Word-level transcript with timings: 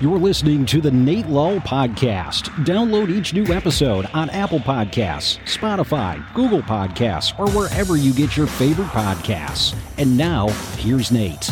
You're 0.00 0.18
listening 0.18 0.64
to 0.66 0.80
the 0.80 0.92
Nate 0.92 1.26
Lull 1.26 1.58
Podcast. 1.58 2.50
Download 2.64 3.10
each 3.10 3.34
new 3.34 3.44
episode 3.52 4.06
on 4.14 4.30
Apple 4.30 4.60
Podcasts, 4.60 5.38
Spotify, 5.40 6.22
Google 6.34 6.62
Podcasts, 6.62 7.36
or 7.36 7.50
wherever 7.50 7.96
you 7.96 8.14
get 8.14 8.36
your 8.36 8.46
favorite 8.46 8.86
podcasts. 8.90 9.74
And 9.96 10.16
now, 10.16 10.50
here's 10.76 11.10
Nate. 11.10 11.42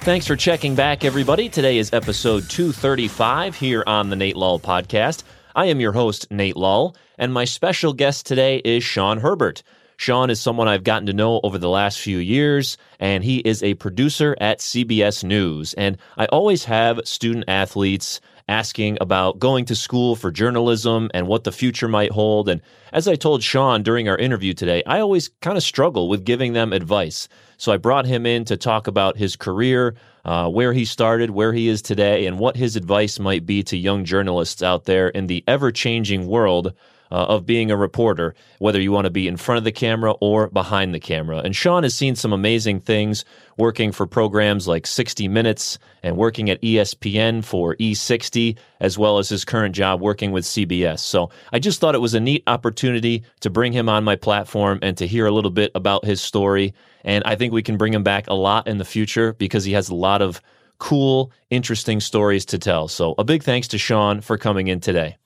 Thanks 0.00 0.26
for 0.26 0.34
checking 0.34 0.74
back, 0.74 1.04
everybody. 1.04 1.48
Today 1.48 1.78
is 1.78 1.92
episode 1.92 2.50
235 2.50 3.54
here 3.54 3.84
on 3.86 4.10
the 4.10 4.16
Nate 4.16 4.36
Lull 4.36 4.58
Podcast. 4.58 5.22
I 5.54 5.66
am 5.66 5.78
your 5.78 5.92
host, 5.92 6.26
Nate 6.32 6.56
Lull, 6.56 6.96
and 7.16 7.32
my 7.32 7.44
special 7.44 7.92
guest 7.92 8.26
today 8.26 8.56
is 8.64 8.82
Sean 8.82 9.18
Herbert. 9.18 9.62
Sean 10.00 10.30
is 10.30 10.40
someone 10.40 10.66
I've 10.66 10.82
gotten 10.82 11.04
to 11.08 11.12
know 11.12 11.42
over 11.42 11.58
the 11.58 11.68
last 11.68 12.00
few 12.00 12.16
years, 12.16 12.78
and 12.98 13.22
he 13.22 13.40
is 13.40 13.62
a 13.62 13.74
producer 13.74 14.34
at 14.40 14.60
CBS 14.60 15.22
News. 15.22 15.74
And 15.74 15.98
I 16.16 16.24
always 16.24 16.64
have 16.64 17.02
student 17.04 17.44
athletes 17.48 18.18
asking 18.48 18.96
about 19.02 19.38
going 19.38 19.66
to 19.66 19.74
school 19.74 20.16
for 20.16 20.30
journalism 20.30 21.10
and 21.12 21.26
what 21.26 21.44
the 21.44 21.52
future 21.52 21.86
might 21.86 22.12
hold. 22.12 22.48
And 22.48 22.62
as 22.94 23.08
I 23.08 23.14
told 23.14 23.42
Sean 23.42 23.82
during 23.82 24.08
our 24.08 24.16
interview 24.16 24.54
today, 24.54 24.82
I 24.86 25.00
always 25.00 25.28
kind 25.42 25.58
of 25.58 25.62
struggle 25.62 26.08
with 26.08 26.24
giving 26.24 26.54
them 26.54 26.72
advice. 26.72 27.28
So 27.58 27.70
I 27.70 27.76
brought 27.76 28.06
him 28.06 28.24
in 28.24 28.46
to 28.46 28.56
talk 28.56 28.86
about 28.86 29.18
his 29.18 29.36
career, 29.36 29.96
uh, 30.24 30.48
where 30.48 30.72
he 30.72 30.86
started, 30.86 31.28
where 31.28 31.52
he 31.52 31.68
is 31.68 31.82
today, 31.82 32.24
and 32.24 32.38
what 32.38 32.56
his 32.56 32.74
advice 32.74 33.18
might 33.18 33.44
be 33.44 33.62
to 33.64 33.76
young 33.76 34.06
journalists 34.06 34.62
out 34.62 34.86
there 34.86 35.10
in 35.10 35.26
the 35.26 35.44
ever 35.46 35.70
changing 35.70 36.26
world 36.26 36.72
uh, 37.10 37.26
of 37.26 37.46
being 37.46 37.70
a 37.70 37.76
reporter, 37.76 38.34
whether 38.58 38.80
you 38.80 38.92
want 38.92 39.04
to 39.04 39.10
be 39.10 39.26
in 39.26 39.36
front 39.36 39.58
of 39.58 39.64
the 39.64 39.72
camera 39.72 40.12
or 40.20 40.48
behind 40.48 40.94
the 40.94 41.00
camera. 41.00 41.38
And 41.38 41.54
Sean 41.54 41.82
has 41.82 41.94
seen 41.94 42.14
some 42.14 42.32
amazing 42.32 42.80
things 42.80 43.24
working 43.56 43.92
for 43.92 44.06
programs 44.06 44.66
like 44.66 44.86
60 44.86 45.28
Minutes 45.28 45.78
and 46.02 46.16
working 46.16 46.50
at 46.50 46.60
ESPN 46.62 47.44
for 47.44 47.76
E60, 47.76 48.56
as 48.80 48.96
well 48.96 49.18
as 49.18 49.28
his 49.28 49.44
current 49.44 49.74
job 49.74 50.00
working 50.00 50.32
with 50.32 50.44
CBS. 50.44 51.00
So 51.00 51.30
I 51.52 51.58
just 51.58 51.80
thought 51.80 51.94
it 51.94 52.00
was 52.00 52.14
a 52.14 52.20
neat 52.20 52.42
opportunity 52.46 53.22
to 53.40 53.50
bring 53.50 53.72
him 53.72 53.88
on 53.88 54.04
my 54.04 54.16
platform 54.16 54.78
and 54.82 54.96
to 54.98 55.06
hear 55.06 55.26
a 55.26 55.30
little 55.30 55.50
bit 55.50 55.70
about 55.74 56.04
his 56.04 56.20
story. 56.20 56.74
And 57.04 57.22
I 57.24 57.36
think 57.36 57.52
we 57.52 57.62
can 57.62 57.76
bring 57.76 57.94
him 57.94 58.02
back 58.02 58.28
a 58.28 58.34
lot 58.34 58.66
in 58.66 58.78
the 58.78 58.84
future 58.84 59.34
because 59.34 59.64
he 59.64 59.72
has 59.72 59.88
a 59.88 59.94
lot 59.94 60.22
of 60.22 60.40
cool, 60.78 61.30
interesting 61.50 62.00
stories 62.00 62.44
to 62.46 62.58
tell. 62.58 62.88
So 62.88 63.14
a 63.18 63.24
big 63.24 63.42
thanks 63.42 63.68
to 63.68 63.78
Sean 63.78 64.20
for 64.20 64.36
coming 64.36 64.68
in 64.68 64.80
today. 64.80 65.16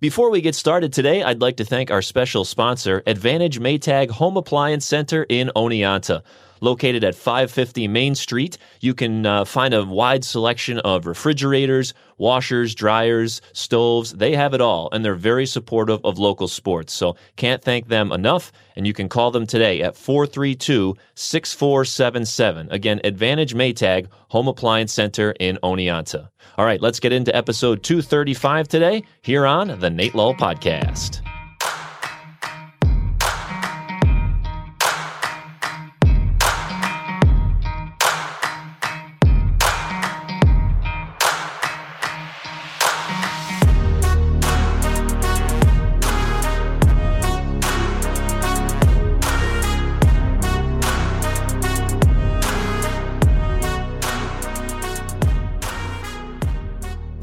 Before 0.00 0.30
we 0.30 0.40
get 0.40 0.54
started 0.54 0.92
today, 0.92 1.22
I'd 1.22 1.40
like 1.40 1.56
to 1.56 1.64
thank 1.64 1.90
our 1.90 2.02
special 2.02 2.44
sponsor, 2.44 3.02
Advantage 3.06 3.58
Maytag 3.60 4.10
Home 4.10 4.36
Appliance 4.36 4.84
Center 4.84 5.24
in 5.28 5.50
Oneonta. 5.56 6.22
Located 6.60 7.04
at 7.04 7.14
550 7.14 7.88
Main 7.88 8.14
Street, 8.14 8.58
you 8.80 8.94
can 8.94 9.26
uh, 9.26 9.44
find 9.44 9.74
a 9.74 9.84
wide 9.84 10.24
selection 10.24 10.78
of 10.80 11.06
refrigerators, 11.06 11.94
washers, 12.18 12.74
dryers, 12.74 13.40
stoves. 13.52 14.12
They 14.12 14.34
have 14.34 14.54
it 14.54 14.60
all, 14.60 14.88
and 14.92 15.04
they're 15.04 15.14
very 15.14 15.46
supportive 15.46 16.00
of 16.04 16.18
local 16.18 16.48
sports. 16.48 16.92
So 16.92 17.16
can't 17.36 17.62
thank 17.62 17.88
them 17.88 18.12
enough. 18.12 18.52
And 18.74 18.86
you 18.86 18.92
can 18.92 19.08
call 19.08 19.30
them 19.30 19.46
today 19.46 19.82
at 19.82 19.96
432 19.96 20.94
6477. 21.14 22.68
Again, 22.70 23.00
Advantage 23.04 23.54
Maytag 23.54 24.08
Home 24.28 24.48
Appliance 24.48 24.92
Center 24.92 25.32
in 25.40 25.58
Oneonta. 25.62 26.28
All 26.58 26.64
right, 26.64 26.80
let's 26.80 27.00
get 27.00 27.12
into 27.12 27.34
episode 27.34 27.82
235 27.82 28.68
today 28.68 29.02
here 29.22 29.46
on 29.46 29.78
the 29.80 29.90
Nate 29.90 30.14
Lull 30.14 30.34
Podcast. 30.34 31.35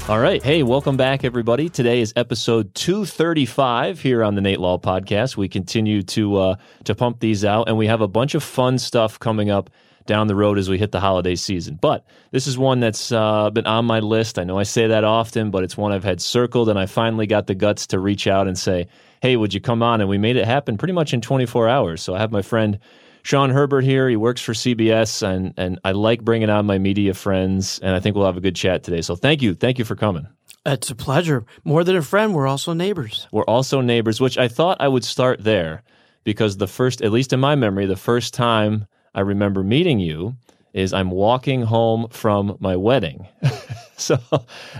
All 0.06 0.20
right. 0.20 0.42
Hey, 0.42 0.62
welcome 0.62 0.98
back, 0.98 1.24
everybody. 1.24 1.70
Today 1.70 2.02
is 2.02 2.12
episode 2.14 2.74
235 2.74 4.02
here 4.02 4.22
on 4.22 4.34
the 4.34 4.42
Nate 4.42 4.60
Lull 4.60 4.78
podcast. 4.78 5.38
We 5.38 5.48
continue 5.48 6.02
to 6.02 6.36
uh, 6.36 6.56
to 6.84 6.94
pump 6.94 7.20
these 7.20 7.42
out, 7.42 7.70
and 7.70 7.78
we 7.78 7.86
have 7.86 8.02
a 8.02 8.06
bunch 8.06 8.34
of 8.34 8.42
fun 8.42 8.76
stuff 8.76 9.18
coming 9.18 9.48
up 9.48 9.70
down 10.04 10.26
the 10.26 10.34
road 10.34 10.58
as 10.58 10.68
we 10.68 10.76
hit 10.76 10.92
the 10.92 11.00
holiday 11.00 11.34
season. 11.34 11.78
But 11.80 12.04
this 12.32 12.46
is 12.46 12.58
one 12.58 12.80
that's 12.80 13.12
uh, 13.12 13.48
been 13.48 13.66
on 13.66 13.86
my 13.86 14.00
list. 14.00 14.38
I 14.38 14.44
know 14.44 14.58
I 14.58 14.64
say 14.64 14.88
that 14.88 15.04
often, 15.04 15.50
but 15.50 15.64
it's 15.64 15.74
one 15.74 15.90
I've 15.90 16.04
had 16.04 16.20
circled, 16.20 16.68
and 16.68 16.78
I 16.78 16.84
finally 16.84 17.26
got 17.26 17.46
the 17.46 17.54
guts 17.54 17.86
to 17.86 17.98
reach 17.98 18.26
out 18.26 18.46
and 18.46 18.58
say, 18.58 18.88
hey, 19.22 19.36
would 19.36 19.54
you 19.54 19.60
come 19.62 19.82
on? 19.82 20.02
And 20.02 20.10
we 20.10 20.18
made 20.18 20.36
it 20.36 20.44
happen 20.44 20.76
pretty 20.76 20.92
much 20.92 21.14
in 21.14 21.22
24 21.22 21.66
hours. 21.66 22.02
So 22.02 22.14
I 22.14 22.18
have 22.18 22.30
my 22.30 22.42
friend 22.42 22.78
Sean 23.24 23.50
Herbert 23.50 23.84
here. 23.84 24.08
He 24.08 24.16
works 24.16 24.40
for 24.42 24.52
CBS, 24.52 25.22
and 25.26 25.54
and 25.56 25.80
I 25.84 25.92
like 25.92 26.22
bringing 26.22 26.50
on 26.50 26.66
my 26.66 26.78
media 26.78 27.14
friends, 27.14 27.80
and 27.82 27.96
I 27.96 28.00
think 28.00 28.14
we'll 28.14 28.26
have 28.26 28.36
a 28.36 28.40
good 28.42 28.54
chat 28.54 28.84
today. 28.84 29.00
So 29.00 29.16
thank 29.16 29.42
you, 29.42 29.54
thank 29.54 29.78
you 29.78 29.84
for 29.84 29.96
coming. 29.96 30.28
It's 30.66 30.90
a 30.90 30.94
pleasure. 30.94 31.44
More 31.64 31.84
than 31.84 31.96
a 31.96 32.02
friend, 32.02 32.34
we're 32.34 32.46
also 32.46 32.72
neighbors. 32.72 33.26
We're 33.32 33.44
also 33.44 33.80
neighbors, 33.80 34.20
which 34.20 34.38
I 34.38 34.48
thought 34.48 34.78
I 34.80 34.88
would 34.88 35.04
start 35.04 35.42
there 35.42 35.82
because 36.22 36.58
the 36.58 36.66
first, 36.66 37.02
at 37.02 37.12
least 37.12 37.32
in 37.32 37.40
my 37.40 37.54
memory, 37.54 37.86
the 37.86 37.96
first 37.96 38.34
time 38.34 38.86
I 39.14 39.20
remember 39.20 39.62
meeting 39.62 40.00
you 40.00 40.36
is 40.72 40.92
I'm 40.92 41.10
walking 41.10 41.62
home 41.62 42.08
from 42.08 42.56
my 42.60 42.76
wedding. 42.76 43.28
so 43.96 44.18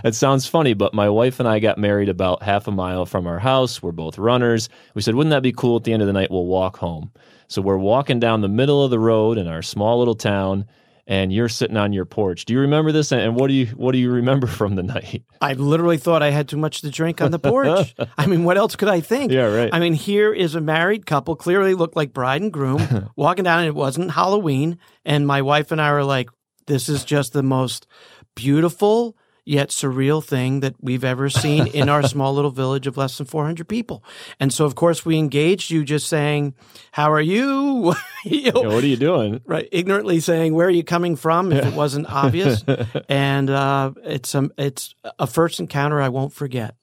it 0.03 0.13
sounds 0.13 0.45
funny, 0.45 0.73
but 0.73 0.93
my 0.93 1.09
wife 1.09 1.39
and 1.39 1.47
I 1.47 1.59
got 1.59 1.77
married 1.77 2.09
about 2.09 2.43
half 2.43 2.67
a 2.67 2.71
mile 2.71 3.05
from 3.05 3.27
our 3.27 3.39
house. 3.39 3.81
We're 3.81 3.91
both 3.91 4.17
runners. 4.17 4.69
We 4.93 5.01
said, 5.01 5.15
wouldn't 5.15 5.31
that 5.31 5.43
be 5.43 5.53
cool 5.53 5.77
at 5.77 5.83
the 5.83 5.93
end 5.93 6.01
of 6.01 6.07
the 6.07 6.13
night? 6.13 6.31
We'll 6.31 6.45
walk 6.45 6.77
home. 6.77 7.11
So 7.47 7.61
we're 7.61 7.77
walking 7.77 8.19
down 8.19 8.41
the 8.41 8.47
middle 8.47 8.83
of 8.83 8.91
the 8.91 8.99
road 8.99 9.37
in 9.37 9.47
our 9.47 9.61
small 9.61 9.99
little 9.99 10.15
town 10.15 10.65
and 11.07 11.31
you're 11.31 11.49
sitting 11.49 11.77
on 11.77 11.93
your 11.93 12.05
porch. 12.05 12.45
Do 12.45 12.53
you 12.53 12.61
remember 12.61 12.91
this? 12.91 13.11
And 13.11 13.35
what 13.35 13.47
do 13.47 13.53
you 13.53 13.67
what 13.67 13.91
do 13.91 13.97
you 13.97 14.11
remember 14.11 14.47
from 14.59 14.75
the 14.75 14.83
night? 14.83 15.23
I 15.41 15.53
literally 15.53 15.97
thought 15.97 16.23
I 16.23 16.31
had 16.31 16.47
too 16.47 16.57
much 16.57 16.81
to 16.81 16.89
drink 16.89 17.21
on 17.21 17.31
the 17.31 17.39
porch. 17.39 17.93
I 18.17 18.25
mean, 18.25 18.43
what 18.43 18.57
else 18.57 18.75
could 18.75 18.89
I 18.89 19.01
think? 19.01 19.31
Yeah, 19.31 19.53
right. 19.53 19.69
I 19.71 19.79
mean, 19.79 19.93
here 19.93 20.33
is 20.33 20.55
a 20.55 20.61
married 20.61 21.05
couple, 21.05 21.35
clearly 21.35 21.73
looked 21.73 21.95
like 21.95 22.13
bride 22.13 22.41
and 22.41 22.51
groom, 22.51 23.11
walking 23.15 23.43
down, 23.43 23.59
and 23.59 23.67
it 23.67 23.75
wasn't 23.75 24.11
Halloween. 24.11 24.79
And 25.03 25.27
my 25.27 25.41
wife 25.41 25.71
and 25.71 25.81
I 25.81 25.91
were 25.91 26.03
like, 26.03 26.29
"This 26.67 26.89
is 26.89 27.05
just 27.05 27.33
the 27.33 27.43
most 27.43 27.87
beautiful." 28.35 29.15
Yet 29.47 29.69
surreal 29.69 30.23
thing 30.23 30.61
that 30.61 30.75
we've 30.81 31.03
ever 31.03 31.29
seen 31.29 31.67
in 31.73 31.87
our 31.87 32.01
small 32.03 32.33
little 32.33 32.51
village 32.51 32.87
of 32.87 32.97
less 32.97 33.17
than 33.17 33.27
400 33.27 33.67
people. 33.67 34.03
And 34.39 34.51
so, 34.51 34.65
of 34.65 34.73
course, 34.75 35.05
we 35.05 35.17
engaged 35.17 35.69
you 35.69 35.83
just 35.83 36.07
saying, 36.07 36.55
How 36.91 37.11
are 37.11 37.21
you? 37.21 37.93
you 38.25 38.51
know, 38.51 38.63
yeah, 38.63 38.67
what 38.67 38.83
are 38.83 38.87
you 38.87 38.97
doing? 38.97 39.41
Right. 39.45 39.69
Ignorantly 39.71 40.19
saying, 40.19 40.55
Where 40.55 40.67
are 40.67 40.71
you 40.71 40.83
coming 40.83 41.15
from? 41.15 41.51
if 41.51 41.65
it 41.65 41.73
wasn't 41.73 42.11
obvious. 42.11 42.63
and 43.09 43.49
uh, 43.49 43.91
it's, 44.03 44.33
a, 44.33 44.49
it's 44.57 44.95
a 45.19 45.27
first 45.27 45.59
encounter 45.59 46.01
I 46.01 46.09
won't 46.09 46.33
forget. 46.33 46.75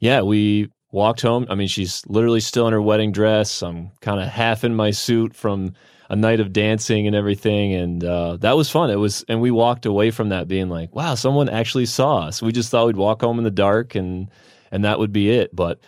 Yeah, 0.00 0.22
we 0.22 0.70
walked 0.90 1.22
home. 1.22 1.46
I 1.48 1.54
mean, 1.54 1.68
she's 1.68 2.04
literally 2.06 2.40
still 2.40 2.66
in 2.66 2.72
her 2.72 2.82
wedding 2.82 3.12
dress. 3.12 3.62
I'm 3.62 3.90
kind 4.00 4.20
of 4.20 4.28
half 4.28 4.64
in 4.64 4.74
my 4.74 4.90
suit 4.90 5.34
from 5.34 5.74
a 6.12 6.16
night 6.16 6.40
of 6.40 6.52
dancing 6.52 7.06
and 7.06 7.16
everything, 7.16 7.72
and 7.72 8.04
uh, 8.04 8.36
that 8.36 8.54
was 8.54 8.68
fun. 8.68 8.90
It 8.90 8.96
was, 8.96 9.24
and 9.28 9.40
we 9.40 9.50
walked 9.50 9.86
away 9.86 10.10
from 10.10 10.28
that 10.28 10.46
being 10.46 10.68
like, 10.68 10.94
"Wow, 10.94 11.14
someone 11.14 11.48
actually 11.48 11.86
saw 11.86 12.18
us." 12.18 12.42
We 12.42 12.52
just 12.52 12.70
thought 12.70 12.86
we'd 12.86 12.96
walk 12.96 13.22
home 13.22 13.38
in 13.38 13.44
the 13.44 13.50
dark, 13.50 13.94
and 13.94 14.30
and 14.70 14.84
that 14.84 14.98
would 14.98 15.12
be 15.12 15.30
it. 15.30 15.56
But 15.56 15.80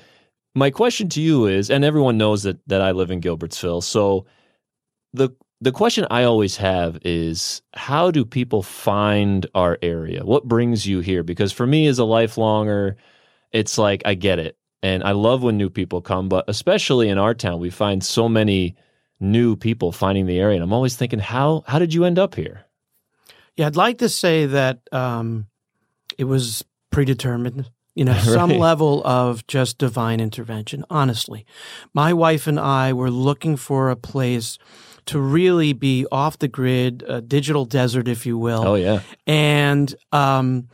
my 0.54 0.70
question 0.70 1.10
to 1.10 1.20
you 1.20 1.46
is, 1.46 1.70
and 1.70 1.84
everyone 1.84 2.16
knows 2.16 2.42
that 2.44 2.58
that 2.68 2.80
I 2.80 2.92
live 2.92 3.10
in 3.10 3.20
Gilbertsville, 3.20 3.82
so 3.82 4.24
the 5.12 5.28
the 5.60 5.72
question 5.72 6.06
I 6.10 6.24
always 6.24 6.56
have 6.56 6.98
is 7.04 7.60
how 7.74 8.10
do 8.10 8.24
people 8.24 8.62
find 8.62 9.46
our 9.54 9.78
area? 9.82 10.24
What 10.24 10.48
brings 10.48 10.86
you 10.86 11.00
here? 11.00 11.22
Because 11.22 11.52
for 11.52 11.66
me 11.66 11.86
as 11.86 11.98
a 11.98 12.02
lifelonger, 12.02 12.94
it's 13.52 13.76
like 13.76 14.02
I 14.06 14.14
get 14.14 14.38
it. 14.38 14.56
And 14.82 15.04
I 15.04 15.12
love 15.12 15.42
when 15.42 15.58
new 15.58 15.70
people 15.70 16.00
come, 16.00 16.28
but 16.30 16.46
especially 16.48 17.08
in 17.10 17.18
our 17.18 17.34
town, 17.34 17.60
we 17.60 17.70
find 17.70 18.04
so 18.04 18.28
many 18.28 18.76
new 19.20 19.56
people 19.56 19.92
finding 19.92 20.26
the 20.26 20.38
area. 20.38 20.56
And 20.56 20.64
I'm 20.64 20.72
always 20.72 20.96
thinking, 20.96 21.18
how 21.18 21.64
how 21.66 21.78
did 21.78 21.94
you 21.94 22.04
end 22.04 22.18
up 22.18 22.34
here? 22.34 22.64
Yeah, 23.56 23.66
I'd 23.66 23.76
like 23.76 23.98
to 23.98 24.08
say 24.08 24.46
that 24.46 24.80
um, 24.92 25.46
it 26.18 26.24
was 26.24 26.64
predetermined. 26.90 27.70
You 27.94 28.04
know, 28.04 28.12
right. 28.12 28.24
some 28.24 28.50
level 28.50 29.06
of 29.06 29.46
just 29.46 29.78
divine 29.78 30.20
intervention. 30.20 30.84
Honestly, 30.90 31.46
my 31.92 32.12
wife 32.12 32.46
and 32.46 32.58
I 32.58 32.92
were 32.92 33.10
looking 33.10 33.56
for 33.56 33.90
a 33.90 33.96
place 33.96 34.58
to 35.06 35.20
really 35.20 35.72
be 35.72 36.06
off 36.10 36.38
the 36.38 36.48
grid, 36.48 37.04
a 37.06 37.20
digital 37.20 37.66
desert, 37.66 38.08
if 38.08 38.26
you 38.26 38.36
will. 38.36 38.66
Oh 38.66 38.74
yeah, 38.74 39.02
and 39.26 39.94
um, 40.10 40.68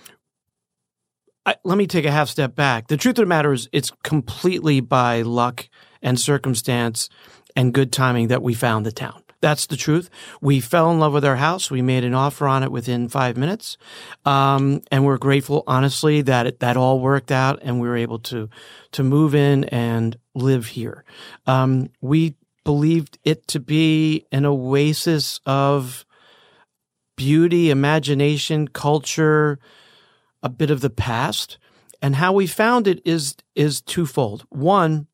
I, 1.45 1.57
let 1.65 1.77
me 1.77 1.87
take 1.87 2.05
a 2.05 2.11
half 2.11 2.29
step 2.29 2.55
back. 2.55 2.89
The 2.89 2.97
truth 2.97 3.19
of 3.19 3.25
the 3.25 3.27
matter 3.27 3.53
is, 3.53 3.69
it's 3.73 3.91
completely 4.03 4.81
by 4.81 5.23
luck 5.23 5.69
and 6.03 6.19
circumstance 6.19 7.09
and 7.57 7.75
good 7.75 7.93
timing 7.93 8.29
that 8.29 8.43
we 8.43 8.55
found 8.55 8.87
the 8.87 8.93
town. 8.93 9.23
That's 9.41 9.67
the 9.67 9.77
truth. 9.77 10.11
We 10.43 10.61
fell 10.61 10.91
in 10.91 10.99
love 10.99 11.15
with 11.15 11.25
our 11.25 11.37
house. 11.37 11.71
We 11.71 11.81
made 11.81 12.05
an 12.05 12.15
offer 12.15 12.47
on 12.47 12.63
it 12.63 12.71
within 12.71 13.09
five 13.09 13.37
minutes, 13.39 13.79
um, 14.27 14.83
and 14.91 15.05
we're 15.05 15.19
grateful, 15.19 15.65
honestly, 15.67 16.21
that 16.23 16.47
it, 16.47 16.61
that 16.61 16.77
all 16.77 17.01
worked 17.01 17.33
out, 17.33 17.61
and 17.63 17.81
we 17.81 17.89
were 17.89 17.97
able 17.97 18.19
to 18.21 18.51
to 18.93 19.03
move 19.03 19.35
in 19.35 19.65
and 19.65 20.17
live 20.35 20.67
here. 20.67 21.05
Um, 21.47 21.89
we 22.03 22.35
believed 22.65 23.19
it 23.25 23.47
to 23.49 23.61
be 23.61 24.27
an 24.31 24.45
oasis 24.45 25.41
of 25.47 26.05
beauty, 27.17 27.71
imagination, 27.71 28.69
culture, 28.69 29.59
a 30.43 30.49
bit 30.51 30.71
of 30.71 30.83
the 30.83 30.91
past, 30.91 31.59
and 32.03 32.17
how 32.17 32.33
we 32.33 32.47
found 32.47 32.87
it 32.87 33.01
is 33.07 33.37
is 33.55 33.81
twofold. 33.81 34.45
One 34.51 35.07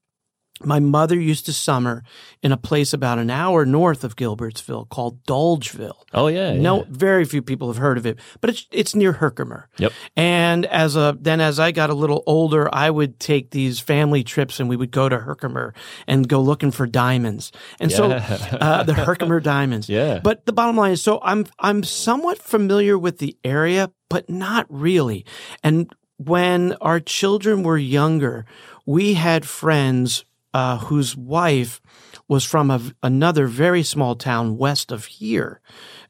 my 0.64 0.81
mother 0.81 1.19
used 1.19 1.47
to 1.47 1.53
summer 1.53 2.03
in 2.43 2.53
a 2.53 2.56
place 2.56 2.93
about 2.93 3.19
an 3.19 3.31
hour 3.31 3.67
north 3.67 4.05
of 4.05 4.17
Gilbertsville 4.17 4.88
called 4.88 5.23
Dolgeville. 5.25 6.05
Oh 6.14 6.29
yeah, 6.29 6.55
no, 6.55 6.79
yeah. 6.79 6.85
very 6.88 7.25
few 7.25 7.43
people 7.43 7.69
have 7.69 7.76
heard 7.76 7.99
of 7.99 8.06
it, 8.06 8.19
but 8.41 8.50
it's 8.50 8.67
it's 8.70 8.94
near 8.94 9.12
Herkimer. 9.12 9.69
Yep. 9.79 9.93
And 10.17 10.64
as 10.67 10.97
a 10.97 11.17
then 11.20 11.41
as 11.41 11.61
I 11.61 11.73
got 11.73 11.91
a 11.91 11.94
little 11.94 12.23
older, 12.26 12.73
I 12.75 12.91
would 12.91 13.20
take 13.20 13.50
these 13.50 13.81
family 13.81 14.25
trips, 14.25 14.58
and 14.58 14.69
we 14.69 14.76
would 14.76 14.91
go 14.91 15.08
to 15.08 15.19
Herkimer 15.19 15.75
and 16.06 16.29
go 16.29 16.41
looking 16.41 16.70
for 16.70 16.87
diamonds. 16.87 17.53
And 17.79 17.93
so 17.93 18.11
uh, 18.11 18.82
the 18.85 18.94
Herkimer 18.94 19.41
diamonds. 19.41 19.88
Yeah. 19.88 20.20
But 20.23 20.47
the 20.47 20.53
bottom 20.53 20.76
line 20.76 20.93
is, 20.93 21.03
so 21.03 21.20
I'm 21.23 21.47
I'm 21.58 21.82
somewhat 21.82 22.38
familiar 22.38 22.99
with 22.99 23.19
the 23.19 23.37
area, 23.44 23.93
but 24.08 24.31
not 24.31 24.67
really. 24.70 25.26
And 25.62 25.93
when 26.19 26.73
our 26.81 27.00
children 27.00 27.62
were 27.62 27.76
younger, 27.76 28.47
we 28.87 29.14
had 29.14 29.47
friends 29.47 30.25
uh, 30.56 30.79
whose 30.79 31.14
wife 31.14 31.82
was 32.29 32.43
from 32.43 32.70
a, 32.70 32.81
another 33.03 33.47
very 33.47 33.82
small 33.82 34.17
town 34.17 34.56
west 34.56 34.91
of 34.91 35.05
here 35.05 35.61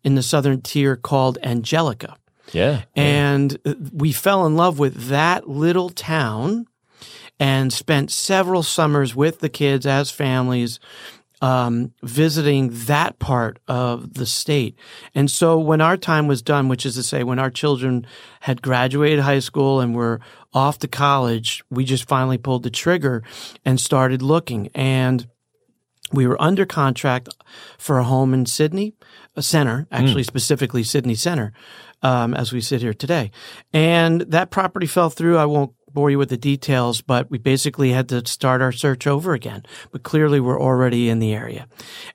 in 0.04 0.14
the 0.14 0.22
southern 0.22 0.60
tier 0.60 0.94
called 0.94 1.36
Angelica. 1.42 2.16
yeah. 2.52 2.82
And 2.94 3.58
uh, 3.66 3.74
we 3.92 4.12
fell 4.12 4.46
in 4.46 4.54
love 4.54 4.78
with 4.78 5.08
that 5.08 5.48
little 5.48 5.90
town 5.90 6.68
and 7.40 7.72
spent 7.72 8.12
several 8.12 8.62
summers 8.62 9.16
with 9.16 9.40
the 9.40 9.48
kids 9.48 9.84
as 9.84 10.12
families 10.12 10.78
um, 11.42 11.92
visiting 12.04 12.70
that 12.86 13.18
part 13.18 13.58
of 13.66 14.14
the 14.14 14.26
state. 14.26 14.76
And 15.12 15.28
so 15.28 15.58
when 15.58 15.80
our 15.80 15.96
time 15.96 16.28
was 16.28 16.40
done, 16.40 16.68
which 16.68 16.86
is 16.86 16.94
to 16.94 17.02
say, 17.02 17.24
when 17.24 17.40
our 17.40 17.50
children 17.50 18.06
had 18.40 18.62
graduated 18.62 19.20
high 19.20 19.40
school 19.40 19.80
and 19.80 19.94
were 19.94 20.20
off 20.56 20.78
to 20.78 20.88
college, 20.88 21.62
we 21.70 21.84
just 21.84 22.08
finally 22.08 22.38
pulled 22.38 22.62
the 22.62 22.70
trigger 22.70 23.22
and 23.62 23.78
started 23.78 24.22
looking. 24.22 24.70
And 24.74 25.28
we 26.12 26.26
were 26.26 26.40
under 26.40 26.64
contract 26.64 27.28
for 27.78 27.98
a 27.98 28.04
home 28.04 28.32
in 28.32 28.46
Sidney 28.46 28.94
a 29.36 29.42
Center, 29.42 29.86
actually 29.92 30.22
specifically 30.22 30.82
Sidney 30.82 31.14
Center, 31.14 31.52
um, 32.02 32.32
as 32.32 32.54
we 32.54 32.62
sit 32.62 32.80
here 32.80 32.94
today. 32.94 33.30
And 33.74 34.22
that 34.22 34.50
property 34.50 34.86
fell 34.86 35.10
through. 35.10 35.36
I 35.36 35.44
won't 35.44 35.72
bore 35.96 36.10
you 36.10 36.18
with 36.18 36.28
the 36.28 36.36
details, 36.36 37.00
but 37.00 37.30
we 37.30 37.38
basically 37.38 37.90
had 37.90 38.08
to 38.10 38.24
start 38.26 38.62
our 38.62 38.70
search 38.70 39.06
over 39.06 39.34
again. 39.34 39.64
But 39.90 40.04
clearly, 40.04 40.38
we're 40.38 40.60
already 40.60 41.08
in 41.08 41.18
the 41.18 41.32
area, 41.34 41.66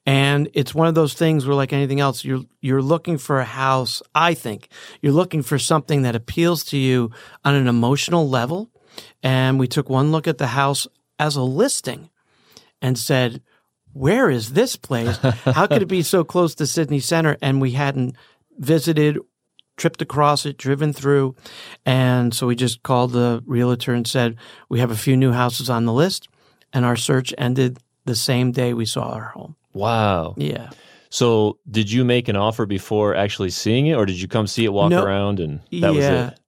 and 0.06 0.48
it's 0.54 0.74
one 0.74 0.88
of 0.88 0.96
those 0.96 1.16
things 1.16 1.46
where, 1.46 1.56
like 1.56 1.74
anything 1.74 2.00
else, 2.00 2.24
you're 2.24 2.46
you're 2.62 2.82
looking 2.82 3.18
for 3.18 3.40
a 3.40 3.46
house. 3.46 4.02
I 4.16 4.36
think 4.36 4.70
you're 5.02 5.12
looking 5.12 5.42
for 5.42 5.60
something 5.60 6.04
that 6.04 6.16
appeals 6.16 6.64
to 6.66 6.78
you 6.78 7.12
on 7.44 7.56
an 7.56 7.68
emotional 7.68 8.30
level. 8.30 8.70
And 9.24 9.58
we 9.58 9.68
took 9.68 9.90
one 9.90 10.12
look 10.12 10.28
at 10.28 10.38
the 10.38 10.48
house 10.48 10.88
as 11.18 11.36
a 11.36 11.42
listing 11.42 12.10
and 12.82 13.00
said, 13.00 13.42
where 13.94 14.30
is 14.30 14.54
this 14.54 14.76
place? 14.76 15.18
How 15.18 15.66
could 15.68 15.82
it 15.82 15.88
be 15.88 16.04
so 16.04 16.24
close 16.24 16.56
to 16.56 16.68
Sidney 16.68 17.00
Center? 17.00 17.38
And 17.42 17.62
we 17.62 17.72
hadn't 17.72 18.16
visited, 18.58 19.18
tripped 19.82 20.02
across 20.02 20.46
it, 20.46 20.58
driven 20.58 20.94
through. 20.94 21.36
And 21.86 22.34
so 22.36 22.46
we 22.46 22.56
just 22.56 22.84
called 22.84 23.14
the 23.14 23.42
realtor 23.48 23.94
and 23.96 24.06
said, 24.08 24.36
we 24.70 24.80
have 24.80 24.92
a 24.92 24.96
few 24.96 25.18
new 25.18 25.32
houses 25.32 25.70
on 25.70 25.86
the 25.86 25.94
list. 25.94 26.28
And 26.72 26.86
our 26.86 26.96
search 26.96 27.34
ended 27.38 27.80
the 28.06 28.16
same 28.16 28.52
day 28.52 28.74
we 28.74 28.86
saw 28.86 29.10
our 29.12 29.30
home. 29.30 29.56
Wow. 29.74 30.36
Yeah. 30.38 30.70
So, 31.10 31.58
did 31.70 31.92
you 31.92 32.06
make 32.06 32.30
an 32.30 32.38
offer 32.38 32.66
before 32.66 33.16
actually 33.16 33.50
seeing 33.50 33.88
it, 33.88 33.96
or 33.96 34.06
did 34.06 34.22
you 34.22 34.30
come 34.30 34.48
see 34.48 34.64
it, 34.64 34.72
walk 34.72 34.92
No. 34.92 35.04
around, 35.04 35.42
and 35.42 35.60
that 35.82 35.94
was 35.94 36.06
yeah. 36.06 36.28
it? 36.28 36.40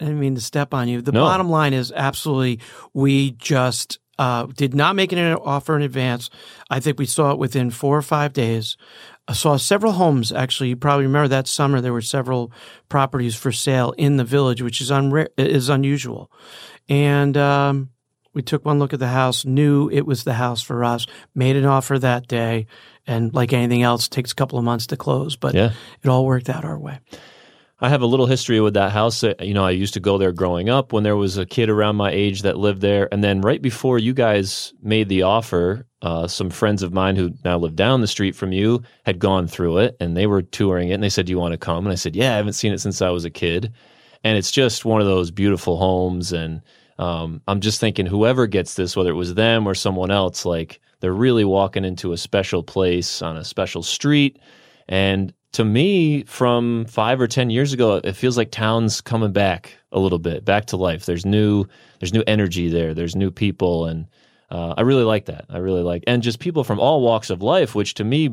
I 0.00 0.04
didn't 0.04 0.20
mean 0.20 0.36
to 0.36 0.40
step 0.40 0.72
on 0.72 0.86
you. 0.86 1.02
The 1.02 1.10
No. 1.10 1.22
bottom 1.24 1.48
line 1.50 1.72
is 1.72 1.90
absolutely, 1.90 2.60
we 2.92 3.32
just 3.32 3.98
uh, 4.18 4.46
did 4.46 4.72
not 4.72 4.94
make 4.94 5.10
an 5.10 5.18
offer 5.18 5.74
in 5.74 5.82
advance. 5.82 6.30
I 6.70 6.78
think 6.78 7.00
we 7.00 7.06
saw 7.06 7.32
it 7.32 7.38
within 7.38 7.70
four 7.70 7.98
or 7.98 8.02
five 8.02 8.32
days. 8.32 8.76
I 9.26 9.32
saw 9.32 9.56
several 9.56 9.92
homes. 9.92 10.32
Actually, 10.32 10.68
you 10.70 10.76
probably 10.76 11.06
remember 11.06 11.28
that 11.28 11.48
summer 11.48 11.80
there 11.80 11.92
were 11.94 12.02
several 12.02 12.52
properties 12.88 13.34
for 13.34 13.52
sale 13.52 13.94
in 13.96 14.16
the 14.18 14.24
village, 14.24 14.60
which 14.60 14.80
is 14.80 14.90
unra- 14.90 15.28
is 15.38 15.68
unusual. 15.70 16.30
And 16.90 17.36
um, 17.36 17.88
we 18.34 18.42
took 18.42 18.64
one 18.66 18.78
look 18.78 18.92
at 18.92 18.98
the 19.00 19.08
house, 19.08 19.44
knew 19.46 19.88
it 19.90 20.04
was 20.06 20.24
the 20.24 20.34
house 20.34 20.60
for 20.62 20.84
us, 20.84 21.06
made 21.34 21.56
an 21.56 21.64
offer 21.64 21.98
that 21.98 22.28
day, 22.28 22.66
and 23.06 23.32
like 23.32 23.52
anything 23.54 23.82
else, 23.82 24.06
it 24.06 24.10
takes 24.10 24.32
a 24.32 24.34
couple 24.34 24.58
of 24.58 24.64
months 24.64 24.86
to 24.88 24.96
close, 24.96 25.36
but 25.36 25.54
Yeah. 25.54 25.72
it 26.02 26.08
all 26.08 26.26
worked 26.26 26.50
out 26.50 26.64
our 26.64 26.78
way. 26.78 26.98
I 27.84 27.90
have 27.90 28.00
a 28.00 28.06
little 28.06 28.24
history 28.24 28.60
with 28.62 28.74
that 28.74 28.92
house. 28.92 29.22
You 29.22 29.52
know, 29.52 29.66
I 29.66 29.72
used 29.72 29.92
to 29.92 30.00
go 30.00 30.16
there 30.16 30.32
growing 30.32 30.70
up 30.70 30.94
when 30.94 31.04
there 31.04 31.16
was 31.16 31.36
a 31.36 31.44
kid 31.44 31.68
around 31.68 31.96
my 31.96 32.10
age 32.10 32.40
that 32.40 32.56
lived 32.56 32.80
there. 32.80 33.12
And 33.12 33.22
then 33.22 33.42
right 33.42 33.60
before 33.60 33.98
you 33.98 34.14
guys 34.14 34.72
made 34.80 35.10
the 35.10 35.24
offer, 35.24 35.86
uh, 36.00 36.26
some 36.26 36.48
friends 36.48 36.82
of 36.82 36.94
mine 36.94 37.14
who 37.16 37.34
now 37.44 37.58
live 37.58 37.76
down 37.76 38.00
the 38.00 38.06
street 38.06 38.34
from 38.36 38.52
you 38.52 38.82
had 39.04 39.18
gone 39.18 39.46
through 39.46 39.78
it 39.78 39.98
and 40.00 40.16
they 40.16 40.26
were 40.26 40.40
touring 40.40 40.88
it. 40.88 40.94
And 40.94 41.02
they 41.02 41.10
said, 41.10 41.26
Do 41.26 41.32
you 41.32 41.38
want 41.38 41.52
to 41.52 41.58
come? 41.58 41.84
And 41.84 41.92
I 41.92 41.96
said, 41.96 42.16
Yeah, 42.16 42.32
I 42.32 42.36
haven't 42.36 42.54
seen 42.54 42.72
it 42.72 42.80
since 42.80 43.02
I 43.02 43.10
was 43.10 43.26
a 43.26 43.30
kid. 43.30 43.74
And 44.24 44.38
it's 44.38 44.50
just 44.50 44.86
one 44.86 45.02
of 45.02 45.06
those 45.06 45.30
beautiful 45.30 45.76
homes. 45.76 46.32
And 46.32 46.62
um, 46.98 47.42
I'm 47.46 47.60
just 47.60 47.80
thinking, 47.80 48.06
whoever 48.06 48.46
gets 48.46 48.76
this, 48.76 48.96
whether 48.96 49.10
it 49.10 49.12
was 49.12 49.34
them 49.34 49.66
or 49.66 49.74
someone 49.74 50.10
else, 50.10 50.46
like 50.46 50.80
they're 51.00 51.12
really 51.12 51.44
walking 51.44 51.84
into 51.84 52.14
a 52.14 52.16
special 52.16 52.62
place 52.62 53.20
on 53.20 53.36
a 53.36 53.44
special 53.44 53.82
street. 53.82 54.38
And 54.88 55.34
to 55.54 55.64
me, 55.64 56.24
from 56.24 56.84
five 56.86 57.20
or 57.20 57.28
ten 57.28 57.48
years 57.48 57.72
ago, 57.72 58.00
it 58.02 58.14
feels 58.14 58.36
like 58.36 58.50
town's 58.50 59.00
coming 59.00 59.32
back 59.32 59.76
a 59.92 60.00
little 60.00 60.18
bit, 60.18 60.44
back 60.44 60.66
to 60.66 60.76
life. 60.76 61.06
There's 61.06 61.24
new, 61.24 61.66
there's 62.00 62.12
new 62.12 62.24
energy 62.26 62.68
there. 62.68 62.92
There's 62.92 63.14
new 63.14 63.30
people, 63.30 63.86
and 63.86 64.06
uh, 64.50 64.74
I 64.76 64.82
really 64.82 65.04
like 65.04 65.26
that. 65.26 65.46
I 65.48 65.58
really 65.58 65.82
like, 65.82 66.02
and 66.08 66.24
just 66.24 66.40
people 66.40 66.64
from 66.64 66.80
all 66.80 67.02
walks 67.02 67.30
of 67.30 67.40
life. 67.40 67.74
Which 67.74 67.94
to 67.94 68.04
me, 68.04 68.30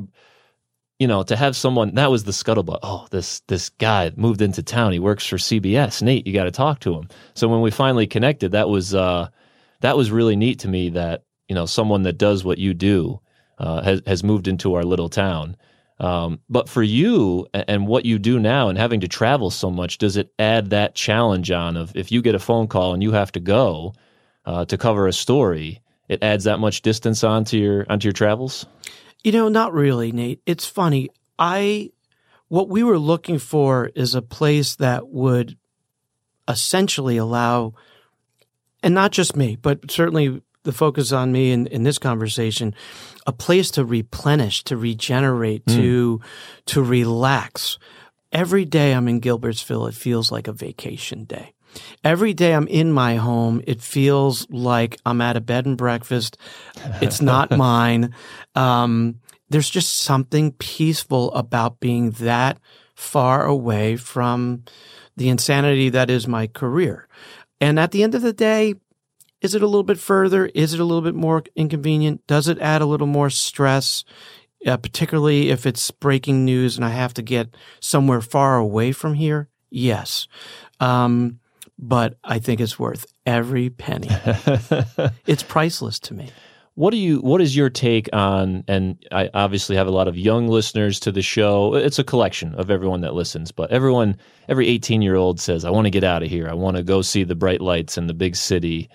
you 0.98 1.08
know, 1.08 1.22
to 1.24 1.36
have 1.36 1.56
someone 1.56 1.94
that 1.96 2.10
was 2.10 2.24
the 2.24 2.32
scuttlebutt. 2.32 2.80
Oh, 2.82 3.08
this 3.12 3.42
this 3.48 3.70
guy 3.70 4.12
moved 4.16 4.42
into 4.42 4.64
town. 4.64 4.92
He 4.92 5.00
works 5.00 5.28
for 5.28 5.38
CBS. 5.38 6.02
Nate, 6.02 6.26
you 6.26 6.34
got 6.34 6.46
to 6.46 6.52
talk 6.52 6.80
to 6.82 6.96
him. 6.96 7.08
So 7.36 7.48
when 7.48 7.62
we 7.62 7.70
finally 7.70 8.08
connected, 8.08 8.54
that 8.54 8.68
was 8.68 8.96
uh, 8.96 9.30
that 9.82 9.96
was 9.96 10.10
really 10.10 10.36
neat 10.36 10.60
to 10.60 10.68
me. 10.68 10.90
That 10.90 11.24
you 11.48 11.54
know, 11.54 11.68
someone 11.68 12.02
that 12.04 12.18
does 12.18 12.44
what 12.44 12.58
you 12.58 12.74
do 12.74 13.20
uh, 13.60 13.84
has 13.84 14.02
has 14.08 14.24
moved 14.24 14.48
into 14.48 14.74
our 14.74 14.84
little 14.84 15.10
town. 15.10 15.56
Um, 16.02 16.40
but 16.50 16.68
for 16.68 16.82
you 16.82 17.46
and 17.54 17.86
what 17.88 18.06
you 18.06 18.18
do 18.18 18.40
now 18.40 18.70
and 18.70 18.78
having 18.78 19.02
to 19.02 19.08
travel 19.08 19.52
so 19.52 19.70
much, 19.70 20.00
does 20.00 20.18
it 20.18 20.34
add 20.40 20.72
that 20.72 20.96
challenge 20.96 21.52
on 21.52 21.78
of 21.78 21.96
if 21.96 22.12
you 22.12 22.24
get 22.24 22.34
a 22.34 22.40
phone 22.40 22.68
call 22.68 22.96
and 22.96 23.04
you 23.04 23.12
have 23.12 23.32
to 23.34 23.40
go 23.40 23.94
uh, 24.44 24.66
to 24.66 24.80
cover 24.80 25.08
a 25.08 25.14
story, 25.14 25.80
it 26.10 26.24
adds 26.24 26.46
that 26.46 26.58
much 26.58 26.82
distance 26.82 27.24
onto 27.24 27.58
your 27.58 27.86
onto 27.88 28.08
your 28.08 28.14
travels? 28.14 28.66
You 29.24 29.32
know, 29.32 29.48
not 29.48 29.74
really, 29.74 30.12
Nate. 30.12 30.42
It's 30.48 30.66
funny. 30.66 31.12
I 31.38 31.92
what 32.48 32.68
we 32.68 32.82
were 32.82 32.98
looking 32.98 33.38
for 33.38 33.92
is 33.94 34.16
a 34.16 34.24
place 34.24 34.78
that 34.78 35.08
would 35.08 35.56
essentially 36.48 37.18
allow 37.18 37.76
and 38.82 38.96
not 38.96 39.12
just 39.12 39.36
me, 39.36 39.56
but 39.56 39.92
certainly 39.92 40.42
the 40.64 40.72
focus 40.72 41.12
on 41.12 41.32
me 41.32 41.52
in, 41.52 41.68
in 41.68 41.84
this 41.84 41.98
conversation, 41.98 42.76
a 43.26 43.32
place 43.32 43.72
to 43.72 43.86
replenish, 43.86 44.64
to 44.66 44.78
regenerate, 44.78 45.66
to 45.68 46.22
to 46.66 46.84
relax. 46.84 47.78
Every 48.32 48.66
day 48.66 48.94
I'm 48.94 49.08
in 49.08 49.20
Gilbertsville, 49.20 49.90
it 49.90 49.96
feels 49.96 50.32
like 50.32 50.48
a 50.48 50.54
vacation 50.54 51.26
day. 51.26 51.54
Every 52.04 52.34
day 52.34 52.54
I'm 52.54 52.68
in 52.68 52.92
my 52.92 53.16
home, 53.16 53.62
it 53.66 53.82
feels 53.82 54.50
like 54.50 54.98
I'm 55.06 55.22
at 55.22 55.38
a 55.38 55.42
bed 55.42 55.66
and 55.66 55.78
breakfast. 55.78 56.38
It's 57.02 57.22
not 57.22 57.52
mine. 57.58 58.14
Um, 58.56 59.20
there's 59.50 59.70
just 59.70 59.98
something 59.98 60.54
peaceful 60.54 61.34
about 61.34 61.80
being 61.80 62.12
that 62.12 62.58
far 62.96 63.46
away 63.46 63.98
from 63.98 64.64
the 65.18 65.30
insanity 65.30 65.90
that 65.90 66.10
is 66.10 66.28
my 66.28 66.48
career. 66.48 67.08
And 67.60 67.80
at 67.80 67.92
the 67.92 68.04
end 68.04 68.16
of 68.16 68.22
the 68.22 68.34
day, 68.34 68.76
is 69.42 69.56
it 69.56 69.64
a 69.64 69.68
little 69.68 69.84
bit 69.84 70.00
further? 70.00 70.46
Is 70.48 70.74
it 70.74 70.80
a 70.80 70.86
little 70.86 71.02
bit 71.02 71.16
more 71.16 71.44
inconvenient? 71.56 72.26
Does 72.28 72.48
it 72.48 72.60
add 72.60 72.82
a 72.82 72.86
little 72.86 73.08
more 73.08 73.30
stress? 73.30 74.04
Uh, 74.66 74.78
particularly 74.78 75.50
if 75.50 75.66
it's 75.66 75.90
breaking 75.90 76.46
news 76.46 76.76
and 76.76 76.86
I 76.86 76.90
have 76.90 77.16
to 77.16 77.24
get 77.24 77.56
somewhere 77.80 78.22
far 78.22 78.58
away 78.58 78.92
from 78.92 79.16
here? 79.16 79.50
Yes. 79.72 80.28
Um, 80.80 81.40
but 81.80 82.18
I 82.24 82.38
think 82.38 82.62
it's 82.62 82.78
worth 82.78 83.08
every 83.26 83.72
penny. 83.72 84.10
it's 85.26 85.42
priceless 85.42 85.98
to 86.00 86.14
me. 86.14 86.30
What 86.76 86.92
do 86.92 86.98
you? 86.98 87.20
What 87.20 87.42
is 87.42 87.56
your 87.56 87.70
take 87.70 88.08
on? 88.14 88.64
And 88.68 89.04
I 89.12 89.30
obviously 89.34 89.76
have 89.76 89.88
a 89.88 89.92
lot 89.92 90.08
of 90.08 90.18
young 90.18 90.48
listeners 90.48 91.00
to 91.02 91.12
the 91.12 91.22
show. 91.22 91.76
It's 91.76 92.00
a 92.00 92.04
collection 92.04 92.56
of 92.56 92.72
everyone 92.72 93.02
that 93.02 93.14
listens, 93.14 93.52
but 93.52 93.72
everyone, 93.72 94.16
every 94.48 94.68
eighteen-year-old 94.68 95.40
says, 95.40 95.66
"I 95.66 95.70
want 95.70 95.86
to 95.86 95.92
get 95.92 96.06
out 96.06 96.24
of 96.24 96.30
here. 96.30 96.48
I 96.48 96.54
want 96.54 96.78
to 96.78 96.84
go 96.84 97.02
see 97.02 97.24
the 97.24 97.36
bright 97.36 97.60
lights 97.60 97.98
in 97.98 98.08
the 98.08 98.14
big 98.14 98.36
city." 98.38 98.90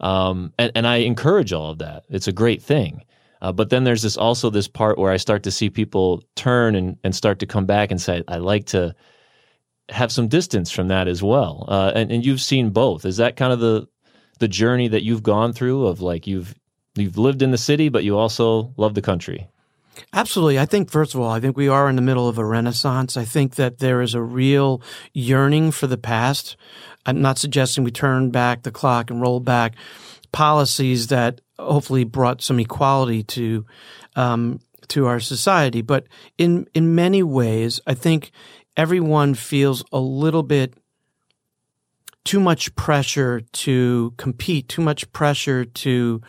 Um, 0.00 0.52
and, 0.58 0.72
and 0.74 0.86
I 0.86 0.96
encourage 0.96 1.52
all 1.52 1.70
of 1.70 1.78
that. 1.78 2.04
It's 2.08 2.28
a 2.28 2.32
great 2.32 2.62
thing. 2.62 3.04
Uh, 3.42 3.52
but 3.52 3.70
then 3.70 3.84
there's 3.84 4.02
this 4.02 4.16
also 4.16 4.50
this 4.50 4.68
part 4.68 4.98
where 4.98 5.12
I 5.12 5.16
start 5.16 5.42
to 5.44 5.50
see 5.50 5.70
people 5.70 6.22
turn 6.36 6.74
and, 6.74 6.98
and 7.04 7.14
start 7.14 7.38
to 7.38 7.46
come 7.46 7.66
back 7.66 7.90
and 7.90 8.00
say, 8.00 8.22
I 8.28 8.36
like 8.36 8.66
to 8.66 8.94
have 9.88 10.12
some 10.12 10.28
distance 10.28 10.70
from 10.70 10.88
that 10.88 11.08
as 11.08 11.22
well. 11.22 11.64
Uh, 11.68 11.92
and, 11.94 12.12
and 12.12 12.24
you've 12.24 12.40
seen 12.40 12.70
both. 12.70 13.04
Is 13.04 13.16
that 13.16 13.36
kind 13.36 13.52
of 13.52 13.60
the 13.60 13.88
the 14.38 14.48
journey 14.48 14.88
that 14.88 15.02
you've 15.02 15.22
gone 15.22 15.52
through 15.52 15.86
of 15.86 16.00
like 16.00 16.26
you've 16.26 16.54
you've 16.96 17.18
lived 17.18 17.42
in 17.42 17.50
the 17.50 17.58
city, 17.58 17.88
but 17.88 18.04
you 18.04 18.16
also 18.16 18.72
love 18.76 18.94
the 18.94 19.02
country? 19.02 19.48
Absolutely. 20.12 20.58
I 20.58 20.66
think, 20.66 20.90
first 20.90 21.14
of 21.14 21.20
all, 21.20 21.30
I 21.30 21.40
think 21.40 21.56
we 21.56 21.68
are 21.68 21.88
in 21.88 21.96
the 21.96 22.02
middle 22.02 22.28
of 22.28 22.38
a 22.38 22.44
renaissance. 22.44 23.16
I 23.16 23.24
think 23.24 23.56
that 23.56 23.78
there 23.78 24.00
is 24.00 24.14
a 24.14 24.22
real 24.22 24.80
yearning 25.12 25.72
for 25.72 25.86
the 25.86 25.98
past. 25.98 26.56
I'm 27.06 27.20
not 27.20 27.38
suggesting 27.38 27.84
we 27.84 27.90
turn 27.90 28.30
back 28.30 28.62
the 28.62 28.70
clock 28.70 29.10
and 29.10 29.20
roll 29.20 29.40
back 29.40 29.74
policies 30.32 31.08
that 31.08 31.40
hopefully 31.58 32.04
brought 32.04 32.42
some 32.42 32.60
equality 32.60 33.22
to 33.22 33.66
um, 34.16 34.60
to 34.88 35.06
our 35.06 35.20
society. 35.20 35.82
But 35.82 36.06
in 36.38 36.66
in 36.74 36.94
many 36.94 37.22
ways, 37.22 37.80
I 37.86 37.94
think 37.94 38.30
everyone 38.76 39.34
feels 39.34 39.84
a 39.92 40.00
little 40.00 40.42
bit 40.42 40.74
too 42.24 42.40
much 42.40 42.74
pressure 42.74 43.40
to 43.52 44.12
compete, 44.16 44.68
too 44.68 44.82
much 44.82 45.10
pressure 45.12 45.64
to 45.64 46.20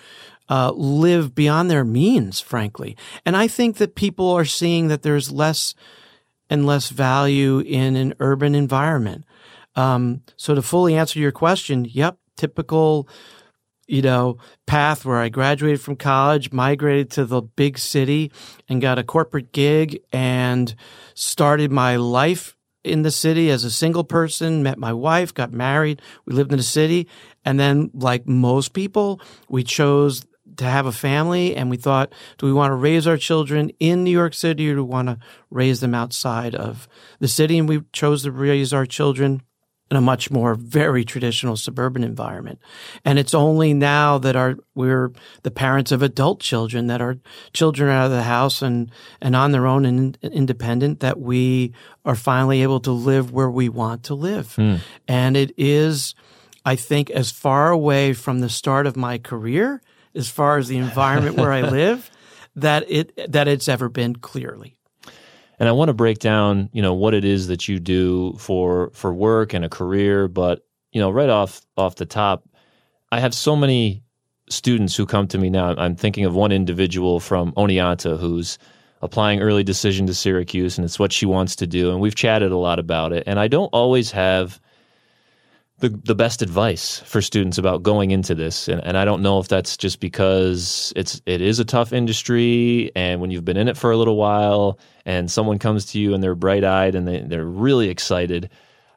uh, 0.50 0.72
live 0.72 1.36
beyond 1.36 1.70
their 1.70 1.84
means, 1.84 2.40
frankly. 2.40 2.98
And 3.25 3.36
I 3.38 3.48
think 3.48 3.78
that 3.78 3.96
people 3.96 4.30
are 4.32 4.46
seeing 4.46 4.88
that 4.88 5.01
there's 5.01 5.32
less 5.32 5.75
and 6.50 6.66
less 6.66 6.90
value 6.90 7.60
in 7.60 7.96
an 7.96 8.13
urban 8.20 8.56
environment. 8.56 9.25
Um, 9.75 10.22
so 10.36 10.56
to 10.56 10.62
fully 10.62 10.96
answer 10.96 11.20
your 11.20 11.32
question, 11.32 11.86
yep, 11.86 12.18
typical 12.38 13.08
you 13.92 14.01
know, 14.01 14.38
path 14.68 15.04
where 15.04 15.18
I 15.18 15.28
graduated 15.28 15.82
from 15.82 15.98
college, 15.98 16.54
migrated 16.54 17.12
to 17.12 17.25
the 17.25 17.42
big 17.42 17.78
city 17.78 18.32
and 18.70 18.82
got 18.82 18.98
a 18.98 19.04
corporate 19.04 19.51
gig 19.51 20.00
and 20.13 20.74
started 21.13 21.74
my 21.74 21.98
life 21.98 22.56
in 22.86 23.01
the 23.01 23.12
city 23.12 23.51
as 23.51 23.66
a 23.66 23.70
single 23.70 24.06
person, 24.06 24.63
met 24.63 24.78
my 24.78 24.94
wife, 24.94 25.34
got 25.34 25.51
married. 25.51 26.01
We 26.25 26.34
lived 26.34 26.54
in 26.54 26.58
the 26.58 26.63
city. 26.63 27.10
And 27.44 27.60
then, 27.60 27.92
like 27.94 28.28
most 28.28 28.72
people, 28.72 29.20
we 29.50 29.63
chose 29.63 30.25
to 30.56 30.66
have 30.66 30.86
a 30.86 30.94
family 30.94 31.56
and 31.56 31.70
we 31.70 31.78
thought, 31.78 32.13
do 32.38 32.46
we 32.46 32.54
want 32.54 32.72
to 32.72 32.75
raise 32.75 33.06
our 33.08 33.18
children 33.18 33.72
in 33.80 34.06
New 34.06 34.12
York 34.12 34.34
City 34.34 34.70
or 34.70 34.75
do 34.75 34.86
we 34.86 34.90
want 34.90 35.10
to 35.10 35.20
raise 35.50 35.82
them 35.82 35.94
outside 35.94 36.56
of 36.56 36.88
the 37.20 37.28
city? 37.28 37.58
And 37.58 37.68
we 37.68 37.82
chose 37.92 38.24
to 38.24 38.32
raise 38.32 38.74
our 38.74 38.86
children 38.86 39.42
in 39.92 39.98
a 39.98 40.02
much 40.02 40.32
more 40.32 40.56
very 40.56 41.04
traditional 41.04 41.58
suburban 41.58 42.02
environment. 42.02 42.60
And 43.04 43.20
it's 43.20 43.34
only 43.34 43.74
now 43.74 44.18
that 44.20 44.38
our 44.38 44.56
we're 44.74 45.12
the 45.44 45.52
parents 45.52 45.92
of 45.92 46.02
adult 46.02 46.40
children 46.40 46.88
that 46.88 47.02
our 47.02 47.18
children 47.52 47.90
are 47.90 47.92
out 47.92 48.06
of 48.06 48.12
the 48.12 48.24
house 48.24 48.62
and 48.62 48.90
and 49.22 49.36
on 49.36 49.52
their 49.52 49.68
own 49.68 49.84
and 49.84 50.18
independent 50.24 51.02
that 51.02 51.20
we 51.20 51.74
are 52.06 52.16
finally 52.16 52.64
able 52.64 52.80
to 52.80 52.92
live 52.92 53.34
where 53.34 53.52
we 53.52 53.68
want 53.68 54.04
to 54.04 54.16
live. 54.16 54.56
Mm. 54.56 54.80
And 55.10 55.36
it 55.36 55.54
is 55.58 56.16
I 56.64 56.78
think 56.78 57.10
as 57.10 57.30
far 57.30 57.70
away 57.70 58.14
from 58.14 58.40
the 58.40 58.50
start 58.50 58.88
of 58.88 58.96
my 58.96 59.18
career 59.18 59.82
as 60.16 60.30
far 60.30 60.58
as 60.58 60.70
the 60.70 60.78
environment 60.78 61.36
where 61.36 61.52
I 61.52 61.62
live 61.70 62.10
that 62.56 62.90
it 62.90 63.12
that 63.30 63.50
it's 63.50 63.68
ever 63.68 63.90
been 63.90 64.16
clearly 64.16 64.78
and 65.62 65.70
I 65.70 65.74
want 65.74 65.89
to 65.89 65.94
break 65.94 66.18
down, 66.18 66.72
you 66.74 66.82
know, 66.82 66.96
what 66.96 67.13
it 67.13 67.24
is 67.24 67.46
that 67.46 67.68
you 67.68 67.80
do 67.80 68.34
for 68.39 68.89
for 68.96 69.13
work 69.13 69.53
and 69.53 69.63
a 69.63 69.70
career. 69.70 70.27
But 70.27 70.65
you 70.91 71.00
know, 71.00 71.12
right 71.12 71.30
off 71.30 71.62
off 71.77 71.98
the 71.98 72.06
top, 72.08 72.50
I 73.12 73.20
have 73.20 73.36
so 73.36 73.56
many 73.56 74.03
students 74.50 74.96
who 74.96 75.06
come 75.06 75.27
to 75.27 75.38
me 75.38 75.51
now. 75.51 75.75
I'm 75.77 75.96
thinking 75.96 76.25
of 76.25 76.34
one 76.34 76.51
individual 76.51 77.20
from 77.20 77.51
Oneonta 77.51 78.20
who's 78.20 78.58
applying 79.03 79.39
early 79.39 79.63
decision 79.63 80.08
to 80.08 80.15
Syracuse, 80.15 80.80
and 80.80 80.86
it's 80.86 80.98
what 80.98 81.13
she 81.13 81.27
wants 81.27 81.56
to 81.58 81.68
do. 81.68 81.91
And 81.91 82.01
we've 82.01 82.15
chatted 82.15 82.51
a 82.51 82.58
lot 82.58 82.80
about 82.80 83.13
it. 83.13 83.24
And 83.27 83.39
I 83.39 83.48
don't 83.48 83.70
always 83.70 84.10
have 84.10 84.60
the 85.82 85.90
the 85.90 86.16
best 86.16 86.42
advice 86.42 87.00
for 87.00 87.22
students 87.22 87.58
about 87.58 87.84
going 87.84 88.12
into 88.12 88.34
this 88.34 88.68
and, 88.68 88.82
and 88.84 88.98
I 88.98 89.06
don't 89.06 89.22
know 89.22 89.40
if 89.40 89.48
that's 89.48 89.76
just 89.76 90.00
because 90.00 90.94
it's 90.96 91.22
it 91.26 91.42
is 91.42 91.60
a 91.60 91.66
tough 91.66 91.92
industry 91.92 92.92
and 92.96 93.20
when 93.20 93.32
you've 93.32 93.46
been 93.46 93.58
in 93.58 93.68
it 93.68 93.78
for 93.78 93.92
a 93.92 93.98
little 93.98 94.16
while 94.16 94.80
and 95.06 95.30
someone 95.30 95.60
comes 95.60 95.86
to 95.88 96.00
you 96.00 96.14
and 96.14 96.24
they're 96.24 96.36
bright 96.36 96.64
eyed 96.64 96.96
and 96.96 97.08
they, 97.08 97.22
they're 97.22 97.46
really 97.46 97.90
excited 97.90 98.50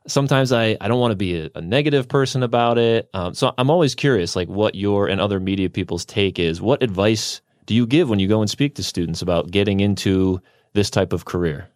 sometimes 0.07 0.53
I, 0.53 0.77
I 0.81 0.89
don't 0.89 1.01
want 1.01 1.13
to 1.13 1.17
be 1.17 1.41
a, 1.41 1.51
a 1.55 1.61
negative 1.61 2.09
person 2.09 2.43
about 2.43 2.79
it. 2.79 3.09
Um, 3.15 3.35
so 3.35 3.53
I'm 3.59 3.71
always 3.71 3.95
curious 3.95 4.37
like 4.37 4.49
what 4.49 4.75
your 4.75 5.09
and 5.09 5.21
other 5.21 5.41
media 5.41 5.71
people's 5.71 6.05
take 6.05 6.39
is. 6.39 6.61
What 6.61 6.83
advice 6.83 7.41
do 7.67 7.75
you 7.75 7.87
give 7.87 8.09
when 8.09 8.19
you 8.19 8.29
go 8.29 8.41
and 8.41 8.51
speak 8.51 8.75
to 8.77 8.83
students 8.83 9.23
about 9.23 9.51
getting 9.51 9.81
into 9.81 10.41
this 10.75 10.91
type 10.91 11.13
of 11.13 11.25
career? 11.25 11.69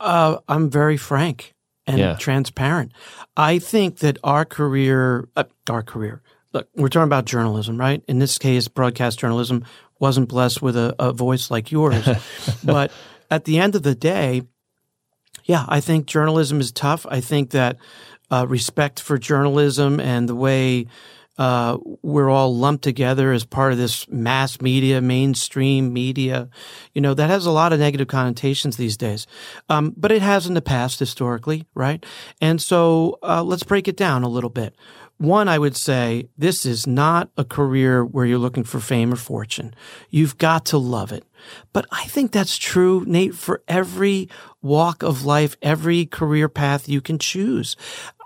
Uh, 0.00 0.38
I'm 0.48 0.68
very 0.70 0.96
frank 0.96 1.54
and 1.86 1.98
yeah. 1.98 2.16
transparent. 2.16 2.92
I 3.36 3.58
think 3.58 3.98
that 3.98 4.18
our 4.24 4.44
career, 4.44 5.28
uh, 5.36 5.44
our 5.70 5.82
career, 5.82 6.22
look, 6.52 6.68
we're 6.74 6.88
talking 6.88 7.04
about 7.04 7.24
journalism, 7.24 7.78
right? 7.78 8.02
In 8.08 8.18
this 8.18 8.38
case, 8.38 8.68
broadcast 8.68 9.18
journalism 9.18 9.64
wasn't 9.98 10.28
blessed 10.28 10.62
with 10.62 10.76
a, 10.76 10.94
a 10.98 11.12
voice 11.12 11.50
like 11.50 11.70
yours. 11.70 12.08
but 12.64 12.90
at 13.30 13.44
the 13.44 13.58
end 13.58 13.74
of 13.74 13.82
the 13.82 13.94
day, 13.94 14.42
yeah, 15.44 15.64
I 15.68 15.80
think 15.80 16.06
journalism 16.06 16.60
is 16.60 16.72
tough. 16.72 17.06
I 17.08 17.20
think 17.20 17.50
that 17.50 17.78
uh, 18.30 18.46
respect 18.48 19.00
for 19.00 19.18
journalism 19.18 20.00
and 20.00 20.28
the 20.28 20.34
way 20.34 20.86
uh, 21.38 21.78
we're 22.02 22.30
all 22.30 22.56
lumped 22.56 22.84
together 22.84 23.32
as 23.32 23.44
part 23.44 23.72
of 23.72 23.78
this 23.78 24.08
mass 24.08 24.60
media, 24.60 25.00
mainstream 25.00 25.92
media. 25.92 26.48
You 26.94 27.00
know, 27.00 27.14
that 27.14 27.28
has 27.28 27.46
a 27.46 27.50
lot 27.50 27.72
of 27.72 27.80
negative 27.80 28.08
connotations 28.08 28.76
these 28.76 28.96
days. 28.96 29.26
Um, 29.68 29.94
but 29.96 30.12
it 30.12 30.22
has 30.22 30.46
in 30.46 30.54
the 30.54 30.62
past 30.62 30.98
historically, 30.98 31.66
right? 31.74 32.04
And 32.40 32.60
so 32.60 33.18
uh, 33.22 33.42
let's 33.42 33.62
break 33.62 33.88
it 33.88 33.96
down 33.96 34.22
a 34.22 34.28
little 34.28 34.50
bit. 34.50 34.74
One, 35.18 35.48
I 35.48 35.58
would 35.58 35.76
say 35.76 36.28
this 36.36 36.66
is 36.66 36.86
not 36.86 37.30
a 37.38 37.44
career 37.44 38.04
where 38.04 38.26
you're 38.26 38.38
looking 38.38 38.64
for 38.64 38.80
fame 38.80 39.12
or 39.12 39.16
fortune. 39.16 39.74
You've 40.10 40.36
got 40.36 40.66
to 40.66 40.78
love 40.78 41.10
it. 41.10 41.24
But 41.72 41.86
I 41.90 42.04
think 42.04 42.32
that's 42.32 42.58
true, 42.58 43.02
Nate, 43.06 43.34
for 43.34 43.62
every 43.66 44.28
walk 44.60 45.02
of 45.02 45.24
life, 45.24 45.56
every 45.62 46.04
career 46.04 46.50
path 46.50 46.86
you 46.86 47.00
can 47.00 47.18
choose. 47.18 47.76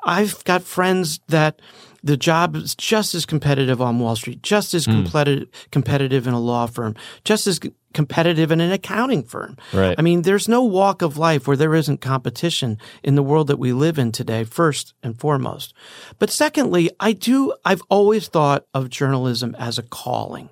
I've 0.04 0.42
got 0.44 0.62
friends 0.62 1.20
that 1.28 1.60
the 2.02 2.16
job 2.16 2.56
is 2.56 2.74
just 2.74 3.14
as 3.14 3.26
competitive 3.26 3.80
on 3.80 3.98
Wall 3.98 4.16
Street, 4.16 4.42
just 4.42 4.74
as 4.74 4.86
mm. 4.86 4.92
competitive, 4.92 5.48
competitive 5.70 6.26
in 6.26 6.34
a 6.34 6.40
law 6.40 6.66
firm, 6.66 6.94
just 7.24 7.46
as 7.46 7.60
competitive 7.92 8.50
in 8.52 8.60
an 8.60 8.72
accounting 8.72 9.22
firm. 9.22 9.56
Right. 9.72 9.94
I 9.98 10.02
mean, 10.02 10.22
there's 10.22 10.48
no 10.48 10.62
walk 10.62 11.02
of 11.02 11.16
life 11.16 11.46
where 11.46 11.56
there 11.56 11.74
isn't 11.74 12.00
competition 12.00 12.78
in 13.02 13.14
the 13.14 13.22
world 13.22 13.48
that 13.48 13.58
we 13.58 13.72
live 13.72 13.98
in 13.98 14.12
today, 14.12 14.44
first 14.44 14.94
and 15.02 15.18
foremost. 15.18 15.74
But 16.18 16.30
secondly, 16.30 16.90
I 17.00 17.12
do, 17.12 17.54
I've 17.64 17.82
always 17.88 18.28
thought 18.28 18.66
of 18.74 18.90
journalism 18.90 19.54
as 19.58 19.78
a 19.78 19.82
calling. 19.82 20.50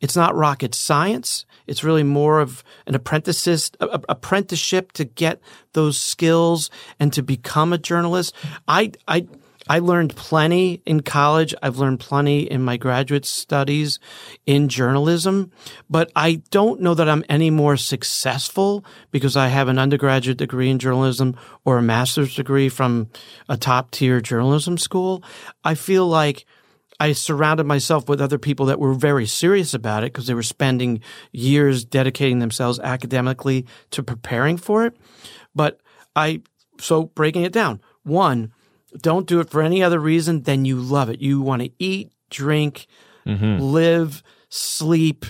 It's 0.00 0.16
not 0.16 0.34
rocket 0.34 0.74
science. 0.74 1.46
It's 1.66 1.82
really 1.82 2.02
more 2.02 2.40
of 2.40 2.62
an 2.86 2.94
apprenticeship, 2.94 3.76
apprenticeship 3.80 4.92
to 4.92 5.04
get 5.04 5.40
those 5.72 6.00
skills 6.00 6.70
and 7.00 7.12
to 7.14 7.22
become 7.22 7.72
a 7.72 7.78
journalist. 7.78 8.34
I, 8.68 8.92
I, 9.08 9.26
I 9.68 9.80
learned 9.80 10.14
plenty 10.14 10.82
in 10.86 11.00
college. 11.00 11.54
I've 11.62 11.78
learned 11.78 12.00
plenty 12.00 12.40
in 12.40 12.62
my 12.62 12.76
graduate 12.76 13.26
studies 13.26 13.98
in 14.46 14.68
journalism, 14.68 15.50
but 15.90 16.12
I 16.14 16.42
don't 16.50 16.80
know 16.80 16.94
that 16.94 17.08
I'm 17.08 17.24
any 17.28 17.50
more 17.50 17.76
successful 17.76 18.84
because 19.10 19.36
I 19.36 19.48
have 19.48 19.68
an 19.68 19.78
undergraduate 19.78 20.38
degree 20.38 20.70
in 20.70 20.78
journalism 20.78 21.36
or 21.64 21.78
a 21.78 21.82
master's 21.82 22.36
degree 22.36 22.68
from 22.68 23.08
a 23.48 23.56
top 23.56 23.90
tier 23.90 24.20
journalism 24.20 24.78
school. 24.78 25.24
I 25.64 25.74
feel 25.74 26.06
like 26.06 26.46
I 26.98 27.12
surrounded 27.12 27.64
myself 27.64 28.08
with 28.08 28.20
other 28.20 28.38
people 28.38 28.66
that 28.66 28.78
were 28.78 28.94
very 28.94 29.26
serious 29.26 29.74
about 29.74 30.02
it 30.02 30.12
because 30.12 30.26
they 30.26 30.34
were 30.34 30.42
spending 30.42 31.00
years 31.32 31.84
dedicating 31.84 32.38
themselves 32.38 32.78
academically 32.78 33.66
to 33.90 34.02
preparing 34.02 34.56
for 34.56 34.86
it. 34.86 34.96
But 35.54 35.80
I, 36.14 36.42
so 36.78 37.04
breaking 37.04 37.42
it 37.42 37.52
down, 37.52 37.80
one, 38.02 38.52
don't 39.00 39.26
do 39.26 39.40
it 39.40 39.50
for 39.50 39.62
any 39.62 39.82
other 39.82 39.98
reason 39.98 40.42
than 40.42 40.64
you 40.64 40.76
love 40.76 41.08
it. 41.10 41.20
You 41.20 41.40
want 41.40 41.62
to 41.62 41.70
eat, 41.78 42.12
drink, 42.30 42.86
mm-hmm. 43.26 43.60
live, 43.60 44.22
sleep, 44.48 45.26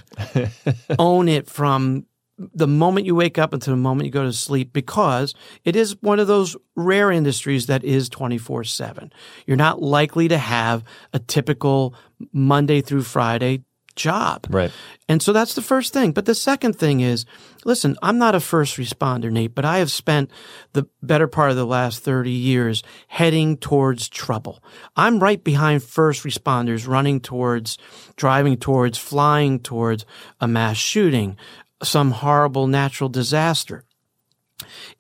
own 0.99 1.29
it 1.29 1.49
from 1.49 2.07
the 2.39 2.67
moment 2.67 3.07
you 3.07 3.15
wake 3.15 3.39
up 3.39 3.53
until 3.53 3.73
the 3.73 3.81
moment 3.81 4.07
you 4.07 4.13
go 4.13 4.25
to 4.25 4.33
sleep 4.33 4.73
because 4.73 5.35
it 5.65 5.75
is 5.75 5.97
one 6.03 6.19
of 6.19 6.27
those 6.27 6.55
rare 6.75 7.11
industries 7.11 7.67
that 7.67 7.83
is 7.83 8.09
24 8.11 8.65
7. 8.65 9.13
You're 9.47 9.57
not 9.57 9.81
likely 9.81 10.29
to 10.29 10.39
have 10.39 10.85
a 11.13 11.19
typical 11.19 11.95
Monday 12.33 12.83
through 12.83 13.03
Friday 13.03 13.65
job. 13.97 14.47
Right. 14.49 14.71
And 15.09 15.23
so 15.23 15.33
that's 15.33 15.55
the 15.55 15.63
first 15.63 15.93
thing. 15.93 16.13
But 16.13 16.27
the 16.27 16.35
second 16.35 16.75
thing 16.75 17.01
is, 17.01 17.25
listen, 17.65 17.97
I'm 18.03 18.19
not 18.19 18.35
a 18.35 18.41
first 18.41 18.77
responder, 18.77 19.31
Nate, 19.31 19.55
but 19.55 19.65
I 19.65 19.79
have 19.79 19.91
spent 19.91 20.31
the 20.73 20.87
better 21.03 21.27
part 21.27 21.51
of 21.51 21.57
the 21.57 21.67
last 21.67 22.05
30 22.05 22.31
years 22.31 22.83
heading 23.09 23.57
towards 23.57 24.09
trouble. 24.09 24.63
I'm 24.97 25.19
right 25.19 25.43
behind 25.43 25.83
first 25.83 26.23
responders 26.23 26.87
running 26.87 27.21
towards, 27.21 27.79
driving 28.17 28.57
towards, 28.59 28.99
flying 28.99 29.61
towards 29.61 30.05
a 30.41 30.47
mass 30.47 30.77
shooting, 30.77 31.37
some 31.83 32.11
horrible 32.11 32.67
natural 32.67 33.09
disaster 33.09 33.86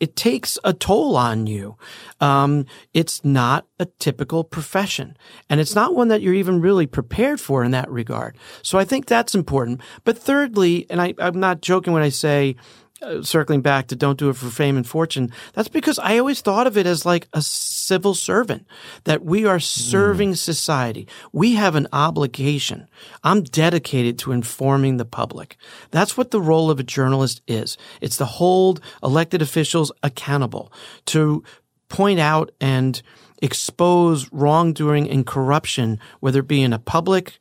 it 0.01 0.17
takes 0.17 0.59
a 0.65 0.73
toll 0.73 1.17
on 1.17 1.47
you. 1.47 1.77
Um, 2.21 2.67
it's 2.93 3.25
not 3.25 3.67
a 3.79 3.87
typical 3.87 4.45
profession 4.45 5.17
and 5.49 5.61
it's 5.61 5.75
not 5.75 5.95
one 5.95 6.09
that 6.09 6.23
you're 6.23 6.35
even 6.35 6.61
really 6.61 6.87
prepared 6.87 7.41
for 7.41 7.65
in 7.65 7.71
that 7.71 7.91
regard. 7.91 8.37
So 8.63 8.79
I 8.79 8.85
think 8.85 9.07
that's 9.07 9.35
important. 9.35 9.81
But 10.05 10.19
thirdly, 10.19 10.87
and 10.91 11.01
I, 11.01 11.15
I'm 11.19 11.41
not 11.41 11.63
joking 11.63 11.93
when 11.93 12.03
I 12.03 12.11
say 12.11 12.57
uh, 13.03 13.23
circling 13.23 13.61
back 13.61 13.89
to 13.89 13.97
don't 13.97 14.19
do 14.19 14.31
it 14.31 14.37
for 14.37 14.49
fame 14.49 14.77
and 14.77 14.87
fortune, 14.87 15.31
that's 15.53 15.69
because 15.69 15.99
I 15.99 16.19
always 16.19 16.41
thought 16.41 16.67
of 16.67 16.77
it 16.77 16.87
as 16.87 17.05
like 17.05 17.29
a 17.33 17.43
civil 17.43 18.15
servant, 18.15 18.67
that 19.05 19.25
we 19.25 19.45
are 19.45 19.61
serving 19.61 20.33
mm. 20.33 20.37
society. 20.39 21.07
We 21.33 21.55
have 21.55 21.75
an 21.75 21.89
obligation. 21.93 22.89
I'm 23.23 23.43
dedicated 23.43 24.19
to 24.21 24.33
informing 24.33 24.97
the 24.97 25.05
public. 25.05 25.57
That's 25.91 26.17
what 26.17 26.31
the 26.31 26.41
role 26.41 26.71
of 26.71 26.81
a 26.81 26.85
journalist 26.85 27.43
is. 27.47 27.77
It's 28.01 28.17
to 28.17 28.25
hold 28.25 28.81
elected 29.03 29.43
officials 29.43 29.93
accountable, 30.03 30.73
to 31.07 31.45
point 31.89 32.19
out 32.19 32.51
and 32.61 33.01
expose 33.43 34.33
wrongdoing 34.33 35.09
and 35.11 35.27
corruption, 35.27 36.01
whether 36.21 36.41
it 36.41 36.49
be 36.49 36.63
in 36.63 36.73
a 36.73 36.79
public 36.79 37.39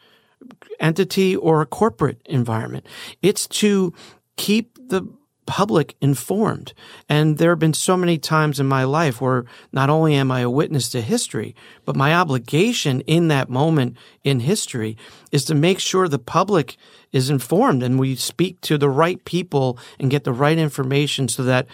entity 0.79 1.35
or 1.35 1.61
a 1.61 1.65
corporate 1.65 2.21
environment. 2.25 2.85
It's 3.21 3.47
to 3.47 3.93
keep 4.35 4.77
the 4.89 5.07
public 5.45 5.95
informed. 6.01 6.73
And 7.07 7.37
there 7.37 7.51
have 7.51 7.59
been 7.59 7.73
so 7.73 7.95
many 7.95 8.17
times 8.17 8.59
in 8.59 8.67
my 8.67 8.83
life 8.83 9.21
where 9.21 9.45
not 9.71 9.89
only 9.89 10.15
am 10.15 10.31
I 10.31 10.41
a 10.41 10.49
witness 10.49 10.89
to 10.89 11.01
history, 11.01 11.55
but 11.85 11.95
my 11.95 12.13
obligation 12.13 13.01
in 13.01 13.27
that 13.29 13.49
moment 13.49 13.97
in 14.23 14.39
history 14.39 14.97
is 15.31 15.45
to 15.45 15.55
make 15.55 15.79
sure 15.79 16.07
the 16.07 16.19
public 16.19 16.77
is 17.11 17.29
informed 17.29 17.83
and 17.83 17.99
we 17.99 18.15
speak 18.15 18.59
to 18.61 18.77
the 18.77 18.89
right 18.89 19.23
people 19.25 19.77
and 19.99 20.11
get 20.11 20.23
the 20.23 20.33
right 20.33 20.57
information 20.57 21.27
so 21.27 21.43
that 21.43 21.67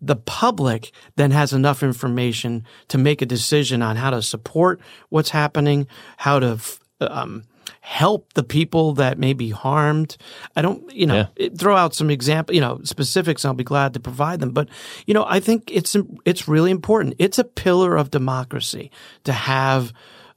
the 0.00 0.16
public 0.16 0.92
then 1.16 1.30
has 1.30 1.52
enough 1.52 1.82
information 1.82 2.64
to 2.88 2.98
make 2.98 3.22
a 3.22 3.26
decision 3.26 3.80
on 3.80 3.96
how 3.96 4.10
to 4.10 4.20
support 4.20 4.80
what's 5.08 5.30
happening, 5.30 5.86
how 6.18 6.38
to 6.38 6.58
um, 7.00 7.44
help 7.80 8.32
the 8.34 8.42
people 8.42 8.94
that 8.94 9.18
may 9.18 9.32
be 9.32 9.50
harmed. 9.50 10.16
I 10.56 10.62
don't, 10.62 10.90
you 10.92 11.06
know, 11.06 11.28
yeah. 11.36 11.48
throw 11.56 11.76
out 11.76 11.94
some 11.94 12.10
example, 12.10 12.54
you 12.54 12.60
know, 12.60 12.80
specifics. 12.84 13.44
I'll 13.44 13.54
be 13.54 13.64
glad 13.64 13.94
to 13.94 14.00
provide 14.00 14.40
them. 14.40 14.50
But 14.50 14.68
you 15.06 15.14
know, 15.14 15.24
I 15.28 15.40
think 15.40 15.70
it's 15.72 15.96
it's 16.24 16.48
really 16.48 16.70
important. 16.70 17.16
It's 17.18 17.38
a 17.38 17.44
pillar 17.44 17.96
of 17.96 18.10
democracy 18.10 18.90
to 19.24 19.32
have 19.32 19.92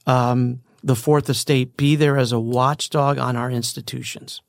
um, 0.05 0.61
the 0.83 0.95
fourth 0.95 1.29
estate 1.29 1.77
be 1.77 1.95
there 1.95 2.17
as 2.17 2.31
a 2.31 2.39
watchdog 2.39 3.17
on 3.17 3.35
our 3.35 3.51
institutions. 3.51 4.41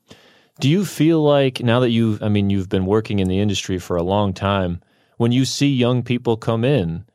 Do 0.59 0.69
you 0.69 0.83
feel 0.83 1.23
like 1.23 1.61
now 1.61 1.79
that 1.79 1.89
you've, 1.89 2.21
I 2.21 2.27
mean, 2.27 2.49
you've 2.49 2.69
been 2.69 2.85
working 2.85 3.19
in 3.19 3.29
the 3.29 3.39
industry 3.39 3.79
for 3.79 3.95
a 3.95 4.03
long 4.03 4.33
time, 4.33 4.81
when 5.17 5.31
you 5.31 5.45
see 5.45 5.67
young 5.67 6.03
people 6.03 6.35
come 6.37 6.65
in, 6.65 7.05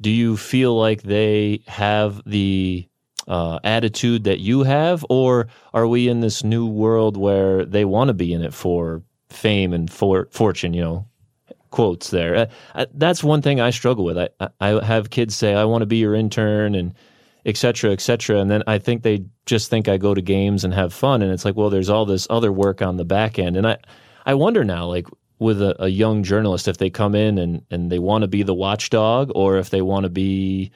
do 0.00 0.10
you 0.10 0.36
feel 0.36 0.78
like 0.78 1.02
they 1.02 1.62
have 1.66 2.22
the 2.24 2.88
uh, 3.28 3.58
attitude 3.64 4.24
that 4.24 4.40
you 4.40 4.62
have, 4.62 5.04
or 5.08 5.48
are 5.72 5.86
we 5.86 6.08
in 6.08 6.20
this 6.20 6.44
new 6.44 6.66
world 6.66 7.16
where 7.16 7.64
they 7.64 7.84
want 7.84 8.08
to 8.08 8.14
be 8.14 8.32
in 8.32 8.42
it 8.42 8.54
for 8.54 9.02
fame 9.28 9.72
and 9.72 9.90
for 9.90 10.28
fortune? 10.30 10.74
You 10.74 10.82
know, 10.82 11.06
quotes 11.70 12.10
there. 12.10 12.36
Uh, 12.36 12.46
uh, 12.74 12.86
that's 12.94 13.24
one 13.24 13.42
thing 13.42 13.60
I 13.60 13.70
struggle 13.70 14.04
with. 14.04 14.18
I 14.18 14.28
I 14.60 14.84
have 14.84 15.10
kids 15.10 15.34
say 15.34 15.54
I 15.54 15.64
want 15.64 15.82
to 15.82 15.86
be 15.86 15.96
your 15.96 16.14
intern 16.14 16.74
and 16.74 16.94
et 17.46 17.56
cetera, 17.56 17.92
et 17.92 18.00
cetera, 18.00 18.40
and 18.40 18.50
then 18.50 18.62
I 18.66 18.78
think 18.78 19.02
they 19.02 19.24
just 19.46 19.68
think 19.68 19.88
I 19.88 19.98
go 19.98 20.14
to 20.14 20.22
games 20.22 20.64
and 20.64 20.72
have 20.72 20.94
fun, 20.94 21.22
and 21.22 21.32
it's 21.32 21.44
like, 21.44 21.56
well, 21.56 21.70
there's 21.70 21.90
all 21.90 22.06
this 22.06 22.26
other 22.30 22.52
work 22.52 22.80
on 22.80 22.96
the 22.96 23.04
back 23.04 23.38
end, 23.38 23.56
and 23.56 23.66
I 23.66 23.76
I 24.24 24.34
wonder 24.34 24.64
now, 24.64 24.86
like 24.86 25.06
with 25.38 25.60
a, 25.60 25.82
a 25.82 25.88
young 25.88 26.22
journalist, 26.22 26.68
if 26.68 26.78
they 26.78 26.90
come 26.90 27.14
in 27.14 27.38
and 27.38 27.62
and 27.70 27.90
they 27.90 27.98
want 27.98 28.22
to 28.22 28.28
be 28.28 28.42
the 28.42 28.54
watchdog, 28.54 29.30
or 29.34 29.58
if 29.58 29.70
they 29.70 29.82
want 29.82 30.04
to 30.04 30.10
be 30.10 30.70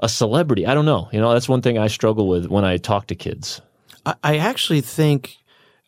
a 0.00 0.08
celebrity. 0.08 0.66
I 0.66 0.74
don't 0.74 0.84
know. 0.84 1.08
You 1.12 1.20
know, 1.20 1.32
that's 1.32 1.48
one 1.48 1.62
thing 1.62 1.78
I 1.78 1.88
struggle 1.88 2.28
with 2.28 2.46
when 2.46 2.64
I 2.64 2.76
talk 2.76 3.08
to 3.08 3.14
kids. 3.14 3.60
I, 4.06 4.14
I 4.22 4.36
actually 4.38 4.80
think, 4.80 5.36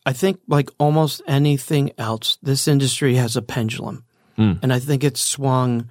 I 0.05 0.12
think 0.12 0.40
like 0.49 0.70
almost 0.79 1.23
anything 1.27 1.92
else, 1.99 2.38
this 2.42 2.66
industry 2.66 3.14
has 3.14 3.37
a 3.37 3.42
pendulum, 3.42 4.05
mm. 4.38 4.59
and 4.62 4.73
I 4.73 4.79
think 4.79 5.05
it's 5.05 5.20
swung 5.20 5.90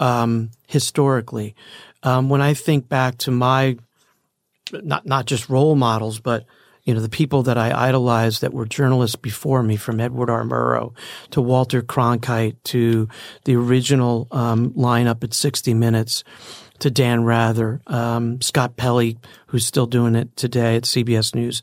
um, 0.00 0.50
historically. 0.66 1.54
Um, 2.02 2.28
when 2.28 2.40
I 2.40 2.54
think 2.54 2.88
back 2.88 3.18
to 3.18 3.30
my 3.30 3.76
not 4.72 5.06
not 5.06 5.26
just 5.26 5.48
role 5.48 5.74
models, 5.74 6.20
but 6.20 6.44
you 6.84 6.94
know 6.94 7.00
the 7.00 7.08
people 7.08 7.42
that 7.44 7.58
I 7.58 7.88
idolized 7.88 8.42
that 8.42 8.54
were 8.54 8.66
journalists 8.66 9.16
before 9.16 9.62
me, 9.62 9.76
from 9.76 10.00
Edward 10.00 10.30
R. 10.30 10.44
Murrow 10.44 10.94
to 11.30 11.40
Walter 11.40 11.82
Cronkite 11.82 12.56
to 12.64 13.08
the 13.44 13.56
original 13.56 14.28
um, 14.30 14.70
lineup 14.72 15.24
at 15.24 15.34
60 15.34 15.74
Minutes 15.74 16.22
to 16.80 16.90
Dan 16.90 17.24
Rather, 17.24 17.80
um, 17.86 18.40
Scott 18.40 18.76
Pelley, 18.76 19.18
who's 19.48 19.66
still 19.66 19.86
doing 19.86 20.14
it 20.14 20.36
today 20.36 20.76
at 20.76 20.84
CBS 20.84 21.34
News. 21.34 21.62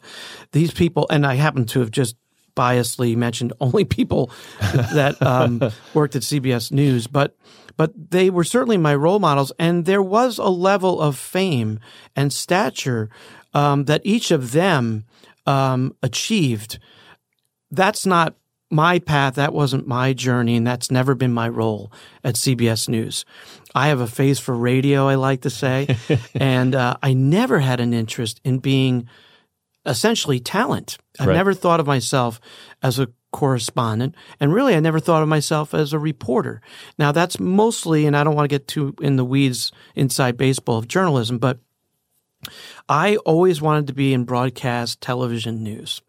These 0.52 0.72
people, 0.72 1.08
and 1.10 1.26
I 1.26 1.36
happen 1.36 1.66
to 1.68 1.80
have 1.80 1.92
just 1.92 2.16
biasly 2.56 3.16
mentioned 3.16 3.54
only 3.60 3.86
people 4.00 4.32
that 4.62 5.22
um, 5.22 5.62
worked 5.94 6.16
at 6.16 6.22
CBS 6.22 6.72
News, 6.72 7.08
but 7.08 7.36
but 7.76 8.12
they 8.12 8.30
were 8.30 8.44
certainly 8.44 8.78
my 8.78 8.94
role 8.94 9.20
models, 9.20 9.52
and 9.58 9.86
there 9.86 10.02
was 10.02 10.38
a 10.38 10.50
level 10.50 11.02
of 11.02 11.18
fame 11.18 11.80
and 12.16 12.32
stature 12.32 13.10
um, 13.54 13.86
that 13.86 14.02
each 14.04 14.30
of 14.30 14.52
them 14.52 15.06
um, 15.48 15.96
achieved. 16.04 16.78
That's 17.72 18.06
not 18.06 18.36
my 18.74 19.00
path. 19.00 19.36
That 19.36 19.54
wasn't 19.54 19.88
my 19.88 20.14
journey, 20.14 20.56
and 20.56 20.68
that's 20.68 20.92
never 20.92 21.16
been 21.16 21.34
my 21.34 21.48
role 21.48 21.92
at 22.24 22.36
CBS 22.36 22.90
News. 22.90 23.24
I 23.76 23.88
have 23.88 24.00
a 24.00 24.08
face 24.08 24.40
for 24.40 24.56
radio, 24.56 25.08
I 25.08 25.16
like 25.16 25.42
to 25.42 25.50
say, 25.50 25.96
and 26.36 26.76
uh, 26.76 26.98
I 27.02 27.14
never 27.14 27.60
had 27.60 27.80
an 27.80 27.94
interest 27.94 28.42
in 28.44 28.60
being 28.60 29.08
essentially 29.86 30.40
talent. 30.40 30.98
I 31.20 31.28
right. 31.28 31.34
never 31.34 31.54
thought 31.54 31.80
of 31.80 31.88
myself 31.88 32.40
as 32.82 33.00
a 33.00 33.10
correspondent, 33.32 34.16
and 34.40 34.54
really, 34.54 34.76
I 34.76 34.80
never 34.80 35.00
thought 35.00 35.24
of 35.24 35.30
myself 35.30 35.74
as 35.74 35.94
a 35.94 36.00
reporter. 36.00 36.62
Now, 36.98 37.12
that's 37.12 37.40
mostly, 37.40 38.06
and 38.06 38.16
I 38.16 38.24
don't 38.24 38.36
want 38.36 38.46
to 38.50 38.54
get 38.54 38.68
too 38.68 38.96
in 39.02 39.16
the 39.16 39.26
weeds 39.26 39.72
inside 39.96 40.38
baseball 40.38 40.78
of 40.78 40.88
journalism, 40.88 41.38
but 41.38 41.60
I 42.90 43.16
always 43.18 43.62
wanted 43.62 43.88
to 43.88 43.94
be 43.94 44.14
in 44.14 44.26
broadcast 44.26 45.02
television 45.02 45.64
news. 45.64 46.02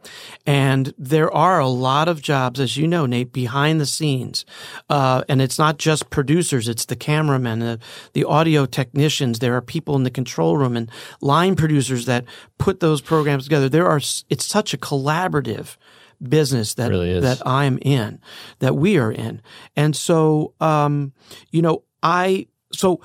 And 0.47 0.93
there 0.99 1.31
are 1.31 1.61
a 1.61 1.69
lot 1.69 2.09
of 2.09 2.21
jobs, 2.21 2.61
as 2.61 2.77
you 2.77 2.87
know, 2.87 3.07
Nate, 3.07 3.33
behind 3.33 3.81
the 3.81 3.87
scenes. 3.87 4.45
Uh, 4.89 5.23
and 5.29 5.41
it's 5.41 5.59
not 5.59 5.79
just 5.79 6.11
producers, 6.11 6.69
it's 6.69 6.87
the 6.87 6.97
cameramen, 6.97 7.61
the, 7.61 7.79
the 8.13 8.25
audio 8.25 8.67
technicians. 8.67 9.39
There 9.39 9.55
are 9.55 9.63
people 9.63 9.97
in 9.97 10.03
the 10.03 10.11
control 10.11 10.57
room 10.57 10.77
and 10.77 10.91
line 11.21 11.55
producers 11.55 12.07
that 12.07 12.25
put 12.59 12.81
those 12.81 13.01
programs 13.01 13.45
together. 13.45 13.69
There 13.69 13.89
are, 13.89 14.01
it's 14.29 14.47
such 14.47 14.75
a 14.75 14.79
collaborative 14.79 15.77
business 16.23 16.75
that, 16.75 16.91
really 16.91 17.21
that 17.21 17.43
I'm 17.47 17.79
in, 17.83 18.21
that 18.61 18.75
we 18.77 18.99
are 18.99 19.13
in. 19.13 19.43
And 19.77 19.95
so, 19.95 20.55
um, 20.61 21.13
you 21.51 21.63
know, 21.63 21.83
I, 22.03 22.47
so 22.73 23.01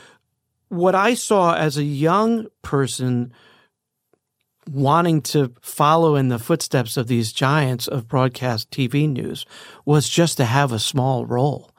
what 0.69 0.95
I 0.95 1.15
saw 1.15 1.55
as 1.55 1.77
a 1.77 1.83
young 1.83 2.47
person 2.61 3.33
wanting 4.71 5.21
to 5.21 5.53
follow 5.61 6.15
in 6.15 6.29
the 6.29 6.39
footsteps 6.39 6.95
of 6.95 7.07
these 7.07 7.33
giants 7.33 7.87
of 7.87 8.07
broadcast 8.07 8.69
TV 8.71 9.09
news 9.09 9.45
was 9.85 10.07
just 10.07 10.37
to 10.37 10.45
have 10.45 10.71
a 10.71 10.79
small 10.79 11.25
role, 11.25 11.71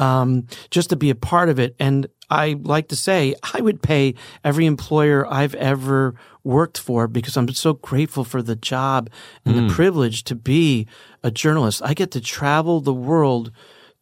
um, 0.00 0.46
just 0.70 0.90
to 0.90 0.96
be 0.96 1.10
a 1.10 1.14
part 1.14 1.48
of 1.48 1.60
it. 1.60 1.76
And 1.78 2.08
I 2.30 2.56
like 2.60 2.88
to 2.88 2.96
say 2.96 3.34
I 3.54 3.60
would 3.60 3.82
pay 3.82 4.14
every 4.42 4.66
employer 4.66 5.26
I've 5.32 5.54
ever 5.54 6.14
worked 6.42 6.78
for 6.78 7.06
because 7.06 7.36
I'm 7.36 7.48
so 7.50 7.74
grateful 7.74 8.24
for 8.24 8.42
the 8.42 8.56
job 8.56 9.08
and 9.44 9.54
mm. 9.54 9.68
the 9.68 9.74
privilege 9.74 10.24
to 10.24 10.34
be 10.34 10.88
a 11.22 11.30
journalist. 11.30 11.80
I 11.84 11.94
get 11.94 12.10
to 12.12 12.20
travel 12.20 12.80
the 12.80 12.94
world 12.94 13.52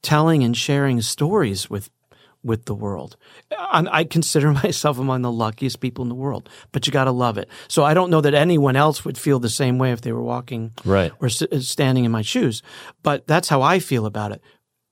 telling 0.02 0.42
and 0.42 0.56
sharing 0.56 1.02
stories 1.02 1.68
with 1.68 1.90
with 2.42 2.64
the 2.64 2.74
world. 2.74 3.16
I 3.50 4.04
consider 4.04 4.52
myself 4.64 4.98
among 4.98 5.22
the 5.22 5.32
luckiest 5.32 5.80
people 5.80 6.02
in 6.02 6.08
the 6.08 6.14
world, 6.14 6.48
but 6.72 6.86
you 6.86 6.92
got 6.92 7.04
to 7.04 7.12
love 7.12 7.38
it. 7.38 7.48
So 7.68 7.84
I 7.84 7.94
don't 7.94 8.10
know 8.10 8.20
that 8.20 8.34
anyone 8.34 8.76
else 8.76 9.04
would 9.04 9.18
feel 9.18 9.38
the 9.38 9.50
same 9.50 9.78
way 9.78 9.92
if 9.92 10.00
they 10.00 10.12
were 10.12 10.22
walking 10.22 10.72
right. 10.84 11.12
or 11.20 11.26
uh, 11.26 11.60
standing 11.60 12.04
in 12.04 12.12
my 12.12 12.22
shoes, 12.22 12.62
but 13.02 13.26
that's 13.26 13.48
how 13.48 13.62
I 13.62 13.78
feel 13.78 14.06
about 14.06 14.32
it. 14.32 14.42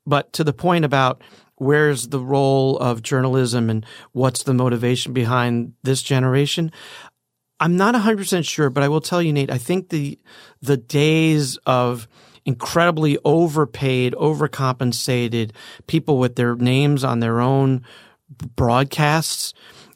But 0.05 0.33
to 0.33 0.43
the 0.43 0.53
point 0.53 0.85
about 0.85 1.21
where's 1.55 2.07
the 2.07 2.19
role 2.19 2.77
of 2.77 3.03
journalism 3.03 3.69
and 3.69 3.85
what's 4.11 4.43
the 4.43 4.53
motivation 4.53 5.13
behind 5.13 5.73
this 5.83 6.01
generation, 6.01 6.71
I'm 7.59 7.75
not 7.75 7.95
100% 7.95 8.47
sure, 8.47 8.69
but 8.69 8.83
I 8.83 8.87
will 8.87 9.01
tell 9.01 9.21
you, 9.21 9.33
Nate, 9.33 9.51
I 9.51 9.57
think 9.57 9.89
the, 9.89 10.17
the 10.61 10.77
days 10.77 11.57
of 11.65 12.07
incredibly 12.45 13.17
overpaid, 13.25 14.13
overcompensated 14.13 15.51
people 15.87 16.17
with 16.17 16.35
their 16.35 16.55
names 16.55 17.03
on 17.03 17.19
their 17.19 17.39
own 17.39 17.83
broadcasts 18.55 19.53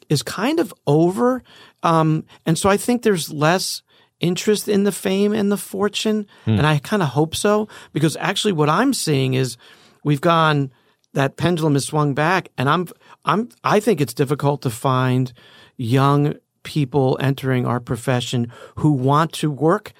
is 0.08 0.22
kind 0.22 0.60
of 0.60 0.74
over. 0.86 1.42
Um, 1.82 2.24
and 2.46 2.58
so 2.58 2.68
I 2.68 2.76
think 2.76 3.02
there's 3.02 3.32
less 3.32 3.82
interest 4.20 4.68
in 4.68 4.84
the 4.84 4.92
fame 4.92 5.32
and 5.32 5.50
the 5.50 5.56
fortune. 5.56 6.26
Hmm. 6.44 6.58
And 6.58 6.66
I 6.66 6.78
kind 6.78 7.02
of 7.02 7.10
hope 7.10 7.34
so 7.34 7.68
because 7.92 8.16
actually 8.18 8.52
what 8.52 8.70
I'm 8.70 8.94
seeing 8.94 9.34
is 9.34 9.56
we've 10.02 10.20
gone, 10.20 10.72
that 11.12 11.36
pendulum 11.36 11.74
has 11.74 11.86
swung 11.86 12.14
back 12.14 12.48
and 12.58 12.68
I'm, 12.68 12.88
I'm, 13.24 13.48
I 13.62 13.80
think 13.80 14.00
it's 14.00 14.14
difficult 14.14 14.62
to 14.62 14.70
find 14.70 15.32
young 15.76 16.34
people 16.64 17.16
entering 17.20 17.66
our 17.66 17.78
profession 17.78 18.50
who 18.76 18.92
want 18.92 19.32
to 19.34 19.50
work 19.50 19.92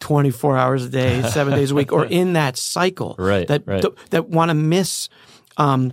24 0.00 0.56
hours 0.56 0.84
a 0.84 0.88
day, 0.88 1.22
seven 1.30 1.54
days 1.54 1.70
a 1.70 1.74
week, 1.74 1.92
or 1.92 2.04
in 2.04 2.32
that 2.34 2.56
cycle. 2.56 3.14
Right, 3.18 3.46
That, 3.46 3.66
right. 3.66 3.84
that 4.10 4.28
want 4.28 4.48
to 4.50 4.54
miss, 4.54 5.08
um, 5.56 5.92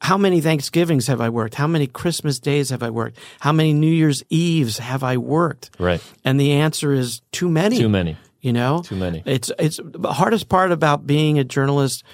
how 0.00 0.18
many 0.18 0.40
Thanksgivings 0.40 1.06
have 1.08 1.20
I 1.20 1.30
worked? 1.30 1.54
How 1.54 1.66
many 1.66 1.86
Christmas 1.86 2.38
days 2.38 2.70
have 2.70 2.82
I 2.82 2.90
worked? 2.90 3.18
How 3.40 3.52
many 3.52 3.72
New 3.72 3.90
Year's 3.90 4.22
Eves 4.28 4.78
have 4.78 5.02
I 5.02 5.16
worked? 5.16 5.70
Right. 5.78 6.02
And 6.24 6.38
the 6.38 6.52
answer 6.52 6.92
is 6.92 7.22
too 7.32 7.48
many. 7.48 7.78
Too 7.78 7.88
many. 7.88 8.16
You 8.42 8.52
know, 8.52 8.82
Too 8.82 8.94
many. 8.94 9.24
It's 9.26 9.50
it's 9.58 9.80
the 9.82 10.12
hardest 10.12 10.48
part 10.48 10.70
about 10.70 11.04
being 11.04 11.36
a 11.40 11.42
journalist 11.42 12.04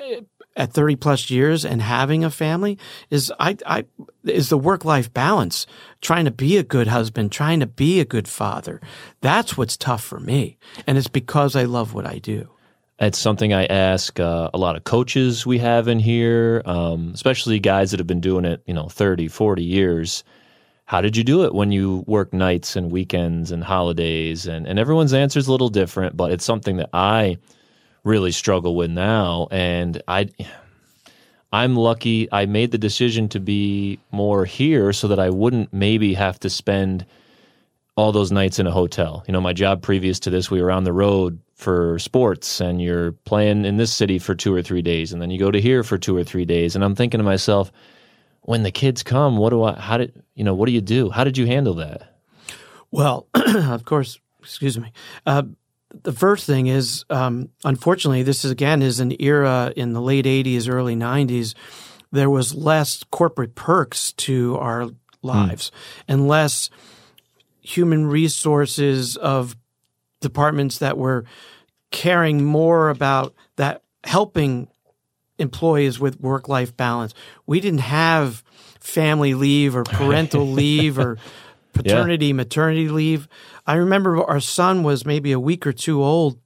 eh, 0.00 0.20
at 0.54 0.72
30 0.72 0.94
plus 0.96 1.28
years 1.28 1.64
and 1.64 1.82
having 1.82 2.22
a 2.24 2.30
family 2.30 2.78
is 3.10 3.32
I 3.40 3.56
I 3.66 3.86
is 4.22 4.48
the 4.48 4.58
work 4.58 4.84
life 4.84 5.12
balance. 5.12 5.66
Trying 6.02 6.26
to 6.26 6.30
be 6.30 6.58
a 6.58 6.62
good 6.62 6.88
husband, 6.88 7.32
trying 7.32 7.60
to 7.60 7.66
be 7.66 8.00
a 8.00 8.04
good 8.04 8.28
father. 8.28 8.80
That's 9.20 9.56
what's 9.56 9.76
tough 9.76 10.04
for 10.04 10.20
me, 10.20 10.58
and 10.86 10.98
it's 10.98 11.08
because 11.08 11.56
I 11.56 11.62
love 11.64 11.94
what 11.94 12.06
I 12.06 12.18
do. 12.18 12.50
It's 12.98 13.18
something 13.18 13.52
I 13.52 13.64
ask 13.66 14.20
uh, 14.20 14.50
a 14.52 14.58
lot 14.58 14.76
of 14.76 14.84
coaches 14.84 15.46
we 15.46 15.58
have 15.58 15.88
in 15.88 15.98
here, 15.98 16.62
um, 16.66 17.10
especially 17.14 17.58
guys 17.58 17.90
that 17.90 17.98
have 17.98 18.06
been 18.06 18.20
doing 18.20 18.44
it, 18.44 18.62
you 18.66 18.74
know, 18.74 18.88
30, 18.88 19.28
40 19.28 19.64
years. 19.64 20.22
How 20.84 21.00
did 21.00 21.16
you 21.16 21.24
do 21.24 21.44
it 21.44 21.54
when 21.54 21.72
you 21.72 22.04
work 22.06 22.32
nights 22.32 22.76
and 22.76 22.92
weekends 22.92 23.50
and 23.50 23.64
holidays? 23.64 24.46
And, 24.46 24.66
and 24.66 24.78
everyone's 24.78 25.14
answer 25.14 25.38
is 25.38 25.48
a 25.48 25.50
little 25.50 25.68
different, 25.68 26.16
but 26.16 26.32
it's 26.32 26.44
something 26.44 26.76
that 26.76 26.90
I 26.92 27.38
really 28.04 28.30
struggle 28.30 28.76
with 28.76 28.90
now. 28.90 29.48
And 29.50 30.02
I, 30.06 30.28
I'm 31.52 31.76
lucky 31.76 32.28
I 32.32 32.46
made 32.46 32.70
the 32.70 32.78
decision 32.78 33.28
to 33.30 33.40
be 33.40 33.98
more 34.10 34.44
here 34.44 34.92
so 34.92 35.08
that 35.08 35.18
I 35.18 35.30
wouldn't 35.30 35.72
maybe 35.72 36.14
have 36.14 36.40
to 36.40 36.50
spend 36.50 37.04
all 37.94 38.10
those 38.10 38.32
nights 38.32 38.58
in 38.58 38.66
a 38.66 38.70
hotel. 38.70 39.22
You 39.26 39.32
know, 39.32 39.40
my 39.40 39.52
job 39.52 39.82
previous 39.82 40.18
to 40.20 40.30
this, 40.30 40.50
we 40.50 40.62
were 40.62 40.70
on 40.70 40.84
the 40.84 40.92
road 40.92 41.38
for 41.54 41.98
sports 41.98 42.60
and 42.60 42.80
you're 42.80 43.12
playing 43.12 43.66
in 43.66 43.76
this 43.76 43.92
city 43.92 44.18
for 44.18 44.34
two 44.34 44.54
or 44.54 44.62
three 44.62 44.82
days 44.82 45.12
and 45.12 45.20
then 45.20 45.30
you 45.30 45.38
go 45.38 45.50
to 45.50 45.60
here 45.60 45.82
for 45.82 45.98
two 45.98 46.16
or 46.16 46.24
three 46.24 46.46
days. 46.46 46.74
And 46.74 46.82
I'm 46.82 46.94
thinking 46.94 47.18
to 47.18 47.24
myself, 47.24 47.70
when 48.42 48.62
the 48.62 48.70
kids 48.70 49.02
come, 49.02 49.36
what 49.36 49.50
do 49.50 49.62
I, 49.62 49.78
how 49.78 49.98
did, 49.98 50.22
you 50.34 50.44
know, 50.44 50.54
what 50.54 50.66
do 50.66 50.72
you 50.72 50.80
do? 50.80 51.10
How 51.10 51.22
did 51.22 51.36
you 51.36 51.46
handle 51.46 51.74
that? 51.74 52.16
Well, 52.90 53.28
of 53.34 53.84
course, 53.84 54.18
excuse 54.40 54.78
me. 54.78 54.90
Uh, 55.26 55.44
the 56.02 56.12
first 56.12 56.46
thing 56.46 56.66
is, 56.66 57.04
um, 57.10 57.50
unfortunately, 57.64 58.22
this 58.22 58.44
is 58.44 58.50
again 58.50 58.82
is 58.82 59.00
an 59.00 59.14
era 59.20 59.72
in 59.76 59.92
the 59.92 60.00
late 60.00 60.24
'80s, 60.24 60.68
early 60.68 60.96
'90s. 60.96 61.54
There 62.10 62.30
was 62.30 62.54
less 62.54 63.02
corporate 63.10 63.54
perks 63.54 64.12
to 64.14 64.56
our 64.58 64.90
lives, 65.22 65.70
and 66.08 66.28
less 66.28 66.70
human 67.60 68.06
resources 68.06 69.16
of 69.16 69.56
departments 70.20 70.78
that 70.78 70.98
were 70.98 71.24
caring 71.90 72.44
more 72.44 72.88
about 72.90 73.34
that 73.56 73.82
helping 74.04 74.68
employees 75.38 76.00
with 76.00 76.20
work 76.20 76.48
life 76.48 76.76
balance. 76.76 77.14
We 77.46 77.60
didn't 77.60 77.80
have 77.80 78.42
family 78.80 79.34
leave 79.34 79.76
or 79.76 79.84
parental 79.84 80.46
leave 80.52 80.98
or 80.98 81.18
paternity, 81.72 82.32
maternity 82.32 82.88
leave. 82.88 83.28
I 83.66 83.74
remember 83.74 84.22
our 84.22 84.40
son 84.40 84.82
was 84.82 85.06
maybe 85.06 85.32
a 85.32 85.40
week 85.40 85.66
or 85.66 85.72
two 85.72 86.02
old. 86.02 86.38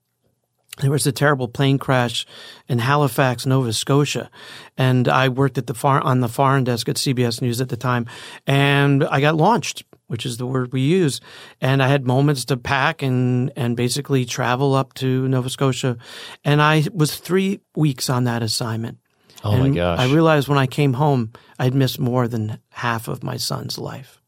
There 0.82 0.90
was 0.90 1.06
a 1.06 1.12
terrible 1.12 1.48
plane 1.48 1.78
crash 1.78 2.26
in 2.68 2.80
Halifax, 2.80 3.46
Nova 3.46 3.72
Scotia, 3.72 4.30
and 4.76 5.08
I 5.08 5.30
worked 5.30 5.56
at 5.56 5.66
the 5.66 5.72
far 5.72 6.02
on 6.02 6.20
the 6.20 6.28
foreign 6.28 6.64
desk 6.64 6.86
at 6.90 6.96
CBS 6.96 7.40
News 7.40 7.62
at 7.62 7.70
the 7.70 7.78
time, 7.78 8.04
and 8.46 9.02
I 9.04 9.22
got 9.22 9.36
launched, 9.36 9.84
which 10.08 10.26
is 10.26 10.36
the 10.36 10.44
word 10.44 10.74
we 10.74 10.82
use, 10.82 11.22
and 11.62 11.82
I 11.82 11.88
had 11.88 12.06
moments 12.06 12.44
to 12.46 12.58
pack 12.58 13.00
and 13.00 13.50
and 13.56 13.74
basically 13.74 14.26
travel 14.26 14.74
up 14.74 14.92
to 14.94 15.26
Nova 15.28 15.48
Scotia, 15.48 15.96
and 16.44 16.60
I 16.60 16.84
was 16.92 17.16
three 17.16 17.60
weeks 17.74 18.10
on 18.10 18.24
that 18.24 18.42
assignment. 18.42 18.98
Oh 19.42 19.56
my 19.56 19.70
gosh. 19.70 19.98
I 19.98 20.12
realized 20.12 20.46
when 20.46 20.58
I 20.58 20.66
came 20.66 20.94
home, 20.94 21.32
I'd 21.58 21.74
missed 21.74 21.98
more 21.98 22.28
than 22.28 22.58
half 22.70 23.08
of 23.08 23.22
my 23.22 23.38
son's 23.38 23.78
life. 23.78 24.20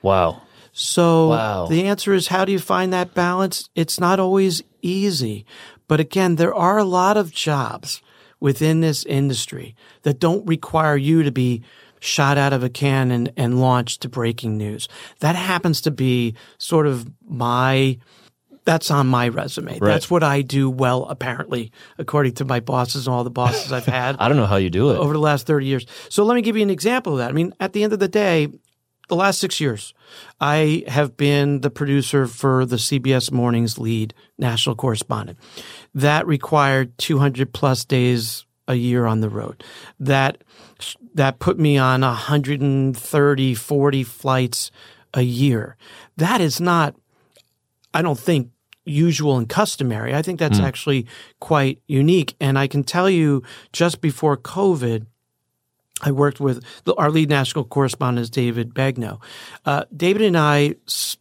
wow. 0.00 0.40
So 0.72 1.28
Wow. 1.28 1.66
the 1.66 1.84
answer 1.84 2.12
is 2.14 2.28
how 2.28 2.44
do 2.44 2.52
you 2.52 2.58
find 2.58 2.92
that 2.92 3.14
balance? 3.14 3.68
It's 3.74 4.00
not 4.00 4.18
always 4.18 4.62
easy. 4.80 5.44
But 5.86 6.00
again, 6.00 6.36
there 6.36 6.54
are 6.54 6.78
a 6.78 6.84
lot 6.84 7.16
of 7.16 7.30
jobs 7.32 8.00
within 8.40 8.80
this 8.80 9.04
industry 9.04 9.76
that 10.02 10.18
don't 10.18 10.46
require 10.46 10.96
you 10.96 11.22
to 11.22 11.30
be 11.30 11.62
shot 12.00 12.36
out 12.36 12.52
of 12.52 12.64
a 12.64 12.68
can 12.68 13.12
and, 13.12 13.32
and 13.36 13.60
launched 13.60 14.00
to 14.02 14.08
breaking 14.08 14.56
news. 14.56 14.88
That 15.20 15.36
happens 15.36 15.80
to 15.82 15.90
be 15.90 16.34
sort 16.58 16.86
of 16.86 17.08
my 17.28 17.98
that's 18.64 18.90
on 18.92 19.08
my 19.08 19.26
resume. 19.28 19.78
That's 19.80 20.08
what 20.08 20.22
I 20.22 20.42
do 20.42 20.70
well, 20.70 21.04
apparently, 21.06 21.72
according 21.98 22.34
to 22.34 22.44
my 22.44 22.60
bosses 22.60 23.06
and 23.08 23.14
all 23.14 23.24
the 23.24 23.30
bosses 23.30 23.72
I've 23.72 23.86
had 23.86 24.16
I 24.20 24.28
don't 24.28 24.36
know 24.36 24.46
how 24.46 24.56
you 24.56 24.70
do 24.70 24.90
it. 24.90 24.98
over 24.98 25.12
the 25.12 25.18
last 25.18 25.46
30 25.48 25.66
years. 25.66 25.86
So 26.08 26.24
let 26.24 26.36
me 26.36 26.42
give 26.42 26.56
you 26.56 26.62
an 26.62 26.70
example 26.70 27.14
of 27.14 27.18
that. 27.18 27.28
I 27.28 27.32
mean, 27.32 27.52
at 27.58 27.72
the 27.72 27.82
end 27.82 27.92
of 27.92 27.98
the 27.98 28.06
day, 28.08 28.48
the 29.12 29.16
last 29.16 29.40
six 29.40 29.60
years, 29.60 29.92
I 30.40 30.84
have 30.88 31.18
been 31.18 31.60
the 31.60 31.68
producer 31.68 32.26
for 32.26 32.64
the 32.64 32.76
CBS 32.76 33.30
Mornings 33.30 33.76
lead 33.76 34.14
national 34.38 34.74
correspondent. 34.74 35.38
That 35.94 36.26
required 36.26 36.96
200 36.96 37.52
plus 37.52 37.84
days 37.84 38.46
a 38.66 38.74
year 38.74 39.04
on 39.04 39.20
the 39.20 39.28
road. 39.28 39.62
That 40.00 40.42
that 41.12 41.40
put 41.40 41.58
me 41.58 41.76
on 41.76 42.00
130, 42.00 43.54
40 43.54 44.02
flights 44.04 44.70
a 45.12 45.20
year. 45.20 45.76
That 46.16 46.40
is 46.40 46.58
not 46.58 46.96
I 47.92 48.00
don't 48.00 48.18
think 48.18 48.48
usual 48.86 49.36
and 49.36 49.46
customary. 49.46 50.14
I 50.14 50.22
think 50.22 50.38
that's 50.38 50.58
hmm. 50.58 50.64
actually 50.64 51.06
quite 51.38 51.82
unique. 51.86 52.34
And 52.40 52.58
I 52.58 52.66
can 52.66 52.82
tell 52.82 53.10
you 53.10 53.42
just 53.74 54.00
before 54.00 54.38
COVID, 54.38 55.04
I 56.00 56.10
worked 56.10 56.40
with 56.40 56.64
the, 56.84 56.94
our 56.94 57.10
lead 57.10 57.28
national 57.28 57.64
correspondent 57.64 58.30
David 58.30 58.74
Begnaud. 58.74 59.20
Uh, 59.64 59.84
David 59.96 60.22
and 60.22 60.36
I 60.36 60.76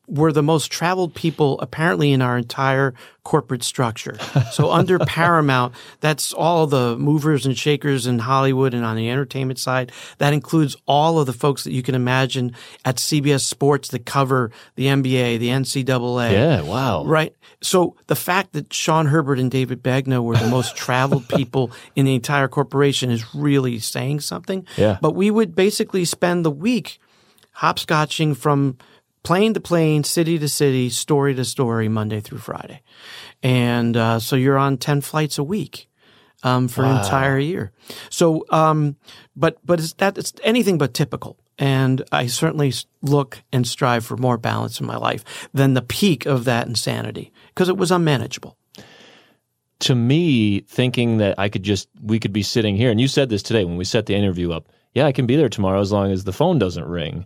were 0.07 0.31
the 0.31 0.43
most 0.43 0.71
traveled 0.71 1.13
people 1.13 1.59
apparently 1.59 2.11
in 2.11 2.21
our 2.21 2.37
entire 2.37 2.93
corporate 3.23 3.63
structure. 3.63 4.17
So 4.51 4.71
under 4.71 4.97
Paramount, 5.05 5.75
that's 5.99 6.33
all 6.33 6.65
the 6.67 6.97
movers 6.97 7.45
and 7.45 7.57
shakers 7.57 8.07
in 8.07 8.19
Hollywood 8.19 8.73
and 8.73 8.83
on 8.83 8.95
the 8.95 9.09
entertainment 9.09 9.59
side. 9.59 9.91
That 10.17 10.33
includes 10.33 10.75
all 10.87 11.19
of 11.19 11.27
the 11.27 11.33
folks 11.33 11.63
that 11.63 11.71
you 11.71 11.83
can 11.83 11.93
imagine 11.95 12.55
at 12.83 12.95
CBS 12.95 13.41
Sports 13.41 13.89
that 13.89 14.05
cover 14.05 14.51
the 14.75 14.87
NBA, 14.87 15.39
the 15.39 15.49
NCAA. 15.49 16.31
yeah. 16.31 16.61
Wow. 16.61 17.05
Right. 17.05 17.35
So 17.61 17.95
the 18.07 18.15
fact 18.15 18.53
that 18.53 18.73
Sean 18.73 19.05
Herbert 19.05 19.39
and 19.39 19.51
David 19.51 19.83
Begnaud 19.83 20.23
were 20.23 20.37
the 20.37 20.47
most 20.47 20.75
traveled 20.75 21.27
people 21.35 21.71
in 21.95 22.05
the 22.05 22.15
entire 22.15 22.47
corporation 22.47 23.11
is 23.11 23.35
really 23.35 23.79
saying 23.79 24.21
something. 24.21 24.65
Yeah. 24.77 24.97
But 24.99 25.15
we 25.15 25.29
would 25.29 25.55
basically 25.55 26.05
spend 26.05 26.43
the 26.43 26.51
week 26.51 26.99
hopscotching 27.57 28.35
from 28.35 28.77
plane 29.23 29.53
to 29.53 29.59
plane, 29.61 30.03
city 30.03 30.39
to 30.39 30.47
city, 30.47 30.89
story 30.89 31.35
to 31.35 31.45
story, 31.45 31.87
Monday 31.87 32.19
through 32.19 32.39
Friday. 32.39 32.81
And 33.43 33.95
uh, 33.95 34.19
so 34.19 34.35
you're 34.35 34.57
on 34.57 34.77
10 34.77 35.01
flights 35.01 35.37
a 35.37 35.43
week. 35.43 35.87
Um, 36.43 36.67
for 36.67 36.83
an 36.83 36.97
entire 36.97 37.37
year. 37.37 37.71
So, 38.09 38.47
um, 38.49 38.95
but, 39.35 39.59
but 39.63 39.79
it's 39.79 39.93
that, 39.93 40.17
it's 40.17 40.33
anything 40.43 40.79
but 40.79 40.95
typical. 40.95 41.37
And 41.59 42.03
I 42.11 42.25
certainly 42.25 42.73
look 43.03 43.43
and 43.53 43.67
strive 43.67 44.03
for 44.03 44.17
more 44.17 44.39
balance 44.39 44.79
in 44.79 44.87
my 44.87 44.97
life 44.97 45.23
than 45.53 45.75
the 45.75 45.83
peak 45.83 46.25
of 46.25 46.45
that 46.45 46.65
insanity 46.65 47.31
because 47.49 47.69
it 47.69 47.77
was 47.77 47.91
unmanageable. 47.91 48.57
to 49.81 49.95
me, 49.95 50.61
thinking 50.61 51.17
that 51.17 51.37
I 51.37 51.49
could 51.49 51.63
just, 51.63 51.89
we 52.01 52.19
could 52.19 52.33
be 52.33 52.43
sitting 52.43 52.75
here, 52.75 52.91
and 52.91 53.01
you 53.01 53.07
said 53.07 53.29
this 53.29 53.43
today 53.43 53.65
when 53.65 53.77
we 53.77 53.83
set 53.85 54.05
the 54.05 54.15
interview 54.15 54.51
up. 54.51 54.67
Yeah, 54.93 55.05
I 55.05 55.11
can 55.11 55.25
be 55.25 55.35
there 55.35 55.49
tomorrow 55.49 55.79
as 55.79 55.91
long 55.91 56.11
as 56.11 56.23
the 56.23 56.33
phone 56.33 56.59
doesn't 56.59 56.85
ring. 56.85 57.25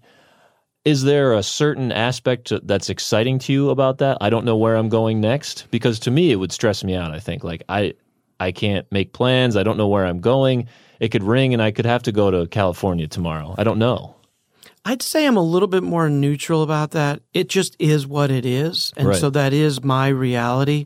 Is 0.86 1.04
there 1.04 1.34
a 1.34 1.42
certain 1.44 1.92
aspect 1.92 2.46
to- 2.48 2.62
that's 2.64 2.90
exciting 2.90 3.40
to 3.40 3.54
you 3.54 3.70
about 3.72 3.98
that? 3.98 4.20
I 4.22 4.30
don't 4.30 4.46
know 4.46 4.56
where 4.56 4.76
I'm 4.76 4.90
going 4.90 5.20
next 5.20 5.66
because 5.72 6.00
to 6.02 6.12
me 6.12 6.32
it 6.32 6.36
would 6.36 6.52
stress 6.52 6.84
me 6.84 6.96
out. 6.96 7.12
I 7.12 7.20
think 7.20 7.44
like 7.44 7.64
I, 7.68 7.96
I 8.40 8.52
can't 8.52 8.86
make 8.92 9.12
plans. 9.12 9.58
I 9.58 9.64
don't 9.64 9.78
know 9.78 9.88
where 9.88 10.06
I'm 10.06 10.20
going. 10.20 10.68
It 11.00 11.10
could 11.10 11.24
ring 11.24 11.54
and 11.54 11.62
I 11.62 11.72
could 11.72 11.86
have 11.86 12.04
to 12.04 12.12
go 12.12 12.30
to 12.32 12.48
California 12.48 13.08
tomorrow. 13.08 13.56
I 13.58 13.64
don't 13.64 13.80
know. 13.80 14.16
I'd 14.88 15.02
say 15.02 15.26
I'm 15.26 15.38
a 15.38 15.42
little 15.42 15.68
bit 15.68 15.82
more 15.82 16.08
neutral 16.10 16.62
about 16.62 16.92
that. 16.92 17.22
It 17.34 17.50
just 17.50 17.76
is 17.80 18.06
what 18.06 18.30
it 18.30 18.46
is. 18.46 18.94
And 18.96 19.08
Right. 19.08 19.18
so 19.20 19.32
that 19.32 19.52
is 19.54 19.84
my 19.84 20.10
reality. 20.10 20.86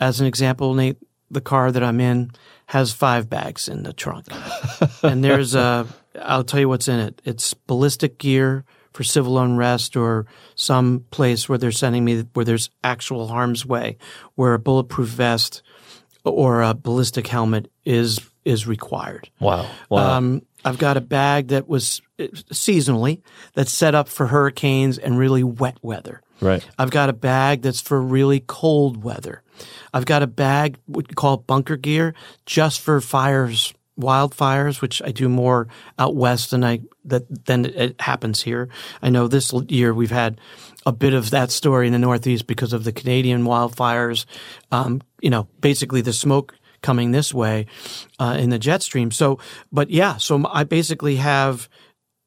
As 0.00 0.20
an 0.20 0.26
example, 0.26 0.74
Nate, 0.74 0.96
the 1.30 1.40
car 1.40 1.70
that 1.70 1.82
I'm 1.84 2.00
in 2.00 2.32
has 2.66 2.92
five 2.92 3.30
bags 3.30 3.68
in 3.68 3.84
the 3.84 3.92
trunk. 3.92 4.26
and 5.04 5.22
there's 5.22 5.54
a, 5.54 5.86
I'll 6.20 6.42
tell 6.42 6.58
you 6.58 6.68
what's 6.68 6.88
in 6.88 6.98
it. 6.98 7.22
It's 7.24 7.54
ballistic 7.54 8.18
gear 8.18 8.64
for 8.96 9.04
civil 9.04 9.38
unrest 9.38 9.94
or 9.94 10.24
some 10.54 11.04
place 11.10 11.50
where 11.50 11.58
they're 11.58 11.70
sending 11.70 12.02
me 12.02 12.22
where 12.32 12.46
there's 12.46 12.70
actual 12.82 13.28
harm's 13.28 13.66
way, 13.66 13.98
where 14.36 14.54
a 14.54 14.58
bulletproof 14.58 15.10
vest 15.10 15.62
or 16.24 16.62
a 16.62 16.72
ballistic 16.72 17.26
helmet 17.26 17.70
is 17.84 18.18
is 18.46 18.66
required. 18.66 19.28
Wow. 19.38 19.68
Wow. 19.90 20.16
Um, 20.16 20.40
I've 20.64 20.78
got 20.78 20.96
a 20.96 21.02
bag 21.02 21.48
that 21.48 21.68
was 21.68 22.00
uh, 22.18 22.28
seasonally 22.54 23.20
that's 23.52 23.70
set 23.70 23.94
up 23.94 24.08
for 24.08 24.28
hurricanes 24.28 24.96
and 24.96 25.18
really 25.18 25.44
wet 25.44 25.76
weather. 25.82 26.22
right. 26.40 26.66
I've 26.78 26.90
got 26.90 27.10
a 27.10 27.12
bag 27.12 27.60
that's 27.60 27.82
for 27.82 28.00
really 28.00 28.42
cold 28.46 29.04
weather. 29.04 29.42
I've 29.92 30.06
got 30.06 30.22
a 30.22 30.26
bag 30.26 30.78
what 30.86 31.10
you 31.10 31.14
call 31.14 31.36
bunker 31.36 31.76
gear 31.76 32.14
just 32.46 32.80
for 32.80 33.02
fires, 33.02 33.74
wildfires, 33.98 34.80
which 34.80 35.00
I 35.02 35.10
do 35.10 35.28
more 35.28 35.68
out 35.98 36.14
west 36.14 36.50
than 36.50 36.64
I 36.64 36.80
that 37.04 37.46
than 37.46 37.64
it 37.66 38.00
happens 38.00 38.42
here. 38.42 38.68
I 39.02 39.10
know 39.10 39.28
this 39.28 39.52
year 39.68 39.94
we've 39.94 40.10
had 40.10 40.40
a 40.84 40.92
bit 40.92 41.14
of 41.14 41.30
that 41.30 41.50
story 41.50 41.86
in 41.86 41.92
the 41.92 41.98
Northeast 41.98 42.46
because 42.46 42.72
of 42.72 42.84
the 42.84 42.92
Canadian 42.92 43.44
wildfires. 43.44 44.26
Um, 44.70 45.02
you 45.20 45.30
know, 45.30 45.48
basically 45.60 46.00
the 46.00 46.12
smoke 46.12 46.54
coming 46.82 47.10
this 47.10 47.34
way 47.34 47.66
uh, 48.18 48.36
in 48.38 48.50
the 48.50 48.58
jet 48.58 48.82
stream. 48.82 49.10
So, 49.10 49.38
but 49.72 49.90
yeah, 49.90 50.18
so 50.18 50.46
I 50.48 50.64
basically 50.64 51.16
have 51.16 51.68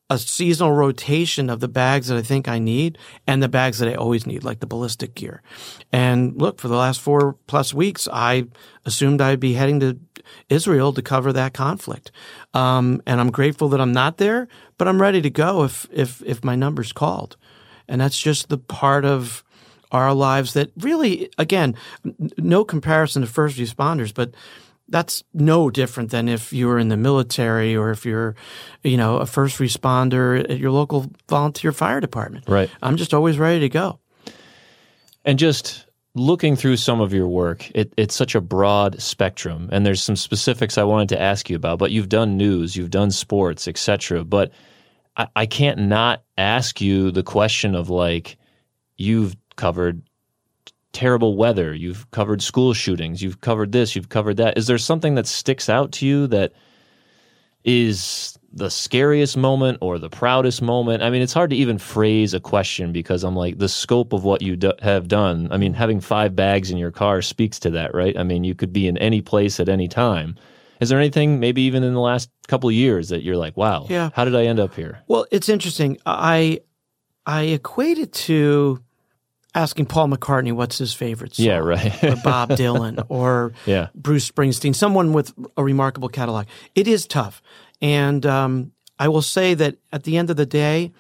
a 0.10 0.17
seasonal 0.17 0.73
rotation 0.73 1.49
of 1.49 1.60
the 1.60 1.67
bags 1.67 2.08
that 2.08 2.17
I 2.17 2.23
think 2.23 2.47
I 2.47 2.58
need 2.58 2.97
and 3.27 3.43
the 3.43 3.47
bags 3.47 3.77
that 3.77 3.88
I 3.88 3.93
always 3.93 4.25
need, 4.25 4.43
like 4.43 4.60
the 4.60 4.65
ballistic 4.65 5.13
gear. 5.13 5.43
And 5.91 6.36
look, 6.41 6.60
for 6.60 6.67
the 6.67 6.75
last 6.75 6.99
four 6.99 7.38
plus 7.45 7.73
weeks, 7.73 8.08
I 8.12 8.47
assumed 8.86 9.21
I'd 9.21 9.39
be 9.39 9.53
heading 9.53 9.79
to 9.82 9.99
Israel 10.50 10.94
to 10.94 11.02
cover 11.02 11.34
that 11.34 11.54
conflict. 11.54 12.12
Um, 12.54 13.02
and 13.06 13.20
I'm 13.20 13.32
grateful 13.32 13.70
that 13.70 13.82
I'm 13.82 13.92
not 13.92 14.18
there, 14.18 14.48
but 14.78 14.88
I'm 14.88 15.02
ready 15.02 15.22
to 15.22 15.30
go 15.30 15.63
if, 15.63 15.88
if, 15.92 16.22
if 16.24 16.44
my 16.44 16.56
number's 16.56 16.92
called. 16.92 17.38
And 17.88 18.00
that's 18.00 18.20
just 18.20 18.50
the 18.50 18.58
part 18.58 19.06
of 19.06 19.44
our 19.92 20.13
lives 20.13 20.54
that 20.54 20.72
really, 20.78 21.30
again, 21.38 21.76
no 22.38 22.63
comparison 22.63 23.22
to 23.22 23.28
first 23.28 23.58
responders, 23.58 24.13
but 24.13 24.34
that's 24.88 25.24
no 25.34 25.70
different 25.70 26.12
than 26.12 26.28
if 26.28 26.52
you 26.52 26.68
were 26.68 26.80
in 26.80 26.89
the 26.89 26.98
military 26.98 27.76
or 27.76 27.92
if 27.92 28.06
you're, 28.06 28.36
you 28.84 28.98
know, 28.98 29.18
a 29.18 29.26
first 29.26 29.58
responder 29.60 30.39
at 30.50 30.58
your 30.58 30.72
local 30.72 31.12
volunteer 31.28 31.72
fire 31.72 32.00
department. 32.00 32.48
Right. 32.48 32.70
I'm 32.82 32.98
just 32.98 33.13
always 33.13 33.38
ready 33.38 33.60
to 33.62 33.70
go. 33.70 34.00
And 35.26 35.38
just 35.38 35.86
looking 36.15 36.56
through 36.56 36.78
some 36.78 37.02
of 37.02 37.13
your 37.13 37.28
work, 37.28 37.69
it, 37.76 37.93
it's 37.98 38.15
such 38.15 38.36
a 38.36 38.41
broad 38.41 39.02
spectrum, 39.02 39.69
and 39.72 39.86
there's 39.86 40.02
some 40.02 40.15
specifics 40.15 40.78
I 40.78 40.84
wanted 40.84 41.10
to 41.10 41.22
ask 41.22 41.50
you 41.50 41.56
about. 41.56 41.80
But 41.80 41.91
you've 41.91 42.10
done 42.10 42.38
news, 42.38 42.76
you've 42.76 42.89
done 42.89 43.12
sports, 43.12 43.67
etc. 43.67 44.24
But 44.24 44.52
I, 45.17 45.28
I 45.36 45.45
can't 45.45 45.80
not 45.80 46.24
ask 46.38 46.82
you 46.82 47.12
the 47.12 47.24
question 47.24 47.76
of 47.76 47.89
like, 47.89 48.38
you've 48.98 49.36
covered 49.56 50.02
terrible 50.93 51.38
weather, 51.38 51.74
you've 51.74 52.10
covered 52.12 52.41
school 52.41 52.74
shootings, 52.74 53.22
you've 53.22 53.41
covered 53.41 53.72
this, 53.72 53.95
you've 53.95 54.10
covered 54.10 54.38
that. 54.38 54.58
Is 54.58 54.67
there 54.67 54.78
something 54.78 55.15
that 55.15 55.28
sticks 55.28 55.69
out 55.69 55.91
to 55.93 56.08
you 56.08 56.28
that 56.28 56.54
is 57.63 58.38
the 58.51 58.69
scariest 58.69 59.38
moment 59.38 59.77
or 59.81 59.99
the 59.99 60.09
proudest 60.09 60.62
moment? 60.62 61.03
I 61.03 61.09
mean, 61.09 61.21
it's 61.21 61.33
hard 61.33 61.49
to 61.51 61.55
even 61.55 61.77
phrase 61.77 62.33
a 62.33 62.39
question 62.39 62.91
because 62.91 63.23
I'm 63.23 63.35
like, 63.35 63.57
the 63.59 63.69
scope 63.69 64.12
of 64.13 64.23
what 64.23 64.41
you 64.41 64.55
do- 64.55 64.73
have 64.81 65.07
done. 65.07 65.47
I 65.51 65.57
mean, 65.57 65.73
having 65.73 65.99
five 66.01 66.35
bags 66.35 66.71
in 66.71 66.77
your 66.77 66.91
car 66.91 67.21
speaks 67.21 67.59
to 67.59 67.69
that, 67.71 67.93
right? 67.93 68.17
I 68.17 68.23
mean, 68.23 68.43
you 68.43 68.55
could 68.55 68.73
be 68.73 68.88
in 68.88 68.97
any 68.97 69.21
place 69.21 69.59
at 69.59 69.69
any 69.69 69.88
time. 69.88 70.35
Is 70.79 70.89
there 70.89 70.99
anything, 70.99 71.39
maybe 71.39 71.63
even 71.63 71.83
in 71.83 71.93
the 71.93 71.99
last 71.99 72.29
couple 72.47 72.69
of 72.69 72.75
years, 72.75 73.09
that 73.09 73.21
you're 73.21 73.35
like, 73.38 73.57
wow, 73.57 73.85
Yeah. 73.89 74.09
how 74.13 74.23
did 74.25 74.35
I 74.35 74.45
end 74.45 74.59
up 74.59 74.73
here? 74.75 74.99
Well, 75.07 75.25
it's 75.31 75.49
interesting. 75.49 75.97
I 76.05 76.62
I 77.25 77.41
equate 77.43 77.97
it 77.99 78.13
to 78.13 78.79
asking 79.53 79.85
Paul 79.88 80.07
McCartney 80.07 80.53
what's 80.53 80.77
his 80.77 80.93
favorite 80.93 81.35
song. 81.35 81.45
Yeah, 81.45 81.57
right. 81.57 82.03
or 82.03 82.15
Bob 82.23 82.49
Dylan 82.62 83.03
or 83.09 83.51
Yeah. 83.65 83.89
Bruce 83.93 84.29
Springsteen, 84.31 84.73
someone 84.73 85.12
with 85.12 85.33
a 85.57 85.63
remarkable 85.63 86.07
catalog. 86.09 86.45
It 86.75 86.88
is 86.88 87.05
tough. 87.05 87.41
And 87.82 88.26
um, 88.26 88.72
I 88.98 89.08
will 89.08 89.22
say 89.22 89.54
that 89.54 89.78
at 89.92 90.04
the 90.04 90.18
end 90.18 90.30
of 90.30 90.36
the 90.36 90.46
day, 90.46 90.92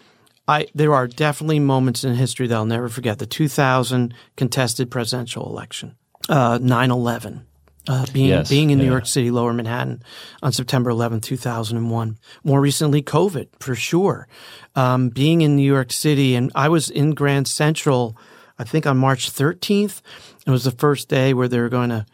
I, 0.47 0.67
there 0.73 0.93
are 0.93 1.07
definitely 1.07 1.59
moments 1.59 2.03
in 2.03 2.15
history 2.15 2.47
that 2.47 2.55
I'll 2.55 2.65
never 2.65 2.89
forget. 2.89 3.19
The 3.19 3.27
2000 3.27 4.13
contested 4.35 4.89
presidential 4.89 5.45
election, 5.47 5.95
uh, 6.27 6.57
9-11, 6.57 7.43
uh, 7.87 8.05
being, 8.11 8.29
Yes, 8.29 8.49
being 8.49 8.71
in 8.71 8.79
New. 8.79 8.85
York 8.85 9.05
City, 9.05 9.29
Lower 9.29 9.53
Manhattan 9.53 10.01
on 10.41 10.51
September 10.51 10.89
11, 10.89 11.21
2001. 11.21 12.17
More 12.43 12.61
recently, 12.61 13.03
COVID, 13.03 13.47
for 13.59 13.75
sure. 13.75 14.27
Um, 14.75 15.09
being 15.09 15.41
in 15.41 15.55
New 15.55 15.71
York 15.71 15.91
City, 15.91 16.35
and 16.35 16.51
I 16.55 16.69
was 16.69 16.89
in 16.89 17.11
Grand 17.11 17.47
Central, 17.47 18.17
I 18.57 18.63
think 18.63 18.87
on 18.87 18.97
March 18.97 19.31
13th. 19.31 20.01
It 20.47 20.51
was 20.51 20.63
the 20.63 20.71
first 20.71 21.09
day 21.09 21.33
where 21.33 21.47
they 21.47 21.59
were 21.59 21.69
going 21.69 21.89
to 21.89 22.05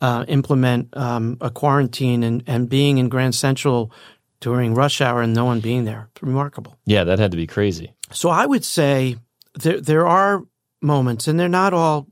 uh, 0.00 0.24
implement 0.28 0.96
um, 0.96 1.36
a 1.40 1.50
quarantine 1.50 2.22
and, 2.22 2.42
and 2.46 2.68
being 2.68 2.98
in 2.98 3.08
Grand 3.08 3.34
Central 3.34 3.92
during 4.40 4.74
rush 4.74 5.00
hour 5.00 5.22
and 5.22 5.34
no 5.34 5.44
one 5.44 5.60
being 5.60 5.84
there. 5.84 6.08
Remarkable. 6.20 6.78
Yeah, 6.84 7.04
that 7.04 7.18
had 7.18 7.30
to 7.32 7.36
be 7.36 7.46
crazy. 7.46 7.92
So 8.12 8.28
I 8.28 8.46
would 8.46 8.64
say 8.64 9.16
there 9.54 9.80
there 9.80 10.06
are 10.06 10.44
moments, 10.80 11.28
and 11.28 11.38
they're 11.38 11.48
not 11.48 11.74
all 11.74 12.08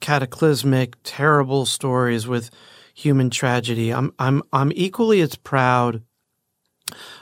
cataclysmic, 0.00 0.96
terrible 1.02 1.66
stories 1.66 2.26
with 2.26 2.50
human 2.94 3.30
tragedy. 3.30 3.92
I'm 3.92 4.12
I'm 4.18 4.42
I'm 4.52 4.72
equally 4.74 5.20
as 5.20 5.36
proud 5.36 6.02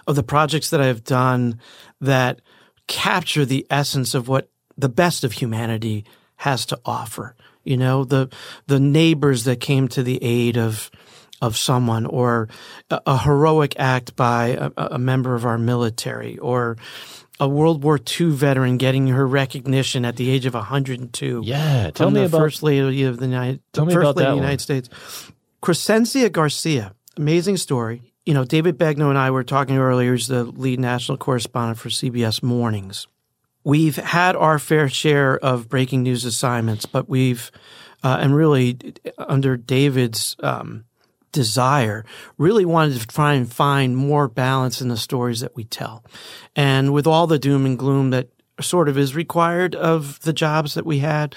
of 0.06 0.16
the 0.16 0.22
projects 0.22 0.70
that 0.70 0.80
I've 0.80 1.04
done 1.04 1.60
that 2.00 2.40
capture 2.88 3.44
the 3.44 3.66
essence 3.70 4.14
of 4.14 4.28
what 4.28 4.50
the 4.76 4.88
best 4.88 5.24
of 5.24 5.32
humanity 5.32 6.04
has 6.36 6.66
to 6.66 6.80
offer. 6.84 7.36
You 7.64 7.76
know, 7.76 8.04
the 8.04 8.28
the 8.66 8.80
neighbors 8.80 9.44
that 9.44 9.60
came 9.60 9.88
to 9.88 10.02
the 10.02 10.22
aid 10.22 10.56
of 10.56 10.90
of 11.40 11.56
someone, 11.56 12.06
or 12.06 12.48
a, 12.90 13.00
a 13.06 13.18
heroic 13.18 13.74
act 13.78 14.14
by 14.14 14.48
a, 14.48 14.70
a 14.76 14.98
member 14.98 15.34
of 15.34 15.44
our 15.44 15.58
military, 15.58 16.38
or 16.38 16.76
a 17.40 17.48
World 17.48 17.82
War 17.82 17.98
II 17.98 18.30
veteran 18.30 18.76
getting 18.76 19.08
her 19.08 19.26
recognition 19.26 20.04
at 20.04 20.16
the 20.16 20.30
age 20.30 20.46
of 20.46 20.54
102. 20.54 21.42
Yeah, 21.44 21.90
tell 21.90 22.10
me 22.10 22.24
about 22.24 22.38
First 22.38 22.62
Lady 22.62 23.02
of 23.02 23.18
the 23.18 23.26
United, 23.26 23.60
Tell 23.72 23.84
me 23.84 23.92
First 23.92 24.02
about 24.02 24.16
Lady 24.16 24.24
that 24.24 24.30
of 24.30 24.36
the 24.36 24.36
one. 24.36 24.44
United 24.44 24.60
States. 24.60 24.88
Crescencia 25.60 26.30
Garcia, 26.30 26.94
amazing 27.16 27.56
story. 27.56 28.12
You 28.24 28.34
know, 28.34 28.44
David 28.44 28.78
Begnaud 28.78 29.10
and 29.10 29.18
I 29.18 29.32
were 29.32 29.42
talking 29.42 29.76
earlier. 29.78 30.12
He's 30.12 30.28
the 30.28 30.44
lead 30.44 30.78
national 30.78 31.18
correspondent 31.18 31.78
for 31.78 31.88
CBS 31.88 32.42
Mornings. 32.42 33.08
We've 33.64 33.96
had 33.96 34.36
our 34.36 34.58
fair 34.58 34.88
share 34.88 35.38
of 35.38 35.68
breaking 35.68 36.02
news 36.02 36.24
assignments, 36.24 36.86
but 36.86 37.08
we've, 37.08 37.50
uh, 38.02 38.18
and 38.20 38.34
really 38.34 38.78
under 39.18 39.56
David's 39.56 40.36
um, 40.40 40.84
desire, 41.32 42.04
really 42.38 42.64
wanted 42.64 43.00
to 43.00 43.06
try 43.06 43.34
and 43.34 43.52
find 43.52 43.96
more 43.96 44.28
balance 44.28 44.80
in 44.80 44.88
the 44.88 44.96
stories 44.96 45.40
that 45.40 45.56
we 45.56 45.64
tell. 45.64 46.04
And 46.54 46.92
with 46.92 47.06
all 47.06 47.26
the 47.26 47.38
doom 47.38 47.66
and 47.66 47.78
gloom 47.78 48.10
that 48.10 48.28
sort 48.60 48.88
of 48.88 48.98
is 48.98 49.14
required 49.14 49.74
of 49.74 50.20
the 50.20 50.32
jobs 50.32 50.74
that 50.74 50.86
we 50.86 50.98
had, 50.98 51.34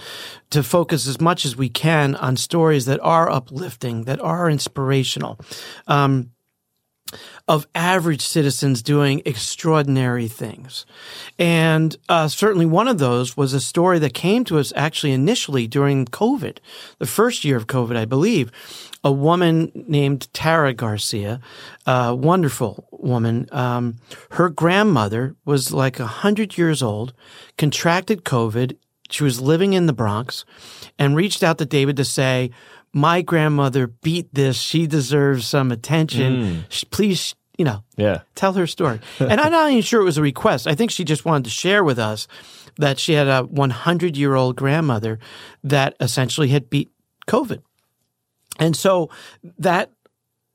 to 0.50 0.62
focus 0.62 1.08
as 1.08 1.22
much 1.22 1.46
as 1.46 1.56
we 1.56 1.70
can 1.70 2.16
on 2.16 2.38
stories 2.38 2.86
that 2.86 3.00
are 3.02 3.30
uplifting, 3.30 4.04
that 4.04 4.20
are 4.20 4.50
inspirational. 4.50 5.40
Um, 5.88 6.32
of 7.47 7.67
average 7.75 8.21
citizens 8.21 8.82
doing 8.82 9.21
extraordinary 9.25 10.28
things. 10.28 10.86
And 11.38 11.95
uh, 12.10 12.28
certainly 12.28 12.65
one 12.65 12.88
of 12.88 12.97
those 12.97 13.38
was 13.38 13.54
a 13.54 13.60
story 13.60 13.99
that 13.99 14.13
came 14.13 14.43
to 14.45 14.58
us 14.58 14.73
actually 14.75 15.12
initially 15.12 15.67
during 15.67 16.06
COVID, 16.06 16.58
the 16.99 17.06
first 17.06 17.43
year 17.43 17.58
of 17.58 17.67
COVID, 17.67 17.95
I 17.95 18.06
believe. 18.06 18.51
A 19.04 19.12
woman 19.12 19.71
named 19.88 20.34
Tara 20.34 20.73
Garcia, 20.73 21.39
a 21.86 22.15
wonderful 22.15 22.88
woman. 22.91 23.47
Um, 23.51 23.97
her 24.32 24.49
grandmother 24.49 25.36
was 25.45 25.71
like 25.71 25.99
100 25.99 26.58
years 26.58 26.82
old, 26.82 27.13
contracted 27.58 28.23
COVID. 28.23 28.78
She 29.12 29.23
was 29.23 29.39
living 29.39 29.73
in 29.73 29.86
the 29.86 29.93
Bronx 29.93 30.45
and 30.97 31.15
reached 31.15 31.43
out 31.43 31.60
to 31.60 31.65
David 31.65 31.97
to 31.97 32.06
say, 32.06 32.49
my 32.95 33.21
grandmother 33.21 33.88
beat 33.88 34.34
this. 34.34 34.58
She 34.58 34.88
deserves 34.88 35.45
some 35.45 35.69
attention. 35.69 36.36
Mm. 36.36 36.63
Sh- 36.69 36.86
Please, 36.89 37.36
you 37.58 37.65
know, 37.65 37.84
yeah. 37.97 38.21
tell 38.36 38.53
her 38.53 38.65
story. 38.65 39.01
and 39.19 39.39
I'm 39.39 39.51
not 39.51 39.69
even 39.69 39.84
sure 39.84 39.99
it 39.99 40.05
was 40.05 40.17
a 40.17 40.21
request. 40.21 40.65
I 40.65 40.75
think 40.75 40.91
she 40.91 41.03
just 41.03 41.25
wanted 41.25 41.43
to 41.43 41.49
share 41.49 41.84
with 41.84 41.99
us 41.99 42.29
that 42.77 42.97
she 42.97 43.12
had 43.12 43.27
a 43.27 43.43
100 43.43 44.15
year 44.15 44.34
old 44.36 44.55
grandmother 44.55 45.19
that 45.65 45.95
essentially 45.99 46.47
had 46.47 46.69
beat 46.69 46.89
COVID. 47.27 47.62
And 48.60 48.77
so 48.77 49.10
that 49.60 49.91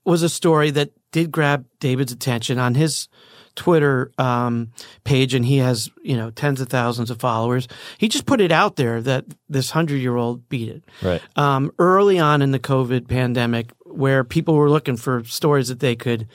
was 0.06 0.22
a 0.22 0.30
story 0.30 0.70
that 0.70 0.92
did 1.12 1.30
grab 1.30 1.66
David's 1.78 2.12
attention 2.12 2.58
on 2.58 2.74
his 2.74 3.08
Twitter 3.54 4.12
um, 4.18 4.70
page, 5.04 5.34
and 5.34 5.44
he 5.44 5.58
has 5.58 5.90
you 6.02 6.16
know 6.16 6.30
tens 6.30 6.60
of 6.60 6.68
thousands 6.68 7.10
of 7.10 7.20
followers. 7.20 7.68
He 7.98 8.08
just 8.08 8.26
put 8.26 8.40
it 8.40 8.52
out 8.52 8.76
there 8.76 9.00
that 9.02 9.24
this 9.48 9.70
hundred 9.70 9.98
year 9.98 10.16
old 10.16 10.48
beat 10.48 10.68
it. 10.68 10.84
Right. 11.02 11.22
Um, 11.36 11.72
early 11.78 12.18
on 12.18 12.42
in 12.42 12.50
the 12.50 12.58
COVID 12.58 13.08
pandemic, 13.08 13.72
where 13.86 14.24
people 14.24 14.54
were 14.54 14.70
looking 14.70 14.96
for 14.96 15.24
stories 15.24 15.68
that 15.68 15.80
they 15.80 15.96
could, 15.96 16.28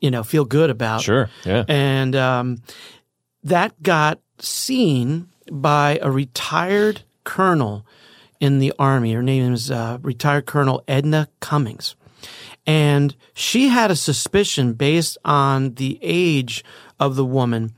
you 0.00 0.10
know, 0.10 0.22
feel 0.22 0.44
good 0.44 0.70
about. 0.70 1.02
Sure. 1.02 1.28
Yeah. 1.44 1.64
And 1.68 2.14
um, 2.16 2.62
that 3.44 3.82
got 3.82 4.20
seen 4.38 5.28
by 5.50 5.98
a 6.02 6.10
retired 6.10 7.02
colonel 7.24 7.86
in 8.38 8.58
the 8.58 8.72
army. 8.78 9.12
Her 9.12 9.22
name 9.22 9.52
is 9.52 9.70
uh, 9.70 9.98
retired 10.02 10.46
Colonel 10.46 10.82
Edna 10.88 11.28
Cummings. 11.40 11.94
And 12.70 13.16
she 13.34 13.66
had 13.66 13.90
a 13.90 13.96
suspicion 13.96 14.74
based 14.74 15.18
on 15.24 15.74
the 15.74 15.98
age 16.00 16.62
of 17.00 17.16
the 17.16 17.24
woman 17.24 17.74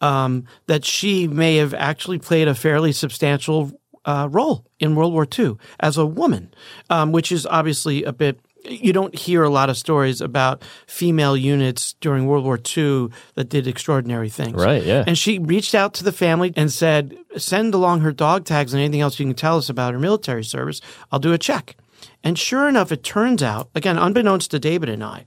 um, 0.00 0.46
that 0.66 0.84
she 0.84 1.28
may 1.28 1.54
have 1.58 1.72
actually 1.72 2.18
played 2.18 2.48
a 2.48 2.54
fairly 2.56 2.90
substantial 2.90 3.70
uh, 4.04 4.26
role 4.28 4.66
in 4.80 4.96
World 4.96 5.12
War 5.12 5.24
II 5.38 5.54
as 5.78 5.96
a 5.96 6.04
woman, 6.04 6.52
um, 6.90 7.12
which 7.12 7.30
is 7.30 7.46
obviously 7.46 8.02
a 8.02 8.12
bit. 8.12 8.40
You 8.64 8.92
don't 8.92 9.16
hear 9.16 9.44
a 9.44 9.50
lot 9.50 9.70
of 9.70 9.76
stories 9.76 10.20
about 10.20 10.64
female 10.88 11.36
units 11.36 11.94
during 12.00 12.26
World 12.26 12.44
War 12.44 12.58
II 12.58 13.10
that 13.36 13.48
did 13.48 13.68
extraordinary 13.68 14.30
things. 14.30 14.54
Right, 14.54 14.82
yeah. 14.82 15.04
And 15.06 15.16
she 15.16 15.38
reached 15.38 15.76
out 15.76 15.94
to 15.94 16.04
the 16.04 16.12
family 16.12 16.52
and 16.56 16.72
said, 16.72 17.16
send 17.36 17.72
along 17.72 18.00
her 18.00 18.10
dog 18.10 18.46
tags 18.46 18.74
and 18.74 18.82
anything 18.82 19.00
else 19.00 19.20
you 19.20 19.26
can 19.26 19.36
tell 19.36 19.58
us 19.58 19.68
about 19.68 19.92
her 19.92 20.00
military 20.00 20.42
service. 20.42 20.80
I'll 21.12 21.20
do 21.20 21.32
a 21.32 21.38
check. 21.38 21.76
And 22.22 22.38
sure 22.38 22.68
enough, 22.68 22.92
it 22.92 23.02
turns 23.02 23.42
out, 23.42 23.70
again, 23.74 23.98
unbeknownst 23.98 24.50
to 24.50 24.58
David 24.58 24.88
and 24.88 25.02
I, 25.02 25.26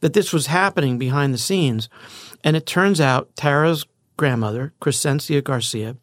that 0.00 0.12
this 0.12 0.32
was 0.32 0.46
happening 0.46 0.98
behind 0.98 1.32
the 1.32 1.38
scenes. 1.38 1.88
And 2.44 2.56
it 2.56 2.66
turns 2.66 3.00
out 3.00 3.34
Tara's 3.36 3.86
grandmother, 4.16 4.72
Crescencia 4.80 5.42
Garcia, 5.42 5.96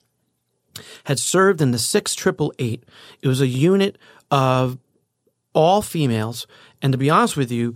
had 1.05 1.19
served 1.19 1.61
in 1.61 1.71
the 1.71 1.79
6888. 1.79 2.83
It 3.21 3.27
was 3.27 3.41
a 3.41 3.47
unit 3.47 3.97
of 4.31 4.77
all 5.53 5.81
females. 5.81 6.47
And 6.81 6.93
to 6.93 6.97
be 6.97 7.09
honest 7.09 7.35
with 7.35 7.51
you, 7.51 7.75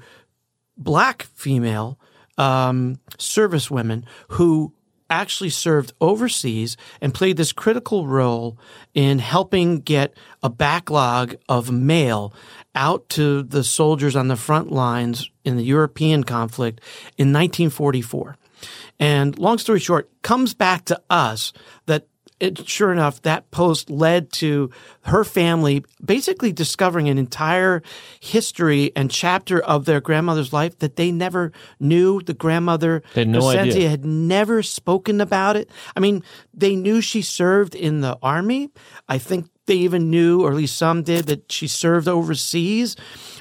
black 0.77 1.23
female 1.23 1.99
um, 2.37 2.99
service 3.17 3.69
women 3.69 4.05
who 4.29 4.73
actually 5.13 5.49
served 5.49 5.93
overseas 6.01 6.75
and 6.99 7.13
played 7.13 7.37
this 7.37 7.53
critical 7.53 8.07
role 8.07 8.57
in 8.93 9.19
helping 9.19 9.79
get 9.79 10.15
a 10.41 10.49
backlog 10.49 11.35
of 11.47 11.71
mail 11.71 12.33
out 12.75 13.07
to 13.09 13.43
the 13.43 13.63
soldiers 13.63 14.15
on 14.15 14.27
the 14.27 14.35
front 14.35 14.71
lines 14.71 15.29
in 15.45 15.55
the 15.57 15.63
European 15.63 16.23
conflict 16.23 16.81
in 17.17 17.31
1944. 17.31 18.37
And 18.99 19.37
long 19.37 19.57
story 19.57 19.79
short, 19.79 20.09
comes 20.21 20.53
back 20.53 20.85
to 20.85 21.01
us 21.09 21.53
that 21.85 22.07
it, 22.43 22.67
sure 22.67 22.91
enough, 22.91 23.21
that 23.21 23.49
post 23.51 23.89
led 23.89 24.31
to 24.33 24.69
her 25.01 25.23
family 25.23 25.83
basically 26.03 26.51
discovering 26.51 27.07
an 27.07 27.17
entire 27.17 27.81
history 28.19 28.91
and 28.95 29.09
chapter 29.09 29.59
of 29.61 29.85
their 29.85 30.01
grandmother's 30.01 30.51
life 30.51 30.77
that 30.79 30.95
they 30.97 31.11
never 31.11 31.51
knew. 31.79 32.21
The 32.21 32.33
grandmother, 32.33 33.01
They 33.13 33.21
had 33.21 33.29
no 33.29 33.39
Crescencia, 33.39 33.71
idea. 33.71 33.89
had 33.89 34.05
never 34.05 34.61
spoken 34.61 35.21
about 35.21 35.55
it. 35.55 35.69
I 35.95 35.99
mean, 35.99 36.23
they 36.53 36.75
knew 36.75 36.99
she 37.01 37.21
served 37.21 37.75
in 37.75 38.01
the 38.01 38.17
army. 38.21 38.69
I 39.07 39.17
think 39.17 39.47
they 39.65 39.75
even 39.75 40.09
knew, 40.09 40.41
or 40.43 40.51
at 40.51 40.57
least 40.57 40.77
some 40.77 41.03
did, 41.03 41.27
that 41.27 41.49
she 41.51 41.67
served 41.67 42.07
overseas, 42.09 42.97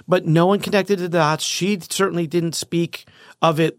but 0.06 0.26
no 0.26 0.46
one 0.46 0.60
connected 0.60 1.00
the 1.00 1.08
dots. 1.08 1.42
She 1.42 1.80
certainly 1.90 2.28
didn't 2.28 2.54
speak 2.54 3.06
of 3.40 3.58
it 3.58 3.76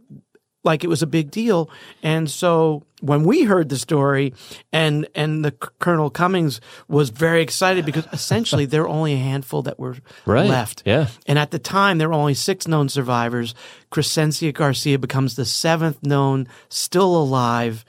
like 0.66 0.84
it 0.84 0.88
was 0.88 1.02
a 1.02 1.08
big 1.08 1.32
deal. 1.32 1.70
And 2.02 2.30
so 2.30 2.84
when 3.04 3.24
we 3.24 3.44
heard 3.44 3.68
the 3.70 3.78
story 3.78 4.34
and 4.72 5.06
and 5.14 5.44
the 5.44 5.52
Colonel 5.52 6.10
Cummings 6.10 6.62
was 6.88 7.10
very 7.10 7.42
excited 7.42 7.86
because 7.86 8.08
essentially 8.14 8.66
there 8.66 8.82
were 8.84 8.88
only 8.90 9.14
a 9.14 9.18
handful 9.18 9.62
that 9.64 9.78
were 9.78 9.98
Right. 10.26 10.50
left. 10.50 10.84
Yeah. 10.86 11.08
And 11.28 11.38
at 11.38 11.52
the 11.52 11.60
time 11.60 11.98
there 11.98 12.08
were 12.08 12.16
only 12.16 12.34
six 12.34 12.68
known 12.68 12.88
survivors. 12.90 13.54
Crescencia 13.92 14.54
Garcia 14.54 14.98
becomes 14.98 15.36
the 15.36 15.46
seventh 15.46 16.02
known 16.02 16.48
still 16.70 17.16
alive. 17.16 17.84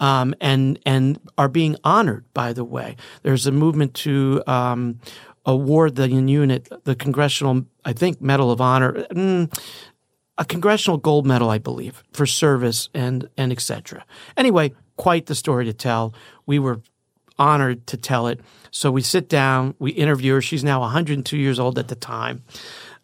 Um, 0.00 0.34
and 0.40 0.78
and 0.84 1.18
are 1.38 1.48
being 1.48 1.76
honored. 1.84 2.24
By 2.34 2.52
the 2.52 2.64
way, 2.64 2.96
there's 3.22 3.46
a 3.46 3.52
movement 3.52 3.94
to 4.02 4.42
um, 4.48 4.98
award 5.46 5.94
the 5.94 6.08
unit 6.08 6.68
the 6.84 6.96
Congressional, 6.96 7.66
I 7.84 7.92
think, 7.92 8.20
Medal 8.20 8.50
of 8.50 8.60
Honor. 8.60 8.92
Mm, 9.14 9.46
a 10.38 10.44
congressional 10.44 10.98
gold 10.98 11.26
medal, 11.26 11.50
I 11.50 11.58
believe, 11.58 12.02
for 12.12 12.26
service 12.26 12.88
and 12.94 13.28
and 13.36 13.52
etc. 13.52 14.04
Anyway, 14.36 14.72
quite 14.96 15.26
the 15.26 15.34
story 15.34 15.64
to 15.66 15.72
tell. 15.72 16.14
We 16.46 16.58
were 16.58 16.80
honored 17.38 17.86
to 17.88 17.96
tell 17.96 18.28
it. 18.28 18.40
So 18.70 18.90
we 18.90 19.02
sit 19.02 19.28
down, 19.28 19.74
we 19.78 19.90
interview 19.90 20.34
her. 20.34 20.40
She's 20.40 20.64
now 20.64 20.80
102 20.80 21.36
years 21.36 21.58
old 21.58 21.78
at 21.78 21.88
the 21.88 21.94
time. 21.94 22.42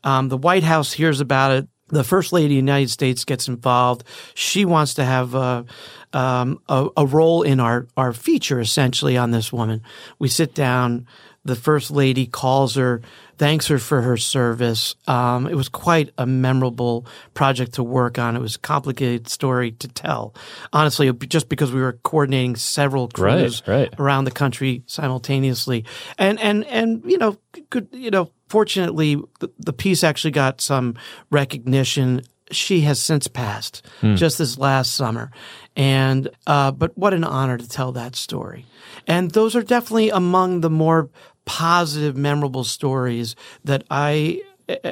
Um, 0.05 0.29
the 0.29 0.37
White 0.37 0.63
House 0.63 0.93
hears 0.93 1.21
about 1.21 1.53
it. 1.53 1.69
The 1.89 2.05
First 2.05 2.33
Lady 2.33 2.47
of 2.47 2.51
the 2.51 2.57
United 2.57 2.91
States 2.91 3.25
gets 3.25 3.49
involved. 3.49 4.05
She 4.35 4.65
wants 4.65 4.95
to 4.95 5.05
have 5.05 5.35
a, 5.35 5.65
um, 6.13 6.61
a, 6.69 6.89
a 6.99 7.07
role 7.07 7.43
in 7.43 7.61
our, 7.61 7.89
our 7.97 8.13
feature, 8.13 8.61
essentially, 8.61 9.17
on 9.17 9.31
this 9.31 9.53
woman. 9.53 9.83
We 10.19 10.29
sit 10.29 10.55
down. 10.55 11.07
The 11.45 11.57
First 11.57 11.91
Lady 11.91 12.27
calls 12.27 12.75
her, 12.75 13.01
thanks 13.39 13.69
her 13.69 13.79
for 13.79 14.03
her 14.03 14.17
service. 14.17 14.95
Um, 15.07 15.47
it 15.47 15.55
was 15.55 15.69
quite 15.69 16.11
a 16.19 16.27
memorable 16.27 17.07
project 17.35 17.75
to 17.75 17.83
work 17.83 18.19
on. 18.19 18.37
It 18.37 18.41
was 18.41 18.57
a 18.57 18.59
complicated 18.59 19.29
story 19.29 19.73
to 19.73 19.89
tell. 19.89 20.35
Honestly, 20.73 21.13
just 21.13 21.49
because 21.49 21.73
we 21.73 21.81
were 21.81 21.95
coordinating 22.03 22.57
several 22.57 23.09
crews 23.09 23.63
Right, 23.67 23.79
right. 23.79 23.95
around 23.99 24.25
the 24.25 24.31
country 24.33 24.83
simultaneously, 24.87 25.85
and 26.19 26.39
and 26.41 26.65
and 26.67 27.03
you 27.05 27.19
know, 27.19 27.37
good 27.71 27.89
you 27.93 28.11
know, 28.11 28.31
fortunately, 28.49 29.17
the, 29.41 29.51
the 29.59 29.73
piece 29.73 30.05
actually 30.05 30.33
got 30.33 30.61
some 30.61 30.95
recognition. 31.31 32.23
She 32.51 32.81
has 32.81 33.01
since 33.01 33.29
passed 33.29 33.85
just 34.15 34.39
this 34.39 34.57
last 34.57 34.95
summer, 34.95 35.31
and 35.77 36.31
uh, 36.47 36.71
but 36.71 36.97
what 36.97 37.13
an 37.13 37.23
honor 37.23 37.59
to 37.59 37.69
tell 37.69 37.93
that 37.93 38.17
story. 38.17 38.65
And 39.07 39.31
those 39.31 39.55
are 39.55 39.63
definitely 39.63 40.09
among 40.09 40.63
the 40.63 40.71
more 40.71 41.11
positive, 41.49 42.15
memorable 42.15 42.63
stories 42.63 43.35
that 43.65 43.83
I 43.91 44.43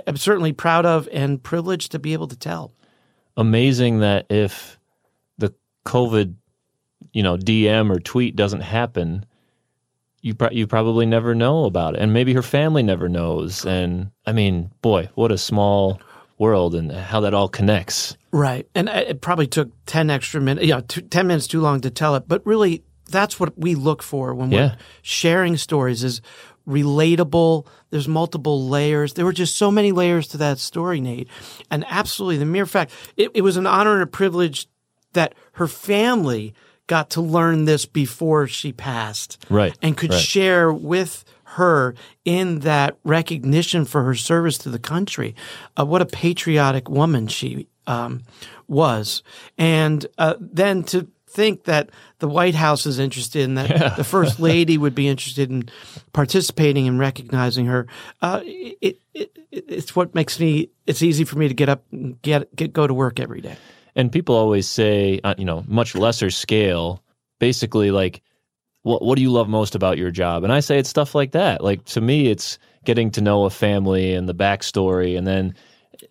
am 0.07 0.17
certainly 0.17 0.55
proud 0.55 0.87
of 0.87 1.07
and 1.13 1.43
privileged 1.43 1.93
to 1.93 1.99
be 1.99 2.15
able 2.15 2.29
to 2.29 2.37
tell. 2.37 2.73
amazing 3.37 4.01
that 4.01 4.25
if 4.31 4.79
the 5.37 5.53
COVID, 5.85 6.35
you 7.13 7.23
know, 7.23 7.37
DM 7.37 7.95
or 7.95 8.01
tweet 8.01 8.35
doesn't 8.35 8.63
happen, 8.63 9.27
you 10.23 10.35
pro- 10.35 10.51
you 10.51 10.67
probably 10.67 11.05
never 11.05 11.35
know 11.35 11.67
about 11.67 11.95
it, 11.95 12.01
and 12.01 12.15
maybe 12.15 12.33
her 12.33 12.43
family 12.43 12.83
never 12.83 13.09
knows. 13.09 13.67
And 13.67 14.11
I 14.25 14.33
mean, 14.33 14.71
boy, 14.81 15.11
what 15.15 15.31
a 15.31 15.39
small 15.39 16.01
world, 16.39 16.75
and 16.75 16.91
how 16.91 17.21
that 17.21 17.35
all 17.35 17.49
connects. 17.49 18.17
Right. 18.33 18.67
And 18.75 18.89
uh, 18.89 19.05
it 19.09 19.21
probably 19.21 19.47
took 19.47 19.71
10 19.87 20.11
extra 20.11 20.41
minutes, 20.41 20.67
yeah, 20.67 20.81
two, 20.87 21.01
10 21.03 21.27
minutes 21.27 21.47
too 21.47 21.61
long 21.61 21.81
to 21.83 21.91
tell 21.91 22.17
it. 22.17 22.25
But 22.27 22.45
really, 22.47 22.83
that's 23.11 23.39
what 23.41 23.57
we 23.59 23.75
look 23.75 24.03
for 24.03 24.35
when 24.35 24.51
Yeah. 24.51 24.59
we're 24.59 24.77
sharing 25.03 25.57
stories 25.57 26.03
is 26.05 26.21
relatable. 26.69 27.67
There's 27.91 28.09
multiple 28.09 28.69
layers. 28.69 29.15
There 29.15 29.25
were 29.25 29.33
just 29.33 29.57
so 29.57 29.71
many 29.71 29.93
layers 29.93 30.29
to 30.29 30.37
that 30.39 30.59
story, 30.59 31.01
Nate. 31.01 31.29
And 31.71 31.85
absolutely, 31.89 32.39
the 32.39 32.45
mere 32.45 32.67
fact, 32.67 32.93
it, 33.17 33.31
it 33.35 33.43
was 33.43 33.57
an 33.57 33.67
honor 33.67 33.95
and 33.95 34.03
a 34.03 34.07
privilege 34.07 34.67
that 35.13 35.35
her 35.53 35.69
family 35.69 36.55
got 36.87 37.11
to 37.11 37.21
learn 37.21 37.65
this 37.65 37.87
before 37.87 38.47
she 38.47 38.73
passed. 38.73 39.45
Right, 39.51 39.77
And 39.83 39.97
could 39.97 40.11
right. 40.13 40.21
share 40.21 40.73
with 40.73 41.25
her 41.45 41.95
in 42.25 42.61
that 42.61 42.99
recognition 43.05 43.85
for 43.85 44.03
her 44.05 44.15
service 44.15 44.59
to 44.59 44.71
the 44.71 44.79
country. 44.79 45.35
Uh, 45.79 45.87
what 45.87 46.03
a 46.03 46.07
patriotic 46.07 46.89
woman 46.89 47.29
she 47.29 47.67
um, 47.87 48.23
was. 48.69 49.23
And 49.57 50.05
uh, 50.19 50.35
then 50.41 50.83
to 50.85 51.09
think 51.37 51.65
that 51.65 51.91
the 52.19 52.29
White 52.29 52.55
House 52.55 52.87
is 52.87 52.99
interested 52.99 53.43
in 53.43 53.55
that 53.55 53.97
the 53.97 54.05
First 54.05 54.41
Lady 54.49 54.79
would 54.79 54.95
be 54.95 55.07
interested 55.07 55.51
in 55.51 55.69
participating 56.13 56.89
and 56.89 56.99
recognizing 56.99 57.67
her. 57.67 57.87
Uh, 58.23 58.41
it, 58.43 58.99
it, 59.15 59.39
it, 59.53 59.65
it's 59.69 59.95
what 59.95 60.15
makes 60.15 60.41
me, 60.41 60.71
it's 60.87 61.03
easy 61.03 61.25
for 61.25 61.37
me 61.37 61.47
to 61.47 61.55
get 61.55 61.69
up 61.69 61.85
and 61.93 62.21
get, 62.23 62.55
get 62.57 62.73
go 62.73 62.87
to 62.87 62.95
work 62.95 63.21
every 63.21 63.43
day. 63.43 63.57
And 63.95 64.11
people 64.11 64.35
always 64.35 64.67
say, 64.67 65.21
uh, 65.23 65.35
you 65.39 65.45
know, 65.45 65.63
much 65.69 65.95
lesser 65.95 66.31
scale, 66.31 67.03
basically 67.39 67.91
like, 67.91 68.23
what 68.83 69.03
what 69.03 69.17
do 69.17 69.23
you 69.23 69.33
love 69.33 69.49
most 69.49 69.75
about 69.75 69.99
your 69.99 70.13
job? 70.13 70.45
And 70.45 70.53
I 70.53 70.61
say 70.61 70.79
it's 70.79 70.89
stuff 70.89 71.15
like 71.15 71.33
that. 71.33 71.63
Like 71.63 71.85
to 71.87 72.01
me, 72.01 72.29
it's 72.29 72.59
getting 72.85 73.11
to 73.13 73.21
know 73.21 73.45
a 73.45 73.51
family 73.51 74.15
and 74.15 74.29
the 74.29 74.35
backstory, 74.35 75.19
and 75.19 75.27
then 75.27 75.55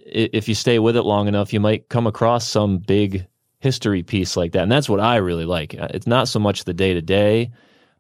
if 0.05 0.49
you 0.49 0.55
stay 0.55 0.80
with 0.80 0.97
it 0.97 1.03
long 1.03 1.28
enough, 1.30 1.53
you 1.53 1.59
might 1.61 1.88
come 1.88 2.05
across 2.05 2.47
some 2.47 2.80
big 2.80 3.28
history 3.60 4.03
piece 4.03 4.38
like 4.38 4.51
that. 4.53 4.64
And 4.64 4.72
that's 4.72 4.89
what 4.89 4.99
I 4.99 5.18
really 5.18 5.45
like. 5.45 5.76
Uh, 5.80 5.88
It's 5.91 6.08
not 6.08 6.28
so 6.28 6.39
much 6.39 6.64
the 6.64 6.74
day 6.74 6.93
to 6.93 7.01
day, 7.01 7.51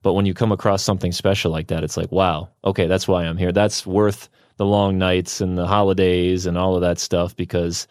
but 0.03 0.13
when 0.13 0.25
you 0.25 0.33
come 0.33 0.51
across 0.51 0.83
something 0.83 1.11
special 1.11 1.51
like 1.51 1.67
that, 1.67 1.83
it's 1.83 1.97
like, 1.97 2.11
wow, 2.11 2.49
okay, 2.63 2.87
that's 2.87 3.07
why 3.07 3.23
I'm 3.23 3.37
here. 3.37 3.51
That's 3.51 3.85
worth 3.85 4.29
the 4.57 4.65
long 4.65 4.97
nights 4.97 5.41
and 5.41 5.57
the 5.57 5.67
holidays 5.67 6.45
and 6.45 6.57
all 6.57 6.75
of 6.75 6.81
that 6.81 6.99
stuff 6.99 7.35
because 7.35 7.87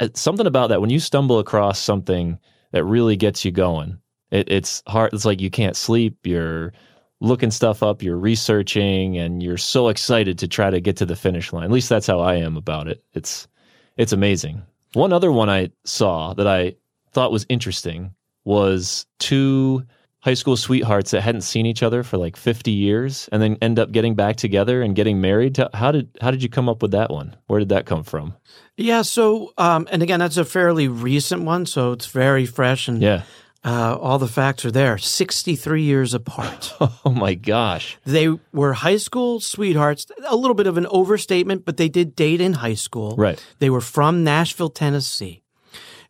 uh, 0.00 0.08
something 0.14 0.46
about 0.46 0.68
that 0.68 0.80
when 0.80 0.90
you 0.90 1.00
stumble 1.00 1.38
across 1.38 1.78
something 1.78 2.38
that 2.72 2.84
really 2.84 3.16
gets 3.16 3.44
you 3.44 3.50
going. 3.50 3.98
It, 4.30 4.50
it's 4.50 4.82
hard. 4.86 5.12
It's 5.12 5.24
like 5.24 5.40
you 5.40 5.50
can't 5.50 5.76
sleep. 5.76 6.18
You're 6.24 6.72
looking 7.20 7.50
stuff 7.50 7.82
up. 7.82 8.02
You're 8.02 8.18
researching, 8.18 9.16
and 9.16 9.42
you're 9.42 9.56
so 9.56 9.88
excited 9.88 10.38
to 10.38 10.48
try 10.48 10.70
to 10.70 10.80
get 10.80 10.96
to 10.98 11.06
the 11.06 11.16
finish 11.16 11.52
line. 11.52 11.64
At 11.64 11.70
least 11.70 11.88
that's 11.88 12.06
how 12.06 12.20
I 12.20 12.34
am 12.36 12.56
about 12.56 12.88
it. 12.88 13.02
It's 13.14 13.48
it's 13.96 14.12
amazing. 14.12 14.62
One 14.92 15.12
other 15.12 15.32
one 15.32 15.48
I 15.48 15.70
saw 15.84 16.34
that 16.34 16.46
I 16.46 16.74
thought 17.16 17.32
was 17.32 17.46
interesting 17.48 18.12
was 18.44 19.06
two 19.18 19.82
high 20.20 20.34
school 20.34 20.56
sweethearts 20.56 21.10
that 21.12 21.20
hadn't 21.22 21.42
seen 21.42 21.66
each 21.66 21.82
other 21.82 22.02
for 22.02 22.16
like 22.18 22.36
50 22.36 22.70
years 22.72 23.28
and 23.32 23.40
then 23.42 23.56
end 23.62 23.78
up 23.78 23.92
getting 23.92 24.14
back 24.14 24.36
together 24.36 24.82
and 24.82 24.94
getting 24.96 25.20
married. 25.20 25.56
How 25.74 25.92
did 25.92 26.08
how 26.20 26.30
did 26.30 26.42
you 26.42 26.48
come 26.48 26.68
up 26.68 26.82
with 26.82 26.90
that 26.92 27.10
one? 27.10 27.36
Where 27.46 27.60
did 27.60 27.68
that 27.70 27.86
come 27.86 28.02
from? 28.04 28.34
Yeah, 28.76 29.02
so 29.02 29.52
um, 29.56 29.86
and 29.90 30.02
again, 30.02 30.20
that's 30.20 30.36
a 30.36 30.44
fairly 30.44 30.88
recent 30.88 31.42
one, 31.44 31.64
so 31.66 31.92
it's 31.92 32.06
very 32.06 32.44
fresh 32.46 32.88
and 32.88 33.00
Yeah. 33.02 33.22
uh, 33.64 33.96
all 34.00 34.18
the 34.18 34.28
facts 34.28 34.64
are 34.64 34.72
there. 34.72 34.98
Sixty-three 34.98 35.82
years 35.82 36.14
apart. 36.14 36.74
Oh 37.06 37.10
my 37.26 37.34
gosh. 37.34 37.96
they 38.04 38.28
were 38.52 38.72
high 38.74 38.98
school 38.98 39.38
sweethearts. 39.40 40.06
A 40.26 40.34
little 40.36 40.54
bit 40.56 40.66
of 40.66 40.76
an 40.76 40.86
overstatement, 40.90 41.64
but 41.64 41.76
they 41.76 41.88
did 41.88 42.16
date 42.16 42.40
in 42.40 42.52
high 42.54 42.74
school. 42.86 43.14
Right. 43.16 43.38
They 43.60 43.70
were 43.70 43.80
from 43.80 44.24
Nashville, 44.24 44.70
Tennessee. 44.70 45.42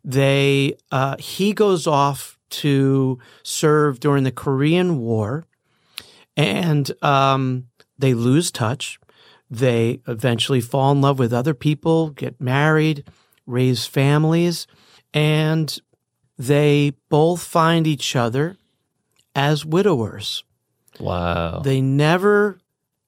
They 0.07 0.77
uh, 0.89 1.17
he 1.19 1.51
goes 1.51 1.85
off 1.85 2.39
to 2.49 3.19
serve 3.43 3.99
during 3.99 4.23
the 4.23 4.31
Korean 4.31 4.99
War, 4.99 5.43
and 6.37 6.89
um, 7.03 7.67
they 7.99 8.13
lose 8.13 8.49
touch. 8.49 8.99
They 9.51 9.99
eventually 10.07 10.61
fall 10.61 10.93
in 10.93 11.01
love 11.01 11.19
with 11.19 11.33
other 11.33 11.53
people, 11.53 12.11
get 12.11 12.39
married, 12.39 13.03
raise 13.45 13.85
families, 13.85 14.65
and 15.13 15.77
they 16.37 16.93
both 17.09 17.43
find 17.43 17.85
each 17.85 18.15
other 18.15 18.55
as 19.35 19.65
widowers. 19.65 20.45
Wow. 21.01 21.59
They 21.59 21.81
never 21.81 22.59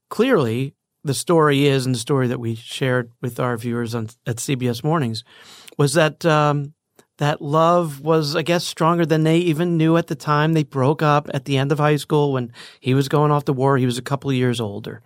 clearly 0.10 0.74
the 1.06 1.14
story 1.14 1.66
is, 1.66 1.86
and 1.86 1.96
the 1.96 2.00
story 2.00 2.28
that 2.28 2.42
we 2.42 2.56
shared 2.56 3.10
with 3.22 3.40
our 3.40 3.56
viewers 3.56 3.96
on 3.96 4.10
at 4.28 4.36
CBS 4.36 4.84
Mornings 4.84 5.24
was 5.78 5.94
that 5.94 6.26
um, 6.26 6.74
that 7.20 7.42
love 7.42 8.00
was, 8.00 8.36
I 8.36 8.42
guess, 8.44 8.66
stronger 8.66 9.06
than 9.06 9.24
they 9.24 9.38
even 9.40 9.76
knew 9.76 9.98
at 9.98 10.08
the 10.08 10.16
time. 10.16 10.54
They 10.54 10.64
broke 10.64 11.02
up 11.02 11.30
at 11.34 11.44
the 11.44 11.58
end 11.58 11.72
of 11.72 11.78
high 11.78 11.98
school 11.98 12.32
when 12.32 12.52
he 12.80 12.94
was 12.94 13.10
going 13.10 13.30
off 13.30 13.46
to 13.46 13.54
war. 13.54 13.78
He 13.78 13.86
was 13.86 13.98
a 13.98 14.02
couple 14.02 14.30
of 14.30 14.38
years 14.38 14.62
older. 14.62 15.02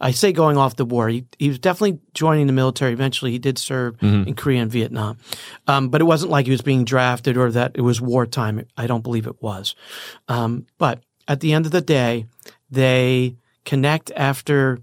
I 0.00 0.12
say 0.12 0.32
going 0.32 0.56
off 0.56 0.76
the 0.76 0.84
war. 0.84 1.08
He, 1.08 1.26
he 1.38 1.48
was 1.48 1.58
definitely 1.58 1.98
joining 2.14 2.46
the 2.46 2.52
military. 2.52 2.92
Eventually, 2.92 3.32
he 3.32 3.38
did 3.38 3.58
serve 3.58 3.96
in 4.28 4.34
Korea 4.34 4.62
and 4.62 4.70
Vietnam, 4.70 5.18
um, 5.66 5.88
but 5.88 6.00
it 6.00 6.04
wasn't 6.04 6.30
like 6.30 6.46
he 6.46 6.52
was 6.52 6.62
being 6.62 6.84
drafted 6.84 7.36
or 7.36 7.50
that 7.50 7.72
it 7.74 7.80
was 7.80 8.00
wartime. 8.00 8.64
I 8.76 8.86
don't 8.86 9.02
believe 9.02 9.26
it 9.26 9.42
was. 9.42 9.74
Um, 10.28 10.66
but 10.78 11.02
at 11.26 11.40
the 11.40 11.52
end 11.52 11.66
of 11.66 11.72
the 11.72 11.80
day, 11.80 12.26
they 12.70 13.36
connect 13.64 14.12
after 14.14 14.78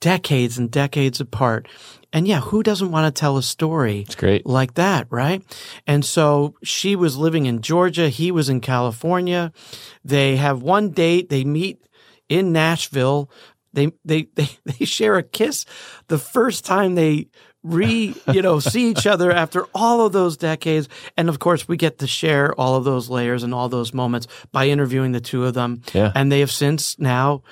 decades 0.00 0.58
and 0.58 0.70
decades 0.70 1.20
apart. 1.20 1.68
And 2.12 2.26
yeah, 2.26 2.40
who 2.40 2.62
doesn't 2.62 2.90
want 2.90 3.14
to 3.14 3.20
tell 3.20 3.36
a 3.36 3.42
story 3.42 4.00
It's 4.00 4.14
great. 4.14 4.46
like 4.46 4.74
that, 4.74 5.06
right? 5.10 5.42
And 5.86 6.04
so 6.04 6.54
she 6.62 6.96
was 6.96 7.16
living 7.16 7.46
in 7.46 7.60
Georgia, 7.60 8.08
he 8.08 8.30
was 8.32 8.48
in 8.48 8.60
California. 8.60 9.52
They 10.04 10.36
have 10.36 10.62
one 10.62 10.90
date, 10.90 11.28
they 11.28 11.44
meet 11.44 11.78
in 12.28 12.52
Nashville. 12.52 13.30
They 13.74 13.92
they 14.04 14.22
they 14.34 14.48
they 14.64 14.84
share 14.86 15.16
a 15.18 15.22
kiss 15.22 15.66
the 16.08 16.18
first 16.18 16.64
time 16.64 16.94
they 16.94 17.28
re 17.64 18.14
you 18.32 18.40
know 18.40 18.60
see 18.60 18.88
each 18.88 19.06
other 19.06 19.30
after 19.44 19.66
all 19.74 20.06
of 20.06 20.12
those 20.12 20.36
decades 20.36 20.88
and 21.16 21.28
of 21.28 21.40
course 21.40 21.66
we 21.66 21.76
get 21.76 21.98
to 21.98 22.06
share 22.06 22.54
all 22.54 22.76
of 22.76 22.84
those 22.84 23.10
layers 23.10 23.42
and 23.42 23.52
all 23.52 23.68
those 23.68 23.92
moments 23.92 24.28
by 24.52 24.68
interviewing 24.68 25.10
the 25.10 25.20
two 25.20 25.44
of 25.44 25.54
them 25.54 25.82
Yeah. 25.92 26.12
and 26.14 26.30
they 26.30 26.38
have 26.40 26.52
since 26.52 26.96
now 27.00 27.42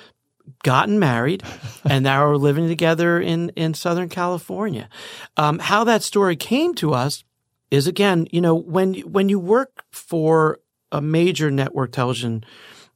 gotten 0.63 0.99
married 0.99 1.43
and 1.85 2.05
now 2.05 2.25
are 2.25 2.37
living 2.37 2.69
together 2.69 3.21
in, 3.21 3.51
in 3.51 3.75
Southern 3.75 4.09
California. 4.09 4.89
Um, 5.37 5.59
how 5.59 5.85
that 5.85 6.03
story 6.03 6.37
came 6.37 6.75
to 6.77 6.95
us 6.95 7.25
is 7.71 7.87
again, 7.87 8.27
you 8.31 8.41
know, 8.41 8.55
when, 8.55 8.95
when 9.01 9.29
you 9.29 9.39
work 9.39 9.85
for 9.91 10.61
a 10.93 11.01
major 11.01 11.51
network 11.51 11.93
television 11.93 12.45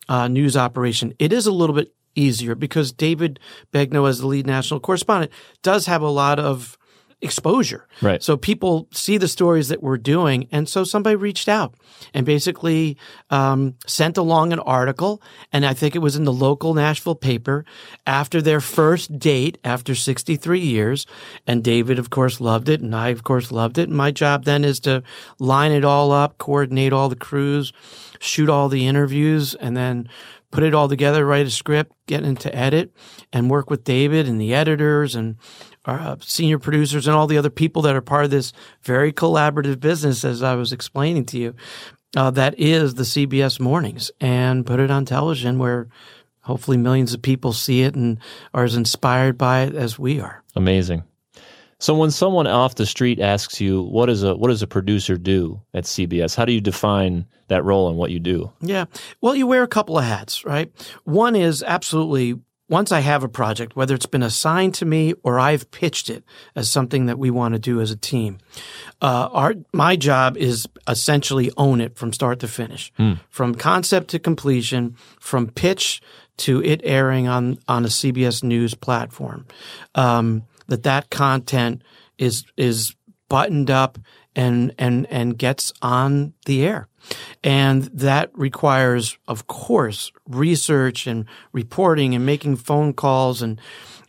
uh, 0.08 0.28
news 0.28 0.56
operation, 0.56 1.14
it 1.18 1.32
is 1.32 1.46
a 1.46 1.52
little 1.52 1.74
bit 1.74 1.92
easier 2.14 2.54
because 2.54 2.92
David 2.92 3.40
Begnaud, 3.72 4.08
as 4.08 4.18
the 4.20 4.26
lead 4.26 4.46
national 4.46 4.80
correspondent, 4.80 5.32
does 5.62 5.86
have 5.86 6.02
a 6.02 6.08
lot 6.08 6.38
of 6.38 6.76
exposure. 7.22 7.86
Right. 8.00 8.22
So 8.22 8.36
people 8.36 8.88
see 8.92 9.18
the 9.18 9.28
stories 9.28 9.68
that 9.68 9.82
we're 9.82 9.98
doing. 9.98 10.48
And 10.50 10.68
so 10.68 10.84
somebody 10.84 11.16
reached 11.16 11.48
out 11.48 11.74
and 12.14 12.24
basically 12.24 12.96
um, 13.30 13.74
sent 13.86 14.16
along 14.16 14.52
an 14.52 14.60
article. 14.60 15.22
And 15.52 15.66
I 15.66 15.74
think 15.74 15.94
it 15.94 16.00
was 16.00 16.16
in 16.16 16.24
the 16.24 16.32
local 16.32 16.74
Nashville 16.74 17.14
paper 17.14 17.64
after 18.06 18.40
their 18.40 18.60
first 18.60 19.18
date 19.18 19.58
after 19.64 19.94
63 19.94 20.60
years. 20.60 21.06
And 21.46 21.62
David, 21.62 21.98
of 21.98 22.10
course, 22.10 22.40
loved 22.40 22.68
it. 22.68 22.80
And 22.80 22.94
I, 22.94 23.08
of 23.08 23.24
course, 23.24 23.52
loved 23.52 23.78
it. 23.78 23.88
And 23.88 23.96
my 23.96 24.10
job 24.10 24.44
then 24.44 24.64
is 24.64 24.80
to 24.80 25.02
line 25.38 25.72
it 25.72 25.84
all 25.84 26.12
up, 26.12 26.38
coordinate 26.38 26.92
all 26.92 27.08
the 27.08 27.16
crews, 27.16 27.72
shoot 28.18 28.48
all 28.48 28.68
the 28.68 28.86
interviews, 28.86 29.54
and 29.54 29.76
then 29.76 30.08
put 30.50 30.64
it 30.64 30.74
all 30.74 30.88
together, 30.88 31.24
write 31.24 31.46
a 31.46 31.50
script, 31.50 31.92
get 32.06 32.24
into 32.24 32.54
edit, 32.54 32.92
and 33.32 33.50
work 33.50 33.70
with 33.70 33.84
David 33.84 34.26
and 34.26 34.40
the 34.40 34.54
editors 34.54 35.14
and 35.14 35.36
our 35.90 36.12
uh, 36.12 36.16
senior 36.20 36.58
producers 36.58 37.06
and 37.06 37.16
all 37.16 37.26
the 37.26 37.38
other 37.38 37.50
people 37.50 37.82
that 37.82 37.96
are 37.96 38.00
part 38.00 38.24
of 38.24 38.30
this 38.30 38.52
very 38.82 39.12
collaborative 39.12 39.80
business, 39.80 40.24
as 40.24 40.42
I 40.42 40.54
was 40.54 40.72
explaining 40.72 41.26
to 41.26 41.38
you, 41.38 41.54
uh, 42.16 42.30
that 42.30 42.58
is 42.58 42.94
the 42.94 43.02
CBS 43.02 43.60
mornings, 43.60 44.10
and 44.20 44.64
put 44.64 44.80
it 44.80 44.90
on 44.90 45.04
television 45.04 45.58
where 45.58 45.88
hopefully 46.42 46.76
millions 46.76 47.12
of 47.12 47.22
people 47.22 47.52
see 47.52 47.82
it 47.82 47.94
and 47.94 48.18
are 48.54 48.64
as 48.64 48.76
inspired 48.76 49.36
by 49.36 49.62
it 49.62 49.74
as 49.74 49.98
we 49.98 50.20
are. 50.20 50.42
Amazing. 50.56 51.02
So 51.78 51.94
when 51.94 52.10
someone 52.10 52.46
off 52.46 52.74
the 52.74 52.84
street 52.84 53.20
asks 53.20 53.60
you, 53.60 53.82
what 53.82 54.06
does 54.06 54.22
a 54.22 54.36
what 54.36 54.48
does 54.48 54.62
a 54.62 54.66
producer 54.66 55.16
do 55.16 55.62
at 55.72 55.84
CBS? 55.84 56.36
How 56.36 56.44
do 56.44 56.52
you 56.52 56.60
define 56.60 57.24
that 57.48 57.64
role 57.64 57.88
and 57.88 57.96
what 57.96 58.10
you 58.10 58.20
do? 58.20 58.52
Yeah. 58.60 58.84
Well, 59.22 59.34
you 59.34 59.46
wear 59.46 59.62
a 59.62 59.68
couple 59.68 59.98
of 59.98 60.04
hats, 60.04 60.44
right? 60.44 60.70
One 61.04 61.34
is 61.34 61.62
absolutely 61.62 62.38
once 62.70 62.92
I 62.92 63.00
have 63.00 63.24
a 63.24 63.28
project, 63.28 63.74
whether 63.74 63.94
it's 63.94 64.06
been 64.06 64.22
assigned 64.22 64.74
to 64.74 64.84
me 64.86 65.12
or 65.24 65.38
I've 65.38 65.70
pitched 65.72 66.08
it 66.08 66.24
as 66.54 66.70
something 66.70 67.06
that 67.06 67.18
we 67.18 67.28
want 67.28 67.54
to 67.54 67.58
do 67.58 67.80
as 67.80 67.90
a 67.90 67.96
team, 67.96 68.38
uh, 69.02 69.28
our 69.32 69.54
my 69.72 69.96
job 69.96 70.36
is 70.36 70.66
essentially 70.88 71.50
own 71.56 71.80
it 71.80 71.96
from 71.96 72.12
start 72.12 72.38
to 72.40 72.48
finish, 72.48 72.92
from 73.28 73.54
concept 73.56 74.08
to 74.10 74.18
completion, 74.18 74.96
from 75.18 75.48
pitch 75.48 76.00
to 76.38 76.62
it 76.62 76.80
airing 76.84 77.28
on 77.28 77.58
on 77.68 77.84
a 77.84 77.88
CBS 77.88 78.42
News 78.42 78.74
platform. 78.74 79.46
Um, 79.94 80.44
that 80.68 80.84
that 80.84 81.10
content 81.10 81.82
is 82.18 82.44
is 82.56 82.94
buttoned 83.28 83.70
up 83.70 83.98
and 84.36 84.72
and 84.78 85.06
and 85.10 85.36
gets 85.36 85.72
on 85.82 86.34
the 86.46 86.64
air. 86.64 86.86
And 87.42 87.84
that 87.84 88.30
requires, 88.34 89.18
of 89.28 89.46
course, 89.46 90.12
research 90.28 91.06
and 91.06 91.24
reporting 91.52 92.14
and 92.14 92.26
making 92.26 92.56
phone 92.56 92.92
calls 92.92 93.42
and 93.42 93.60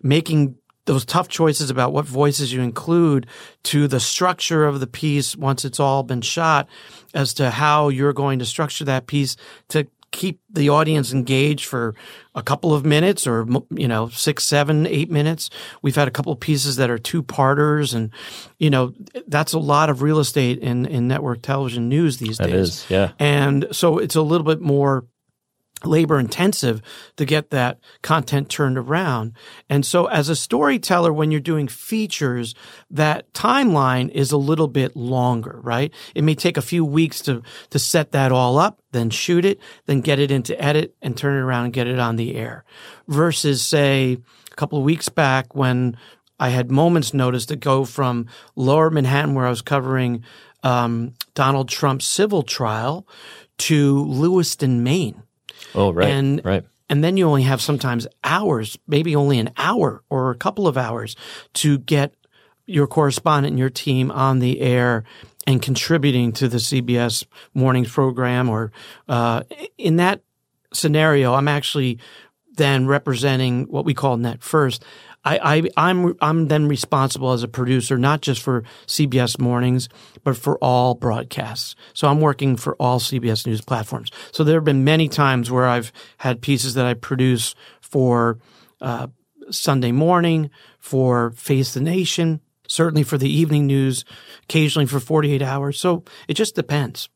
making 0.02 0.56
those 0.86 1.06
tough 1.06 1.28
choices 1.28 1.70
about 1.70 1.94
what 1.94 2.06
voices 2.06 2.52
you 2.52 2.62
include 2.62 3.28
to 3.64 3.88
the 3.88 4.00
structure 4.00 4.66
of 4.66 4.80
the 4.80 4.88
piece 4.88 5.36
once 5.36 5.64
it's 5.64 5.80
all 5.80 6.04
been 6.04 6.22
shot 6.22 6.68
as 7.14 7.34
to 7.36 7.52
how 7.52 7.90
you're 7.90 8.14
going 8.14 8.40
to 8.40 8.46
structure 8.46 8.84
that 8.86 9.08
piece 9.08 9.38
to 9.70 9.88
keep 10.12 10.42
the 10.50 10.70
audience 10.70 11.14
engaged 11.14 11.66
for 11.66 11.96
a 12.36 12.44
couple 12.44 12.74
of 12.74 12.86
minutes 12.86 13.26
or 13.26 13.48
you 13.70 13.88
know 13.88 14.10
six 14.10 14.44
seven 14.44 14.86
eight 14.88 15.10
minutes 15.10 15.50
we've 15.82 15.96
had 15.96 16.08
a 16.08 16.12
couple 16.12 16.32
of 16.34 16.40
pieces 16.40 16.76
that 16.76 16.90
are 16.90 16.98
two 16.98 17.24
parters 17.24 17.94
and 17.94 18.10
you 18.58 18.70
know 18.70 18.94
that's 19.28 19.54
a 19.54 19.60
lot 19.60 19.90
of 19.90 20.02
real 20.02 20.20
estate 20.20 20.60
in 20.60 20.86
in 20.86 21.08
network 21.08 21.42
television 21.42 21.88
news 21.90 22.18
these 22.18 22.38
That 22.38 22.48
days 22.48 22.60
is, 22.70 22.86
yeah. 22.90 23.12
and 23.20 23.68
so 23.72 23.98
it's 23.98 24.16
a 24.16 24.22
little 24.22 24.46
bit 24.46 24.62
more 24.62 25.06
labor 25.84 26.20
intensive 26.20 26.82
to 27.18 27.26
get 27.26 27.50
that 27.50 27.80
content 28.02 28.50
turned 28.50 28.78
around. 28.78 29.34
And 29.70 29.86
so 29.86 30.06
as 30.06 30.30
a 30.30 30.36
storyteller, 30.36 31.12
when 31.12 31.32
you're 31.32 31.40
doing 31.40 31.68
features, 31.68 32.56
that 32.90 33.32
timeline 33.34 34.10
is 34.12 34.32
a 34.32 34.38
little 34.38 34.68
bit 34.68 34.96
longer, 34.96 35.60
right? 35.64 35.94
It 36.16 36.24
may 36.24 36.36
take 36.36 36.58
a 36.58 36.62
few 36.62 36.86
weeks 36.86 37.22
to, 37.22 37.42
to 37.70 37.80
set 37.80 38.12
that 38.12 38.32
all 38.32 38.58
up, 38.58 38.82
then 38.92 39.10
shoot 39.10 39.46
it, 39.46 39.60
then 39.86 40.02
get 40.02 40.20
it 40.20 40.32
into 40.32 40.60
edit 40.62 40.96
and 41.02 41.18
turn 41.18 41.38
it 41.38 41.42
around 41.42 41.66
and 41.66 41.74
get 41.74 41.88
it 41.88 42.00
on 42.00 42.16
the 42.16 42.36
air 42.36 42.64
versus 43.08 43.62
say 43.62 44.18
a 44.52 44.56
couple 44.56 44.78
of 44.78 44.86
weeks 44.86 45.10
back 45.10 45.56
when 45.56 45.98
I 46.40 46.50
had 46.50 46.72
moments 46.72 47.14
notice 47.14 47.46
to 47.48 47.56
go 47.56 47.86
from 47.86 48.28
lower 48.56 48.90
Manhattan 48.90 49.36
where 49.36 49.46
I 49.46 49.52
was 49.52 49.62
covering 49.62 50.24
um, 50.64 51.14
Donald 51.34 51.70
Trump's 51.70 52.06
civil 52.06 52.42
trial 52.44 53.08
to 53.60 54.06
Lewiston, 54.06 54.84
Maine. 54.84 55.22
Oh, 55.76 55.92
right. 55.92 56.10
And- 56.10 56.42
right. 56.44 56.64
And 56.90 57.02
then 57.02 57.16
you 57.16 57.26
only 57.26 57.44
have 57.44 57.62
sometimes 57.62 58.06
hours, 58.22 58.78
maybe 58.86 59.16
only 59.16 59.40
an 59.40 59.52
hour 59.56 60.04
or 60.10 60.30
a 60.30 60.36
couple 60.36 60.68
of 60.68 60.76
hours 60.76 61.16
to 61.54 61.78
get 61.78 62.14
your 62.66 62.86
correspondent 62.86 63.52
and 63.52 63.60
your 63.60 63.70
team 63.70 64.12
on 64.12 64.40
the 64.40 64.60
air 64.60 65.06
and 65.48 65.62
contributing 65.62 66.34
to 66.34 66.50
the 66.50 66.58
CBS 66.58 67.26
mornings 67.54 67.90
program, 67.90 68.50
or 68.50 68.74
uh, 69.08 69.44
in 69.78 69.96
that 69.96 70.22
scenario, 70.74 71.34
I'm 71.34 71.48
actually 71.48 71.98
then 72.58 72.88
representing 72.88 73.64
what 73.70 73.86
we 73.86 73.94
call 73.94 74.18
Net 74.18 74.44
First. 74.44 74.84
I, 75.24 75.38
I, 75.58 75.70
I'm 75.78 76.16
I'm 76.20 76.48
then 76.48 76.68
responsible 76.68 77.32
as 77.32 77.44
a 77.44 77.48
producer, 77.48 77.98
not 77.98 78.22
just 78.22 78.42
for 78.42 78.64
CBS 78.88 79.40
mornings, 79.40 79.88
but 80.24 80.36
for 80.36 80.58
all 80.58 80.96
broadcasts. 80.96 81.76
So 81.94 82.08
I'm 82.08 82.22
working 82.22 82.58
for 82.58 82.76
all 82.76 83.00
CBS 83.00 83.46
News 83.46 83.62
platforms. 83.62 84.10
So 84.32 84.44
there 84.44 84.56
have 84.56 84.64
been 84.64 84.84
many 84.84 85.08
times 85.08 85.52
where 85.52 85.68
I've 85.68 85.92
had 86.18 86.42
pieces 86.42 86.74
that 86.74 86.86
I 86.86 86.96
produce 86.96 87.54
for 87.82 88.40
uh, 88.82 89.08
Sunday 89.52 89.92
morning, 89.92 90.50
for 90.80 91.32
Face 91.32 91.74
the 91.74 91.82
Nation, 91.82 92.42
certainly 92.68 93.04
for 93.04 93.18
the 93.18 93.30
evening 93.30 93.68
news, 93.68 94.06
occasionally 94.44 94.88
for 94.88 95.00
48 95.00 95.42
hours. 95.42 95.80
So 95.80 96.04
it 96.28 96.34
just 96.34 96.56
depends. 96.56 97.10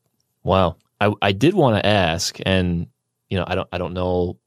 Wow. 0.43 0.75
I, 1.01 1.11
I 1.21 1.31
did 1.31 1.53
want 1.53 1.77
to 1.77 1.85
ask, 1.85 2.37
and 2.45 2.87
you 3.29 3.37
know, 3.37 3.45
I 3.47 3.55
don't 3.55 3.67
I 3.71 3.77
don't 3.77 3.93
know 3.93 4.37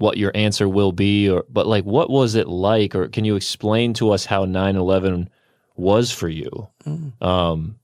what 0.00 0.16
your 0.16 0.32
answer 0.34 0.68
will 0.68 0.92
be 0.92 1.28
or 1.28 1.44
but 1.50 1.66
like 1.66 1.84
what 1.84 2.08
was 2.08 2.34
it 2.34 2.48
like 2.48 2.94
or 2.94 3.08
can 3.08 3.24
you 3.24 3.36
explain 3.36 3.92
to 3.92 4.10
us 4.10 4.24
how 4.24 4.46
9-11 4.46 5.28
was 5.76 6.10
for 6.10 6.28
you 6.28 6.68
mm. 6.86 7.12
um, 7.22 7.78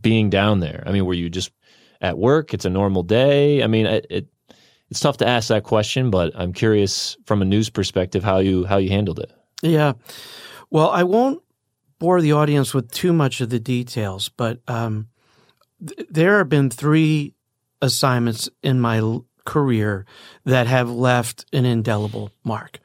being 0.00 0.30
down 0.30 0.60
there? 0.60 0.84
I 0.86 0.92
mean 0.92 1.04
were 1.04 1.14
you 1.14 1.28
just 1.28 1.50
at 2.00 2.16
work? 2.16 2.54
It's 2.54 2.64
a 2.64 2.70
normal 2.70 3.02
day. 3.02 3.62
I 3.62 3.66
mean 3.66 3.86
it, 3.86 4.06
it, 4.08 4.28
it's 4.88 5.00
tough 5.00 5.16
to 5.18 5.26
ask 5.26 5.48
that 5.48 5.64
question 5.64 6.10
but 6.10 6.32
i'm 6.36 6.52
curious 6.52 7.16
from 7.24 7.42
a 7.42 7.44
news 7.44 7.70
perspective 7.70 8.22
how 8.22 8.38
you 8.38 8.64
how 8.64 8.76
you 8.76 8.90
handled 8.90 9.18
it. 9.18 9.32
Yeah. 9.62 9.94
Well 10.70 10.90
i 10.90 11.02
won't 11.02 11.42
bore 11.98 12.20
the 12.20 12.32
audience 12.32 12.72
with 12.72 12.90
too 12.92 13.12
much 13.12 13.40
of 13.40 13.50
the 13.50 13.60
details 13.60 14.28
but 14.28 14.60
um, 14.68 15.08
th- 15.84 16.06
there 16.08 16.38
have 16.38 16.48
been 16.48 16.70
three 16.70 17.34
assignments 17.80 18.48
in 18.62 18.80
my 18.80 19.00
career 19.44 20.06
that 20.44 20.66
have 20.66 20.90
left 20.90 21.46
an 21.52 21.64
indelible 21.64 22.30
mark. 22.44 22.78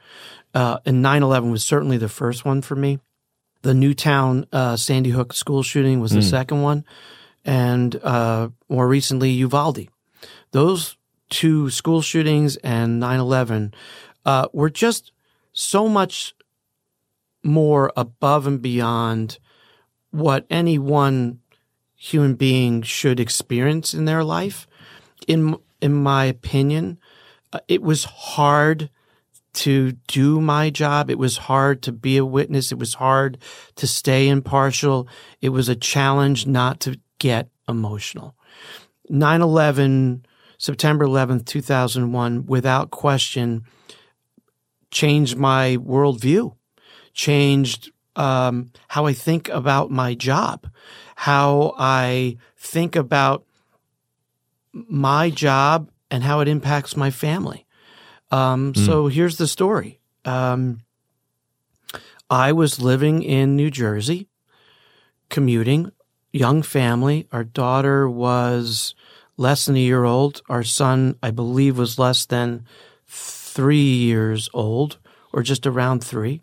Uh, 0.54 0.80
and 0.86 1.02
9 1.02 1.24
11 1.24 1.52
was 1.52 1.64
certainly 1.64 1.98
the 1.98 2.10
first 2.10 2.46
one 2.46 2.62
for 2.62 2.76
me. 2.76 3.00
The 3.62 3.74
Newtown 3.74 4.46
uh, 4.52 4.76
Sandy 4.76 5.12
Hook 5.12 5.34
school 5.34 5.64
shooting 5.64 6.00
was 6.00 6.12
the 6.12 6.20
mm. 6.20 6.30
second 6.30 6.62
one. 6.62 6.86
And 7.46 7.96
uh, 8.04 8.50
more 8.70 8.88
recently, 8.88 9.32
Uvalde. 9.32 9.88
Those 10.52 10.98
two 11.30 11.70
school 11.70 12.02
shootings 12.02 12.56
and 12.58 13.00
9 13.00 13.20
11 13.20 13.74
uh, 14.26 14.48
were 14.54 14.70
just 14.70 15.12
so 15.54 15.88
much 15.88 16.34
more 17.44 17.92
above 17.96 18.48
and 18.48 18.62
beyond 18.62 19.40
what 20.12 20.46
any 20.50 20.78
one 20.78 21.40
human 21.96 22.36
being 22.36 22.82
should 22.82 23.20
experience 23.20 23.94
in 23.94 24.06
their 24.06 24.24
life. 24.24 24.68
In 25.28 25.58
in 25.82 25.94
my 25.94 26.26
opinion. 26.26 27.00
Uh, 27.54 27.60
it 27.68 27.82
was 27.82 28.04
hard 28.04 28.90
to 29.54 29.94
do 30.08 30.40
my 30.40 30.70
job. 30.70 31.10
It 31.10 31.18
was 31.18 31.38
hard 31.38 31.82
to 31.84 31.92
be 31.92 32.18
a 32.18 32.26
witness. 32.26 32.72
It 32.72 32.78
was 32.78 32.94
hard 32.96 33.40
to 33.76 33.88
stay 33.88 34.28
impartial. 34.28 35.08
It 35.42 35.50
was 35.50 35.68
a 35.68 35.76
challenge 35.76 36.46
not 36.46 36.80
to 36.82 37.00
get 37.18 37.50
emotional. 37.68 38.36
9 39.10 39.42
11, 39.42 40.26
September 40.58 41.06
11th, 41.06 41.46
2001, 41.46 42.46
without 42.46 42.92
question, 42.92 43.64
changed 44.92 45.38
my 45.38 45.78
worldview, 45.78 46.56
changed 47.14 47.92
um, 48.16 48.72
how 48.90 49.06
I 49.06 49.14
think 49.14 49.50
about 49.50 49.92
my 49.92 50.14
job, 50.14 50.70
how 51.16 51.74
I 51.78 52.38
think 52.58 52.96
about 52.96 53.47
my 54.74 55.30
job 55.30 55.90
and 56.10 56.24
how 56.24 56.40
it 56.40 56.48
impacts 56.48 56.96
my 56.96 57.12
family. 57.12 57.66
Um, 58.32 58.74
mm. 58.74 58.86
So 58.86 59.08
here's 59.08 59.38
the 59.38 59.48
story. 59.48 60.00
Um, 60.26 60.82
I 62.30 62.52
was 62.52 62.82
living 62.82 63.24
in 63.24 63.56
New 63.56 63.72
Jersey, 63.72 64.28
commuting, 65.30 65.92
young 66.34 66.62
family. 66.62 67.28
Our 67.32 67.44
daughter 67.44 68.10
was 68.10 68.96
less 69.38 69.66
than 69.66 69.76
a 69.76 69.80
year 69.80 70.04
old. 70.04 70.42
Our 70.50 70.64
son, 70.64 71.16
I 71.24 71.32
believe, 71.32 71.78
was 71.78 71.98
less 71.98 72.26
than 72.26 72.66
three 73.08 73.94
years 73.94 74.50
old 74.54 74.98
or 75.32 75.42
just 75.42 75.66
around 75.66 76.04
three. 76.04 76.42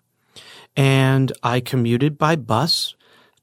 And 0.77 1.33
I 1.43 1.61
commuted 1.61 2.19
by 2.19 2.37
bus 2.37 2.95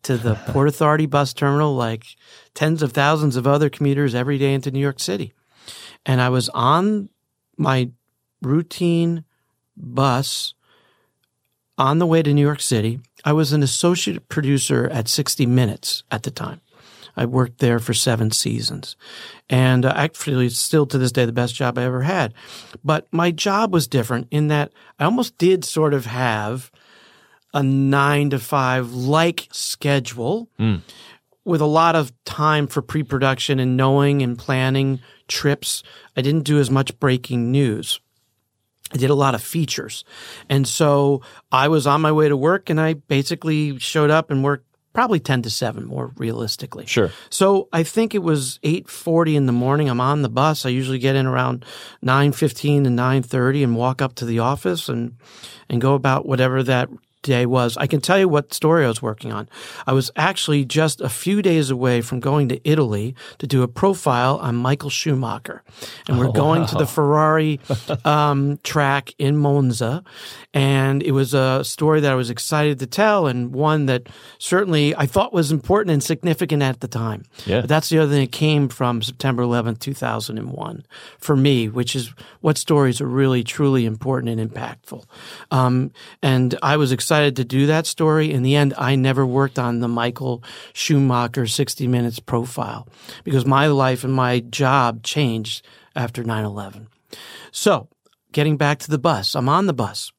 to 0.04 0.18
the 0.18 0.36
Port 0.48 0.68
Authority 0.68 1.06
bus 1.06 1.34
terminal 1.34 1.76
like 1.76 2.06
tens 2.54 2.82
of 2.82 2.92
thousands 2.92 3.36
of 3.36 3.48
other 3.48 3.70
commuters 3.70 4.16
every 4.16 4.38
day 4.38 4.54
into 4.54 4.72
New 4.72 4.80
York 4.80 5.00
City. 5.00 5.34
And 6.06 6.22
I 6.22 6.30
was 6.30 6.50
on 6.50 7.10
my 7.58 7.92
routine 8.42 9.24
bus 9.78 10.54
on 11.78 12.00
the 12.00 12.06
way 12.06 12.22
to 12.22 12.34
New 12.34 12.42
York 12.42 12.62
City. 12.62 13.00
I 13.24 13.34
was 13.34 13.54
an 13.54 13.64
associate 13.64 14.30
producer 14.30 14.88
at 14.90 15.08
60 15.08 15.46
Minutes 15.46 16.04
at 16.12 16.24
the 16.24 16.32
time. 16.32 16.62
I 17.16 17.26
worked 17.26 17.60
there 17.60 17.80
for 17.80 17.94
seven 17.94 18.32
seasons. 18.32 18.96
And 19.50 19.86
uh, 19.86 19.94
actually, 19.96 20.46
it's 20.46 20.60
still 20.60 20.86
to 20.88 20.98
this 20.98 21.12
day 21.12 21.26
the 21.26 21.32
best 21.32 21.56
job 21.56 21.78
I 21.78 21.84
ever 21.84 22.04
had. 22.04 22.34
But 22.84 23.08
my 23.12 23.32
job 23.32 23.74
was 23.74 23.88
different 23.88 24.28
in 24.32 24.48
that 24.48 24.72
I 25.00 25.06
almost 25.06 25.38
did 25.38 25.66
sort 25.66 25.94
of 25.94 26.06
have 26.06 26.72
a 27.54 27.64
nine 27.64 28.30
to 28.32 28.40
five 28.40 28.92
like 28.94 29.48
schedule 29.52 30.50
mm. 30.60 30.82
with 31.44 31.62
a 31.62 31.66
lot 31.66 31.96
of 31.96 32.12
time 32.26 32.68
for 32.68 32.82
pre 32.82 33.04
production 33.04 33.60
and 33.60 33.76
knowing 33.76 34.22
and 34.22 34.38
planning 34.38 35.00
trips. 35.28 35.84
I 36.16 36.22
didn't 36.22 36.44
do 36.44 36.60
as 36.60 36.70
much 36.70 37.00
breaking 37.00 37.52
news. 37.52 38.00
I 38.94 38.98
did 38.98 39.10
a 39.10 39.16
lot 39.16 39.36
of 39.36 39.42
features. 39.42 40.04
And 40.50 40.68
so 40.68 41.22
I 41.52 41.70
was 41.70 41.88
on 41.88 42.02
my 42.02 42.12
way 42.12 42.28
to 42.28 42.36
work 42.36 42.70
and 42.70 42.80
I 42.80 42.94
basically 42.94 43.80
showed 43.80 44.10
up 44.10 44.30
and 44.30 44.44
worked 44.44 44.66
probably 44.94 45.20
10 45.20 45.44
to 45.44 45.50
7 45.50 45.86
more 45.86 46.12
realistically. 46.18 46.86
Sure. 46.86 47.12
So 47.30 47.70
I 47.72 47.84
think 47.84 48.14
it 48.14 48.24
was 48.24 48.60
8:40 48.64 49.36
in 49.36 49.46
the 49.46 49.54
morning. 49.54 49.90
I'm 49.90 50.02
on 50.02 50.22
the 50.22 50.30
bus. 50.30 50.66
I 50.66 50.70
usually 50.70 51.00
get 51.00 51.16
in 51.16 51.26
around 51.26 51.66
9:15 52.02 52.86
and 52.86 52.96
9:30 52.96 53.64
and 53.64 53.76
walk 53.76 54.02
up 54.02 54.16
to 54.16 54.26
the 54.26 54.40
office 54.40 54.90
and 54.90 55.16
and 55.70 55.80
go 55.80 55.94
about 55.94 56.26
whatever 56.26 56.62
that 56.64 56.90
day 57.22 57.46
was. 57.46 57.78
I 57.78 57.88
can 57.88 58.02
tell 58.02 58.18
you 58.18 58.28
what 58.28 58.54
story 58.54 58.86
I 58.86 58.88
was 58.88 59.02
working 59.02 59.32
on. 59.32 59.48
I 59.86 59.94
was 59.94 60.12
actually 60.16 60.66
just 60.66 61.02
a 61.02 61.10
few 61.10 61.42
days 61.42 61.70
away 61.70 62.02
from 62.02 62.20
going 62.20 62.50
to 62.50 62.60
Italy 62.68 63.16
to 63.40 63.48
do 63.48 63.64
a 63.64 63.68
profile 63.68 64.38
on 64.38 64.56
Michael 64.56 64.90
Schumacher. 64.90 65.64
And 66.08 66.20
we're 66.20 66.30
oh, 66.30 66.32
going 66.32 66.62
wow. 66.62 66.68
to 66.68 66.76
the 66.76 66.88
Ferrari 66.88 67.60
um, 68.06 68.60
track 68.64 69.14
in 69.18 69.38
Monza. 69.38 70.04
And 70.54 71.04
it 71.04 71.12
was 71.12 71.34
a 71.34 71.64
story 71.64 72.02
that 72.02 72.12
I 72.12 72.16
was 72.16 72.30
excited 72.30 72.80
to 72.80 72.88
tell 72.88 73.28
and 73.28 73.54
one 73.54 73.86
that 73.86 74.08
certainly 74.38 74.96
I 74.96 75.06
thought 75.06 75.34
was 75.34 75.52
important 75.52 75.94
and 75.94 76.04
significant 76.04 76.64
at 76.64 76.82
the 76.82 76.88
time. 76.88 77.24
Yeah. 77.46 77.62
But 77.62 77.70
that's 77.70 77.90
the 77.90 78.00
other 78.00 78.12
thing 78.12 78.22
that 78.22 78.32
came 78.32 78.68
from 78.70 79.02
September 79.02 79.44
11th, 79.44 79.80
2001 79.80 80.86
for 81.20 81.36
me, 81.36 81.70
which 81.70 81.96
is 81.96 82.14
what 82.42 82.58
stories 82.58 83.00
are 83.00 83.08
really, 83.08 83.44
truly 83.44 83.86
important 83.86 84.40
and 84.40 84.52
impactful. 84.52 85.06
Um, 85.52 85.92
and 86.22 86.58
I 86.62 86.78
was 86.78 86.92
excited 86.92 87.11
to 87.20 87.44
do 87.44 87.66
that 87.68 87.86
story. 87.86 88.32
In 88.32 88.44
the 88.44 88.56
end, 88.56 88.74
I 88.78 88.96
never 88.96 89.26
worked 89.26 89.60
on 89.60 89.80
the 89.80 89.88
Michael 89.88 90.44
Schumacher 90.74 91.46
60 91.46 91.88
Minutes 91.88 92.20
profile 92.20 92.88
because 93.24 93.46
my 93.46 93.68
life 93.68 94.04
and 94.04 94.14
my 94.14 94.40
job 94.40 95.04
changed 95.04 95.66
after 95.96 96.24
9 96.24 96.46
11. 96.46 96.88
So, 97.52 97.90
getting 98.32 98.58
back 98.58 98.80
to 98.80 98.90
the 98.90 98.98
bus, 98.98 99.36
I'm 99.36 99.50
on 99.50 99.68
the 99.68 99.74
bus. 99.74 100.12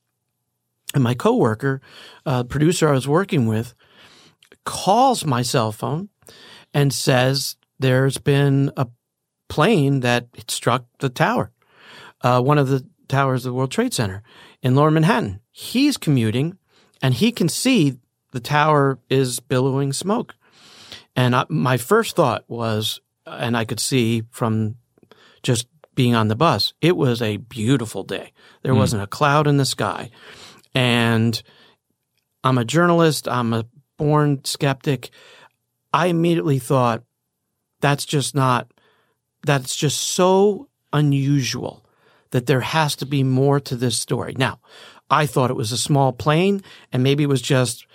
And 0.95 1.03
my 1.03 1.15
coworker, 1.15 1.81
uh, 2.27 2.45
producer 2.45 2.89
I 2.89 2.93
was 2.93 3.09
working 3.09 3.47
with, 3.47 3.75
calls 4.65 5.25
my 5.25 5.43
cell 5.43 5.73
phone 5.73 6.11
and 6.75 6.93
says 6.93 7.57
there's 7.79 8.19
been 8.19 8.71
a 8.77 8.87
plane 9.49 10.01
that 10.01 10.29
struck 10.49 10.85
the 10.99 11.09
tower, 11.09 11.51
uh, 12.21 12.41
one 12.41 12.59
of 12.59 12.69
the 12.69 12.87
towers 13.09 13.45
of 13.45 13.51
the 13.51 13.55
World 13.55 13.71
Trade 13.71 13.93
Center 13.95 14.23
in 14.63 14.75
Lower 14.75 14.91
Manhattan. 14.91 15.41
He's 15.51 15.97
commuting 15.97 16.59
and 17.03 17.13
he 17.13 17.33
can 17.33 17.49
see 17.49 17.99
the 18.31 18.41
tower 18.41 18.99
is 19.11 19.41
billowing 19.41 19.93
smoke. 19.93 20.35
And 21.15 21.37
I, 21.37 21.45
my 21.49 21.77
first 21.77 22.17
thought 22.17 22.45
was, 22.49 23.01
and 23.27 23.57
I 23.57 23.65
could 23.65 23.81
see 23.81 24.23
from 24.31 24.77
just 25.43 25.67
being 25.95 26.15
on 26.15 26.29
the 26.29 26.37
bus, 26.37 26.73
it 26.81 26.97
was 26.97 27.21
a 27.21 27.37
beautiful 27.37 28.05
day. 28.05 28.33
There 28.63 28.73
mm. 28.73 28.79
wasn't 28.79 29.03
a 29.03 29.09
cloud 29.09 29.47
in 29.47 29.59
the 29.59 29.67
sky. 29.67 30.11
And 30.75 31.43
I'm 32.43 32.57
a 32.57 32.65
journalist, 32.65 33.29
I'm 33.29 33.53
a 33.53 33.67
born 33.99 34.45
skeptic. 34.45 35.11
I 35.93 36.07
immediately 36.07 36.59
thought, 36.59 37.03
that's 37.81 38.07
just 38.07 38.35
not, 38.35 38.73
that's 39.45 39.77
just 39.77 40.01
so 40.01 40.69
unusual 40.93 41.85
that 42.31 42.47
there 42.47 42.61
has 42.61 42.97
to 42.97 43.07
be 43.07 43.23
more 43.23 43.61
to 43.61 43.77
this 43.77 43.99
story. 43.99 44.35
Now, 44.39 44.61
I 45.11 45.27
thought 45.27 45.51
it 45.51 45.57
was 45.57 45.73
a 45.73 45.79
small 45.79 46.13
plane 46.13 46.63
and 46.93 47.03
maybe 47.03 47.23
it 47.23 47.29
was 47.29 47.43
just 47.43 47.87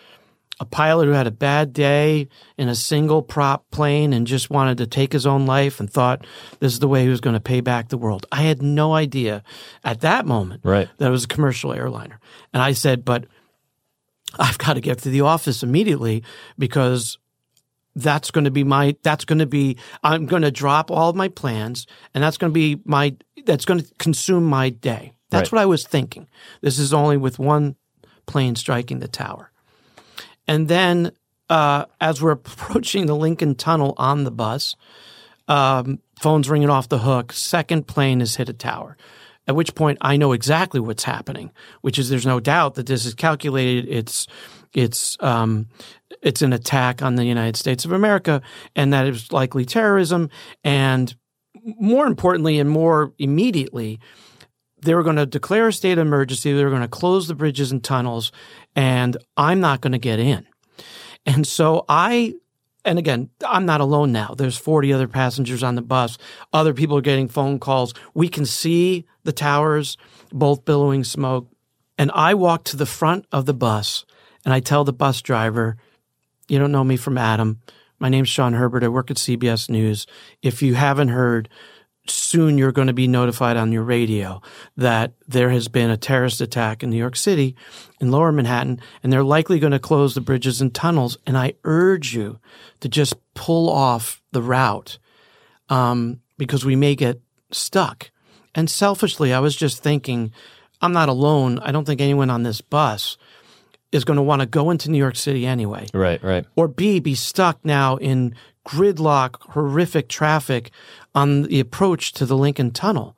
a 0.60 0.66
pilot 0.66 1.06
who 1.06 1.12
had 1.12 1.28
a 1.28 1.32
bad 1.32 1.72
day 1.72 2.28
in 2.58 2.68
a 2.68 2.74
single 2.76 3.22
prop 3.22 3.70
plane 3.70 4.12
and 4.12 4.26
just 4.26 4.50
wanted 4.50 4.80
to 4.80 4.88
take 4.88 5.14
his 5.14 5.26
own 5.28 5.46
life 5.46 5.80
and 5.80 5.90
thought 5.92 6.26
this 6.60 6.74
is 6.74 6.80
the 6.80 6.88
way 6.88 7.04
he 7.04 7.10
was 7.10 7.22
going 7.22 7.36
to 7.36 7.40
pay 7.40 7.62
back 7.62 7.90
the 7.90 7.98
world. 7.98 8.26
I 8.32 8.42
had 8.42 8.62
no 8.64 8.94
idea 8.94 9.44
at 9.84 10.02
that 10.02 10.26
moment 10.26 10.62
Right. 10.64 10.90
that 10.98 11.08
it 11.08 11.12
was 11.12 11.26
a 11.26 11.28
commercial 11.28 11.74
airliner. 11.74 12.20
And 12.54 12.64
I 12.64 12.72
said, 12.72 13.06
but 13.06 13.26
I've 14.40 14.58
got 14.58 14.74
to 14.74 14.82
get 14.82 15.00
to 15.00 15.10
the 15.10 15.22
office 15.22 15.62
immediately 15.64 16.24
because 16.58 17.18
that's 17.96 18.30
going 18.30 18.46
to 18.46 18.52
be 18.52 18.64
my 18.64 18.96
that's 19.02 19.26
going 19.26 19.40
to 19.40 19.48
be 19.48 19.78
I'm 20.04 20.28
going 20.28 20.44
to 20.44 20.52
drop 20.52 20.92
all 20.92 21.10
of 21.10 21.16
my 21.16 21.30
plans 21.30 21.88
and 22.14 22.24
that's 22.24 22.38
going 22.38 22.52
to 22.52 22.54
be 22.54 22.80
my 22.86 23.16
that's 23.46 23.66
going 23.66 23.80
to 23.82 23.94
consume 23.98 24.44
my 24.46 24.70
day. 24.70 25.17
That's 25.30 25.52
Right. 25.52 25.58
what 25.60 25.62
I 25.64 25.66
was 25.66 25.86
thinking. 25.86 26.28
This 26.62 26.80
is 26.80 26.94
only 26.94 27.18
with 27.18 27.40
one 27.40 27.76
plane 28.26 28.56
striking 28.56 29.00
the 29.00 29.08
tower. 29.08 29.52
And 30.48 30.68
then 30.68 31.12
uh, 31.50 31.86
as 32.00 32.22
we're 32.22 32.32
approaching 32.44 33.06
the 33.06 33.16
Lincoln 33.16 33.56
Tunnel 33.56 33.94
on 33.98 34.24
the 34.24 34.32
bus, 34.32 34.76
um, 35.48 36.00
phone's 36.20 36.50
ringing 36.50 36.70
off 36.70 36.90
the 36.90 37.00
hook. 37.00 37.32
Second 37.34 37.88
plane 37.88 38.20
has 38.20 38.36
hit 38.36 38.50
a 38.50 38.54
tower. 38.54 38.98
At 39.48 39.56
which 39.56 39.76
point 39.76 39.98
I 40.02 40.18
know 40.18 40.34
exactly 40.34 40.82
what's 40.82 41.06
happening, 41.06 41.52
which 41.80 41.98
is 41.98 42.10
there's 42.10 42.26
no 42.26 42.42
doubt 42.42 42.76
that 42.76 42.86
this 42.86 43.06
is 43.06 43.14
calculated. 43.14 43.88
It's 43.88 44.28
it's 44.74 45.16
um, 45.22 45.68
it's 46.22 46.42
an 46.42 46.52
attack 46.52 47.02
on 47.02 47.16
the 47.16 47.24
United 47.24 47.56
States 47.56 47.86
of 47.86 47.94
America, 47.94 48.42
and 48.76 48.92
that 48.92 49.08
is 49.08 49.32
likely 49.32 49.64
terrorism. 49.64 50.30
And 50.66 51.16
more 51.80 52.08
importantly, 52.08 52.60
and 52.60 52.70
more 52.70 53.14
immediately, 53.20 54.02
they 54.82 54.94
were 54.94 55.04
going 55.04 55.16
to 55.16 55.26
declare 55.26 55.68
a 55.68 55.74
state 55.74 55.94
of 55.94 56.00
emergency. 56.00 56.54
They 56.54 56.64
were 56.64 56.70
going 56.70 56.82
to 56.82 56.88
close 56.88 57.28
the 57.28 57.36
bridges 57.36 57.72
and 57.72 57.84
tunnels, 57.84 58.32
and 58.76 59.18
I'm 59.36 59.60
not 59.60 59.82
going 59.82 59.94
to 59.94 59.98
get 59.98 60.20
in. 60.20 60.46
And 61.26 61.46
so 61.46 61.84
I, 61.90 62.36
and 62.86 62.98
again, 62.98 63.30
I'm 63.46 63.66
not 63.66 63.82
alone 63.82 64.12
now. 64.12 64.34
There's 64.38 64.58
40 64.58 64.94
other 64.94 65.08
passengers 65.08 65.64
on 65.64 65.76
the 65.76 65.82
bus. 65.82 66.18
Other 66.54 66.74
people 66.74 66.98
are 66.98 67.02
getting 67.02 67.28
phone 67.28 67.60
calls. 67.60 67.94
We 68.14 68.30
can 68.30 68.46
see 68.46 69.06
the 69.24 69.34
towers, 69.34 69.98
both 70.32 70.64
billowing 70.64 71.04
smoke. 71.04 71.50
And 71.98 72.12
I 72.14 72.36
walk 72.36 72.64
to 72.66 72.78
the 72.78 72.86
front 72.86 73.26
of 73.32 73.46
the 73.46 73.54
bus 73.54 74.06
and 74.46 74.54
I 74.54 74.60
tell 74.60 74.84
the 74.84 74.94
bus 74.94 75.22
driver, 75.22 75.78
You 76.48 76.60
don't 76.60 76.72
know 76.72 76.84
me 76.84 76.96
from 76.96 77.18
Adam. 77.18 77.60
My 78.00 78.10
name's 78.10 78.30
Sean 78.30 78.54
Herbert. 78.54 78.84
I 78.84 78.88
work 78.88 79.10
at 79.10 79.18
CBS 79.18 79.70
News. 79.70 80.06
If 80.42 80.62
you 80.62 80.76
haven't 80.76 81.10
heard, 81.10 81.50
soon 82.10 82.58
you're 82.58 82.72
going 82.72 82.88
to 82.88 82.94
be 82.94 83.08
notified 83.08 83.58
on 83.58 83.72
your 83.72 83.84
radio 83.84 84.42
that 84.76 85.14
there 85.28 85.50
has 85.50 85.68
been 85.68 85.90
a 85.90 85.98
terrorist 85.98 86.42
attack 86.42 86.84
in 86.84 86.90
New 86.90 86.98
York 86.98 87.16
City, 87.16 87.56
in 88.00 88.12
lower 88.12 88.32
Manhattan, 88.32 88.80
and 89.04 89.12
they're 89.12 89.24
likely 89.24 89.60
going 89.60 89.72
to 89.72 89.80
close 89.80 90.14
the 90.14 90.22
bridges 90.22 90.62
and 90.62 90.74
tunnels. 90.74 91.18
And 91.26 91.38
I 91.38 91.54
urge 91.64 92.14
you 92.14 92.40
to 92.80 92.90
just 92.90 93.16
pull 93.34 93.70
off 93.70 94.22
the 94.32 94.42
route 94.42 95.00
um, 95.70 96.20
because 96.38 96.66
we 96.66 96.76
may 96.76 96.96
get 96.96 97.22
stuck. 97.52 98.12
And 98.56 98.70
selfishly, 98.70 99.34
I 99.34 99.40
was 99.40 99.56
just 99.56 99.84
thinking, 99.84 100.32
I'm 100.82 100.94
not 100.94 101.10
alone. 101.10 101.60
I 101.60 101.72
don't 101.72 101.86
think 101.86 102.02
anyone 102.02 102.30
on 102.30 102.44
this 102.44 102.62
bus 102.62 103.18
is 103.92 104.04
going 104.04 104.18
to 104.18 104.24
want 104.24 104.42
to 104.42 104.46
go 104.46 104.70
into 104.70 104.92
New 104.92 104.98
York 104.98 105.16
City 105.16 105.46
anyway 105.46 105.88
Right, 105.94 106.22
right. 106.24 106.46
or 106.56 106.68
B, 106.68 107.00
be 107.00 107.16
stuck 107.16 107.64
now 107.64 107.96
in 107.98 108.36
gridlock, 108.66 109.42
horrific 109.54 110.10
traffic 110.10 110.72
on 111.18 111.44
the 111.44 111.60
approach 111.60 112.12
to 112.14 112.26
the 112.26 112.38
Lincoln 112.38 112.72
Tunnel. 112.72 113.18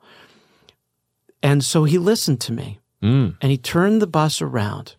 And 1.42 1.64
so 1.64 1.84
he 1.84 1.98
listened 1.98 2.40
to 2.42 2.52
me 2.52 2.78
Mm. 3.02 3.36
and 3.40 3.50
he 3.50 3.56
turned 3.58 4.00
the 4.02 4.06
bus 4.06 4.42
around. 4.42 4.94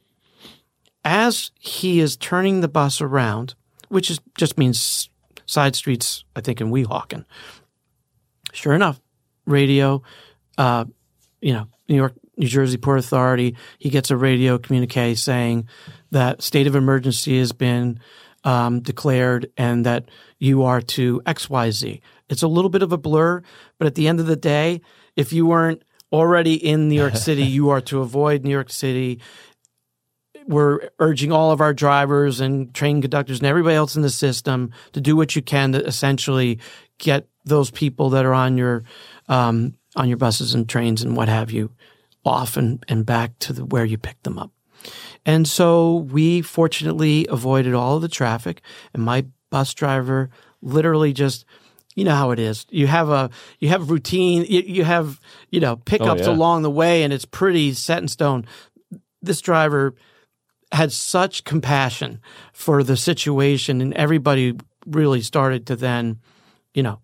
As 1.04 1.52
he 1.60 2.00
is 2.00 2.18
turning 2.18 2.62
the 2.62 2.68
bus 2.68 3.00
around, 3.02 3.54
which 3.90 4.10
is 4.12 4.20
just 4.38 4.58
means 4.58 5.10
side 5.46 5.76
streets, 5.76 6.24
I 6.36 6.42
think, 6.42 6.62
in 6.62 6.72
Weehawken. 6.72 7.26
Sure 8.54 8.74
enough, 8.74 9.00
radio, 9.46 10.02
uh, 10.58 10.86
you 11.42 11.54
know, 11.54 11.68
New 11.88 11.96
York, 11.96 12.14
New 12.38 12.48
Jersey 12.48 12.78
Port 12.78 13.00
Authority, 13.00 13.56
he 13.80 13.90
gets 13.90 14.12
a 14.12 14.18
radio 14.18 14.58
communique 14.58 15.16
saying 15.16 15.68
that 16.12 16.42
state 16.42 16.68
of 16.68 16.76
emergency 16.76 17.38
has 17.40 17.52
been 17.52 18.00
um, 18.44 18.80
declared 18.82 19.52
and 19.58 19.86
that 19.86 20.06
you 20.40 20.64
are 20.64 20.82
to 20.82 21.22
XYZ. 21.26 22.02
It's 22.32 22.42
a 22.42 22.48
little 22.48 22.70
bit 22.70 22.82
of 22.82 22.92
a 22.92 22.98
blur, 22.98 23.44
but 23.78 23.86
at 23.86 23.96
the 23.96 24.08
end 24.08 24.20
of 24.20 24.26
the 24.26 24.36
day, 24.36 24.82
if 25.16 25.32
you 25.32 25.46
weren't 25.46 25.84
already 26.12 26.56
in 26.56 26.90
New 26.90 26.96
York 26.96 27.16
City, 27.16 27.44
you 27.58 27.70
are 27.70 27.82
to 27.82 28.02
avoid 28.02 28.44
New 28.44 28.50
York 28.50 28.72
City. 28.72 29.20
We're 30.48 30.90
urging 30.98 31.32
all 31.32 31.52
of 31.52 31.62
our 31.62 31.74
drivers 31.74 32.40
and 32.40 32.74
train 32.74 33.02
conductors 33.02 33.40
and 33.40 33.48
everybody 33.48 33.76
else 33.76 33.96
in 33.96 34.02
the 34.02 34.10
system 34.10 34.72
to 34.94 35.02
do 35.02 35.16
what 35.16 35.36
you 35.36 35.42
can 35.44 35.74
to 35.74 35.86
essentially 35.86 36.60
get 36.98 37.28
those 37.46 37.70
people 37.70 38.10
that 38.12 38.26
are 38.26 38.34
on 38.34 38.58
your 38.58 38.84
um, 39.30 39.76
on 39.96 40.08
your 40.08 40.18
buses 40.18 40.54
and 40.54 40.68
trains 40.68 41.04
and 41.04 41.16
what 41.16 41.28
have 41.28 41.52
you 41.52 41.72
off 42.24 42.58
and, 42.58 42.84
and 42.88 43.06
back 43.06 43.38
to 43.40 43.54
the, 43.54 43.66
where 43.66 43.86
you 43.86 43.98
picked 43.98 44.24
them 44.24 44.40
up. 44.40 44.52
And 45.26 45.48
so 45.48 45.98
we 45.98 46.42
fortunately 46.42 47.28
avoided 47.30 47.74
all 47.74 47.98
of 47.98 48.02
the 48.02 48.08
traffic. 48.08 48.62
And 48.94 49.04
my 49.04 49.26
bus 49.50 49.74
driver 49.74 50.30
literally 50.62 51.14
just, 51.14 51.46
you 51.96 52.04
know 52.04 52.16
how 52.16 52.32
it 52.32 52.40
is. 52.40 52.66
You 52.70 52.88
have 52.88 53.10
a 53.10 53.30
you 53.60 53.70
have 53.70 53.90
routine. 53.90 54.46
You, 54.48 54.62
you 54.62 54.84
have 54.84 55.20
you 55.50 55.60
know 55.60 55.76
pickups 55.78 56.24
yeah. 56.24 56.30
along 56.30 56.64
the 56.64 56.72
way, 56.72 57.04
and 57.04 57.12
it's 57.12 57.26
pretty 57.26 57.74
set 57.74 58.02
in 58.02 58.08
stone. 58.08 58.46
This 59.22 59.42
driver 59.42 59.96
had 60.72 60.92
such 60.92 61.44
compassion 61.44 62.22
for 62.54 62.84
the 62.84 62.98
situation, 62.98 63.82
and 63.82 63.94
everybody 63.94 64.56
really 64.86 65.22
started 65.22 65.68
to 65.68 65.76
then, 65.76 66.20
you 66.74 66.82
know, 66.82 67.00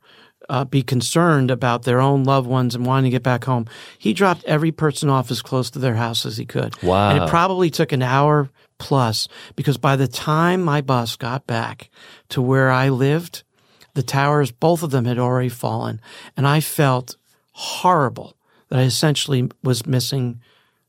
uh, 0.50 0.64
be 0.64 0.82
concerned 0.82 1.52
about 1.52 1.84
their 1.84 2.00
own 2.00 2.24
loved 2.24 2.48
ones 2.48 2.76
and 2.76 2.86
wanting 2.86 3.12
to 3.12 3.16
get 3.16 3.24
back 3.24 3.44
home. 3.44 3.66
He 3.98 4.14
dropped 4.14 4.44
every 4.46 4.72
person 4.72 5.10
off 5.10 5.30
as 5.30 5.42
close 5.42 5.70
to 5.72 5.80
their 5.80 5.96
house 5.96 6.26
as 6.26 6.38
he 6.38 6.46
could. 6.46 6.82
Wow. 6.82 7.10
And 7.10 7.24
it 7.24 7.30
probably 7.30 7.70
took 7.70 7.92
an 7.92 8.02
hour 8.02 8.50
plus 8.80 9.28
because 9.56 9.78
by 9.78 9.96
the 9.96 10.08
time 10.08 10.62
my 10.62 10.82
bus 10.82 11.16
got 11.18 11.46
back 11.48 11.90
to 12.30 12.42
where 12.42 12.70
I 12.72 12.90
lived, 12.90 13.44
the 13.98 14.04
towers, 14.04 14.52
both 14.52 14.84
of 14.84 14.92
them 14.92 15.06
had 15.06 15.18
already 15.18 15.50
fallen. 15.50 16.00
And 16.38 16.48
I 16.48 16.60
felt 16.62 17.18
horrible 17.52 18.38
that 18.70 18.78
I 18.80 18.84
essentially 18.84 19.50
was 19.64 19.86
missing 19.88 20.40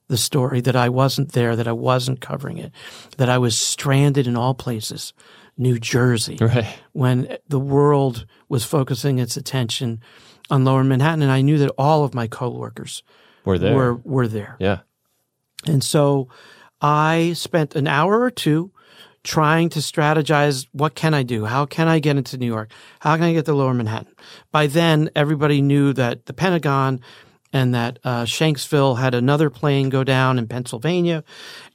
the 0.09 0.19
story, 0.19 0.61
that 0.61 0.77
I 0.77 0.89
wasn't 0.91 1.33
there, 1.33 1.57
that 1.57 1.67
I 1.67 1.73
wasn't 1.73 2.21
covering 2.21 2.59
it, 2.59 2.71
that 3.17 3.29
I 3.31 3.39
was 3.39 3.59
stranded 3.59 4.27
in 4.27 4.37
all 4.37 4.55
places, 4.55 5.13
New 5.57 5.79
Jersey 5.79 6.37
Right. 6.41 6.67
when 6.93 7.37
the 7.49 7.59
world 7.59 8.27
was 8.49 8.65
focusing 8.65 9.19
its 9.19 9.37
attention 9.37 10.01
on 10.51 10.65
Lower 10.65 10.85
Manhattan, 10.85 11.23
and 11.23 11.33
I 11.33 11.41
knew 11.43 11.59
that 11.59 11.71
all 11.79 12.05
of 12.05 12.15
my 12.15 12.27
coworkers 12.29 13.03
We're 13.45 13.59
there. 13.59 13.75
were 13.75 13.95
were 14.05 14.29
there. 14.29 14.57
yeah. 14.61 14.81
And 15.67 15.83
so 15.83 16.29
I 16.81 17.33
spent 17.35 17.75
an 17.75 17.87
hour 17.89 18.21
or 18.21 18.31
two 18.31 18.71
trying 19.25 19.69
to 19.71 19.81
strategize 19.81 20.67
what 20.73 20.95
can 20.95 21.15
I 21.15 21.23
do? 21.23 21.45
How 21.45 21.67
can 21.67 21.89
I 21.89 21.99
get 21.99 22.17
into 22.17 22.39
New 22.39 22.47
York? 22.47 22.71
How 23.01 23.17
can 23.17 23.25
I 23.25 23.33
get 23.33 23.45
to 23.47 23.53
Lower 23.53 23.75
Manhattan? 23.75 24.15
By 24.53 24.67
then, 24.67 25.11
everybody 25.15 25.61
knew 25.61 25.93
that 25.95 26.27
the 26.27 26.33
Pentagon 26.33 27.01
and 27.53 27.75
that 27.75 27.99
uh, 28.05 28.25
Shanksville 28.25 28.99
had 28.99 29.15
another 29.15 29.51
plane 29.51 29.89
go 29.89 30.05
down 30.05 30.39
in 30.39 30.47
Pennsylvania. 30.47 31.25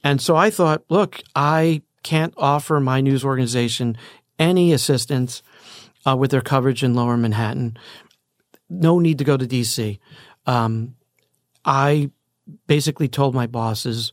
And 0.02 0.20
so 0.20 0.36
I 0.36 0.50
thought, 0.50 0.84
look, 0.88 1.20
I 1.34 1.82
can't 2.02 2.34
offer 2.36 2.80
my 2.80 3.00
news 3.00 3.24
organization 3.24 3.96
any 4.38 4.72
assistance 4.72 5.42
uh, 6.06 6.16
with 6.16 6.30
their 6.30 6.40
coverage 6.40 6.82
in 6.82 6.94
Lower 6.94 7.16
Manhattan. 7.16 7.76
No 8.68 8.98
need 8.98 9.18
to 9.18 9.24
go 9.24 9.36
to 9.36 9.46
DC. 9.46 9.98
Um, 10.46 10.94
I 11.64 12.10
basically 12.66 13.08
told 13.08 13.34
my 13.34 13.46
bosses, 13.46 14.12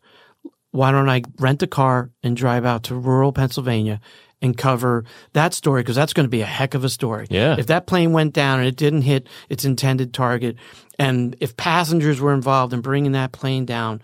why 0.71 0.91
don't 0.91 1.09
I 1.09 1.21
rent 1.39 1.61
a 1.63 1.67
car 1.67 2.11
and 2.23 2.35
drive 2.35 2.65
out 2.65 2.83
to 2.83 2.95
rural 2.95 3.33
Pennsylvania 3.33 3.99
and 4.41 4.57
cover 4.57 5.05
that 5.33 5.53
story? 5.53 5.81
Because 5.81 5.95
that's 5.95 6.13
going 6.13 6.25
to 6.25 6.29
be 6.29 6.41
a 6.41 6.45
heck 6.45 6.73
of 6.73 6.83
a 6.83 6.89
story. 6.89 7.27
Yeah. 7.29 7.55
If 7.57 7.67
that 7.67 7.87
plane 7.87 8.13
went 8.13 8.33
down 8.33 8.59
and 8.59 8.67
it 8.67 8.77
didn't 8.77 9.03
hit 9.03 9.27
its 9.49 9.65
intended 9.65 10.13
target, 10.13 10.55
and 10.97 11.35
if 11.39 11.57
passengers 11.57 12.19
were 12.19 12.33
involved 12.33 12.73
in 12.73 12.81
bringing 12.81 13.11
that 13.11 13.31
plane 13.31 13.65
down, 13.65 14.01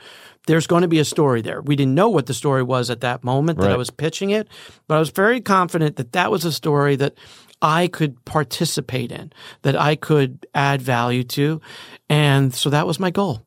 there's 0.48 0.68
going 0.68 0.82
to 0.82 0.88
be 0.88 1.00
a 1.00 1.06
story 1.06 1.42
there. 1.42 1.62
We 1.62 1.76
didn't 1.76 1.96
know 1.96 2.10
what 2.10 2.26
the 2.26 2.34
story 2.34 2.64
was 2.64 2.90
at 2.90 3.02
that 3.02 3.24
moment 3.24 3.60
that 3.60 3.72
I 3.72 3.76
was 3.76 3.90
pitching 3.90 4.30
it, 4.30 4.48
but 4.88 4.96
I 4.96 5.00
was 5.00 5.10
very 5.10 5.42
confident 5.42 5.98
that 5.98 6.14
that 6.14 6.32
was 6.32 6.46
a 6.46 6.52
story 6.52 6.96
that 6.96 7.16
I 7.62 7.88
could 7.88 8.24
participate 8.24 9.12
in, 9.12 9.34
that 9.64 9.76
I 9.76 9.96
could 9.96 10.46
add 10.54 10.82
value 10.82 11.24
to. 11.24 11.60
And 12.08 12.54
so 12.54 12.70
that 12.70 12.88
was 12.88 13.00
my 13.00 13.12
goal. 13.12 13.47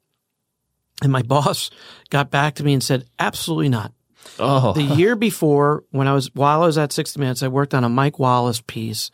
And 1.03 1.13
my 1.13 1.23
boss 1.27 1.71
got 2.11 2.31
back 2.31 2.57
to 2.57 2.65
me 2.65 2.73
and 2.73 2.83
said, 2.83 3.07
absolutely 3.19 3.69
not. 3.69 3.93
Oh. 4.39 4.73
The 4.73 4.83
year 4.83 5.17
before, 5.17 5.85
when 5.91 6.07
I 6.07 6.13
was 6.13 6.35
while 6.35 6.63
I 6.63 6.67
was 6.67 6.79
at 6.79 6.93
60 6.93 7.19
Minutes, 7.19 7.43
I 7.43 7.49
worked 7.49 7.75
on 7.75 7.85
a 7.85 7.89
Mike 7.89 8.19
Wallace 8.19 8.63
piece 8.67 9.11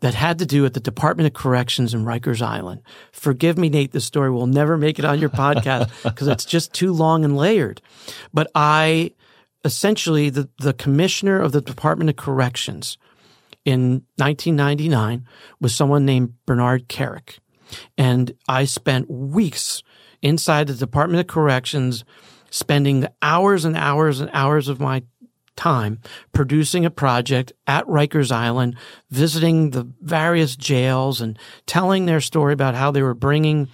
that 0.00 0.14
had 0.14 0.38
to 0.38 0.46
do 0.46 0.62
with 0.62 0.74
the 0.74 0.80
Department 0.80 1.26
of 1.26 1.32
Corrections 1.32 1.94
in 1.94 2.04
Rikers 2.04 2.42
Island. 2.42 2.82
Forgive 3.12 3.58
me, 3.58 3.68
Nate, 3.68 3.92
this 3.92 4.04
story 4.04 4.30
will 4.30 4.46
never 4.46 4.76
make 4.76 4.98
it 4.98 5.04
on 5.04 5.18
your 5.18 5.30
podcast 5.30 5.90
because 6.02 6.28
it's 6.28 6.44
just 6.44 6.72
too 6.72 6.92
long 6.92 7.24
and 7.24 7.36
layered. 7.36 7.80
But 8.32 8.50
I 8.54 9.12
essentially 9.64 10.30
the, 10.30 10.48
the 10.58 10.72
commissioner 10.72 11.40
of 11.40 11.52
the 11.52 11.60
Department 11.60 12.10
of 12.10 12.16
Corrections 12.16 12.98
in 13.64 14.04
1999 14.16 15.26
was 15.60 15.74
someone 15.74 16.06
named 16.06 16.34
Bernard 16.46 16.88
Kerik. 16.88 17.38
And 17.96 18.32
I 18.48 18.64
spent 18.64 19.10
weeks 19.10 19.82
inside 20.22 20.66
the 20.66 20.74
Department 20.74 21.20
of 21.20 21.26
Corrections, 21.26 22.04
spending 22.50 23.00
the 23.00 23.12
hours 23.22 23.64
and 23.64 23.76
hours 23.76 24.20
and 24.20 24.30
hours 24.32 24.68
of 24.68 24.80
my 24.80 25.02
time 25.56 26.00
producing 26.32 26.86
a 26.86 26.90
project 26.90 27.52
at 27.66 27.86
Rikers 27.86 28.32
Island, 28.32 28.76
visiting 29.10 29.70
the 29.70 29.86
various 30.00 30.56
jails 30.56 31.20
and 31.20 31.38
telling 31.66 32.06
their 32.06 32.20
story 32.20 32.54
about 32.54 32.74
how 32.74 32.90
they 32.90 33.02
were 33.02 33.14
bringing 33.14 33.68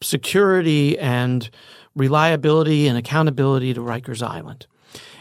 security 0.00 0.98
and 0.98 1.50
reliability 1.96 2.86
and 2.86 2.96
accountability 2.96 3.74
to 3.74 3.80
Rikers 3.80 4.22
Island. 4.22 4.66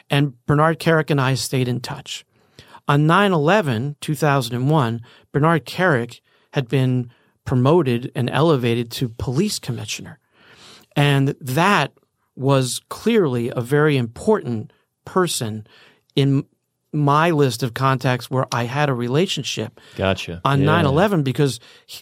And 0.10 0.34
Bernard 0.46 0.80
Kerik 0.80 1.10
and 1.10 1.20
I 1.20 1.34
stayed 1.34 1.68
in 1.68 1.80
touch. 1.80 2.26
On 2.88 3.08
9 3.08 3.32
11, 3.32 3.96
2001, 4.02 5.02
Bernard 5.32 5.66
Kerik 5.66 6.22
had 6.52 6.68
been 6.68 7.10
promoted 7.46 8.12
and 8.14 8.30
elevated 8.30 8.92
to 8.92 9.10
police 9.10 9.58
commissioner. 9.58 10.20
And 10.96 11.30
that 11.42 11.92
was 12.36 12.82
clearly 12.90 13.52
a 13.56 13.62
very 13.62 13.98
important 13.98 14.72
person 15.06 15.68
in 16.16 16.46
my 16.92 17.32
list 17.32 17.64
of 17.64 17.74
contacts 17.74 18.30
where 18.30 18.46
I 18.52 18.66
had 18.66 18.90
a 18.90 18.94
relationship. 18.94 19.80
Gotcha. 19.96 20.42
On 20.46 20.60
Yeah. 20.60 20.66
9 20.68 20.86
11, 20.86 21.24
because 21.24 21.60
he, 21.86 22.02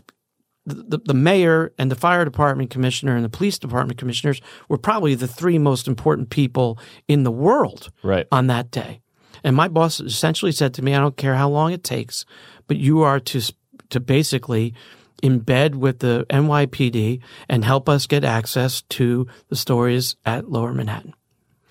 the, 0.66 1.00
the 1.06 1.14
mayor 1.14 1.72
and 1.78 1.90
the 1.90 1.96
fire 1.96 2.24
department 2.26 2.70
commissioner 2.70 3.16
and 3.16 3.24
the 3.26 3.30
police 3.30 3.58
department 3.58 3.98
commissioners 3.98 4.42
were 4.70 4.78
probably 4.78 5.16
the 5.16 5.28
three 5.28 5.58
most 5.58 5.88
important 5.88 6.30
people 6.30 6.78
in 7.08 7.24
the 7.24 7.32
world 7.32 7.90
Right. 8.04 8.28
on 8.32 8.48
that 8.48 8.70
day. 8.72 9.02
And 9.44 9.56
my 9.56 9.68
boss 9.70 10.00
essentially 10.00 10.52
said 10.52 10.74
to 10.76 10.82
me, 10.84 10.94
I 10.94 11.00
don't 11.00 11.18
care 11.18 11.36
how 11.36 11.50
long 11.50 11.72
it 11.72 11.84
takes, 11.84 12.26
but 12.68 12.78
you 12.78 13.02
are 13.02 13.20
to, 13.20 13.42
to 13.90 14.00
basically 14.00 14.74
embed 15.22 15.76
with 15.76 16.00
the 16.00 16.26
NYPD 16.30 17.22
and 17.50 17.64
help 17.64 17.88
us 17.88 18.08
get 18.08 18.24
access 18.24 18.82
to 18.84 19.28
the 19.50 19.56
stories 19.56 20.16
at 20.26 20.50
Lower 20.50 20.74
Manhattan. 20.74 21.14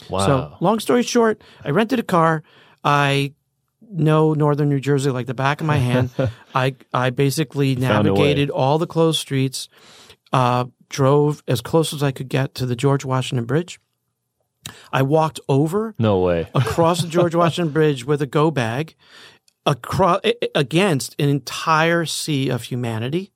Wow. 0.08 0.26
So, 0.26 0.56
long 0.60 0.80
story 0.80 1.02
short, 1.02 1.42
I 1.64 1.70
rented 1.70 1.98
a 1.98 2.04
car. 2.04 2.42
I 2.82 3.34
know 3.82 4.34
northern 4.34 4.68
New 4.68 4.80
Jersey 4.80 5.10
like 5.10 5.26
the 5.26 5.34
back 5.34 5.60
of 5.60 5.66
my 5.66 5.76
hand. 5.90 6.10
I 6.54 6.74
I 6.92 7.10
basically 7.10 7.74
found 7.76 8.06
a 8.06 8.12
way. 8.12 8.18
navigated 8.18 8.50
all 8.50 8.78
the 8.78 8.86
closed 8.86 9.20
streets, 9.20 9.68
uh, 10.32 10.66
drove 10.88 11.42
as 11.46 11.60
close 11.60 11.92
as 11.92 12.02
I 12.02 12.12
could 12.12 12.28
get 12.28 12.54
to 12.56 12.66
the 12.66 12.76
George 12.76 13.04
Washington 13.04 13.44
Bridge. 13.44 13.78
I 14.92 15.02
walked 15.02 15.40
over 15.48 15.94
no 15.98 16.20
way. 16.20 16.48
across 16.54 17.02
the 17.02 17.08
George 17.08 17.34
Washington 17.34 17.72
Bridge 17.72 18.04
with 18.04 18.22
a 18.22 18.26
go 18.26 18.50
bag 18.50 18.94
across 19.66 20.20
against 20.54 21.14
an 21.18 21.28
entire 21.28 22.04
sea 22.04 22.48
of 22.48 22.64
humanity. 22.64 23.32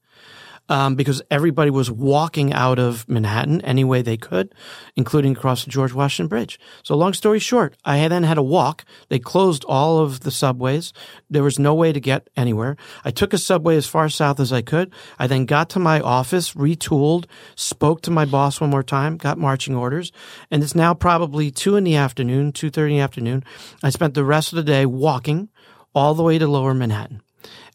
Um, 0.66 0.94
because 0.94 1.20
everybody 1.30 1.68
was 1.68 1.90
walking 1.90 2.54
out 2.54 2.78
of 2.78 3.06
Manhattan 3.06 3.60
any 3.60 3.84
way 3.84 4.00
they 4.00 4.16
could, 4.16 4.54
including 4.96 5.32
across 5.32 5.62
the 5.62 5.70
George 5.70 5.92
Washington 5.92 6.28
Bridge. 6.28 6.58
So, 6.82 6.96
long 6.96 7.12
story 7.12 7.38
short, 7.38 7.76
I 7.84 8.08
then 8.08 8.22
had 8.22 8.36
to 8.36 8.42
walk. 8.42 8.86
They 9.10 9.18
closed 9.18 9.64
all 9.64 9.98
of 9.98 10.20
the 10.20 10.30
subways. 10.30 10.94
There 11.28 11.42
was 11.42 11.58
no 11.58 11.74
way 11.74 11.92
to 11.92 12.00
get 12.00 12.30
anywhere. 12.34 12.78
I 13.04 13.10
took 13.10 13.34
a 13.34 13.38
subway 13.38 13.76
as 13.76 13.86
far 13.86 14.08
south 14.08 14.40
as 14.40 14.54
I 14.54 14.62
could. 14.62 14.90
I 15.18 15.26
then 15.26 15.44
got 15.44 15.68
to 15.70 15.78
my 15.78 16.00
office, 16.00 16.54
retooled, 16.54 17.26
spoke 17.56 18.00
to 18.00 18.10
my 18.10 18.24
boss 18.24 18.58
one 18.58 18.70
more 18.70 18.82
time, 18.82 19.18
got 19.18 19.36
marching 19.36 19.74
orders, 19.74 20.12
and 20.50 20.62
it's 20.62 20.74
now 20.74 20.94
probably 20.94 21.50
two 21.50 21.76
in 21.76 21.84
the 21.84 21.96
afternoon, 21.96 22.52
two 22.52 22.70
thirty 22.70 22.94
in 22.94 22.98
the 23.00 23.04
afternoon. 23.04 23.44
I 23.82 23.90
spent 23.90 24.14
the 24.14 24.24
rest 24.24 24.52
of 24.52 24.56
the 24.56 24.62
day 24.62 24.86
walking 24.86 25.50
all 25.94 26.14
the 26.14 26.22
way 26.22 26.38
to 26.38 26.48
Lower 26.48 26.72
Manhattan. 26.72 27.20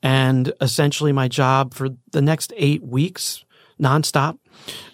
And 0.02 0.54
essentially, 0.62 1.12
my 1.12 1.28
job 1.28 1.74
for 1.74 1.90
the 2.12 2.22
next 2.22 2.54
eight 2.56 2.84
weeks, 2.84 3.44
nonstop, 3.80 4.38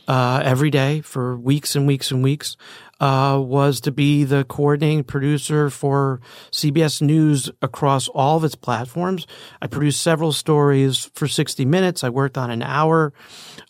uh, 0.08 0.42
every 0.44 0.70
day 0.70 1.02
for 1.02 1.38
weeks 1.38 1.76
and 1.76 1.88
weeks 1.88 2.12
and 2.12 2.24
weeks, 2.24 2.58
uh, 3.00 3.40
was 3.42 3.82
to 3.82 3.92
be 3.92 4.24
the 4.24 4.46
coordinating 4.46 5.04
producer 5.04 5.70
for 5.70 6.22
CBS 6.52 7.02
News 7.02 7.52
across 7.62 8.08
all 8.10 8.38
of 8.38 8.44
its 8.44 8.56
platforms. 8.56 9.28
I 9.62 9.68
produced 9.68 10.02
several 10.02 10.32
stories 10.32 11.12
for 11.14 11.28
60 11.28 11.66
Minutes. 11.66 12.04
I 12.04 12.10
worked 12.10 12.38
on 12.38 12.52
an 12.52 12.62
hour 12.62 13.14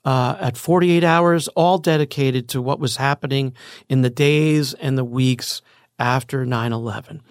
uh, 0.03 0.37
at 0.39 0.57
48 0.57 1.03
hours, 1.03 1.47
all 1.49 1.77
dedicated 1.77 2.49
to 2.49 2.61
what 2.61 2.79
was 2.79 2.97
happening 2.97 3.53
in 3.89 4.01
the 4.01 4.09
days 4.09 4.73
and 4.75 4.97
the 4.97 5.05
weeks 5.05 5.61
after 5.97 6.45
9 6.45 6.73
11. 6.73 7.21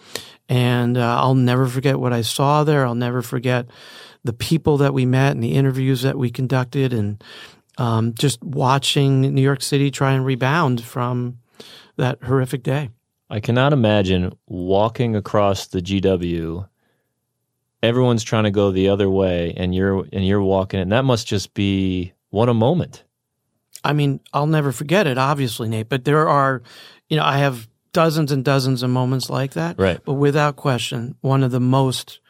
And 0.49 0.99
uh, 0.99 1.19
I'll 1.21 1.35
never 1.35 1.67
forget 1.67 1.99
what 1.99 2.13
I 2.13 2.21
saw 2.21 2.65
there. 2.65 2.85
I'll 2.87 2.95
never 2.95 3.23
forget 3.23 3.67
the 4.25 4.33
people 4.33 4.79
that 4.79 4.95
we 4.95 5.07
met 5.07 5.33
and 5.33 5.43
the 5.43 5.55
interviews 5.55 6.03
that 6.03 6.19
we 6.19 6.31
conducted, 6.31 6.93
and 6.93 7.23
um, 7.79 8.15
just 8.15 8.43
watching 8.43 9.21
New 9.21 9.43
York 9.43 9.63
City 9.63 9.91
try 9.91 10.13
and 10.13 10.25
rebound 10.25 10.83
from 10.83 11.39
that 11.97 12.23
horrific 12.23 12.63
day. 12.63 12.91
I 13.31 13.41
cannot 13.41 13.73
imagine 13.73 14.33
walking 14.47 15.17
across 15.17 15.67
the 15.67 15.81
GW. 15.81 16.69
Everyone's 17.83 18.23
trying 18.23 18.45
to 18.45 18.51
go 18.51 18.71
the 18.71 18.89
other 18.89 19.11
way, 19.11 19.55
and 19.57 19.75
you're 19.75 20.07
and 20.13 20.27
you're 20.27 20.43
walking, 20.43 20.81
and 20.81 20.93
that 20.93 21.05
must 21.05 21.27
just 21.27 21.55
be 21.55 22.13
what 22.31 22.49
a 22.49 22.55
moment. 22.55 23.05
I 23.83 23.93
mean, 23.93 24.21
I'll 24.33 24.47
never 24.47 24.73
forget 24.73 25.07
it, 25.07 25.19
obviously, 25.19 25.69
Nate, 25.69 25.91
but 25.91 26.05
there 26.05 26.27
are, 26.27 26.63
you 27.11 27.19
know, 27.19 27.25
I 27.25 27.39
have 27.39 27.69
dozens 27.95 28.31
and 28.31 28.45
dozens 28.45 28.83
of 28.83 28.91
moments 28.91 29.31
like 29.31 29.55
that. 29.55 29.79
Right. 29.79 29.99
But 30.05 30.15
without 30.15 30.57
question, 30.57 31.15
one 31.23 31.43
of 31.43 31.51
the 31.51 31.61
most, 31.61 32.21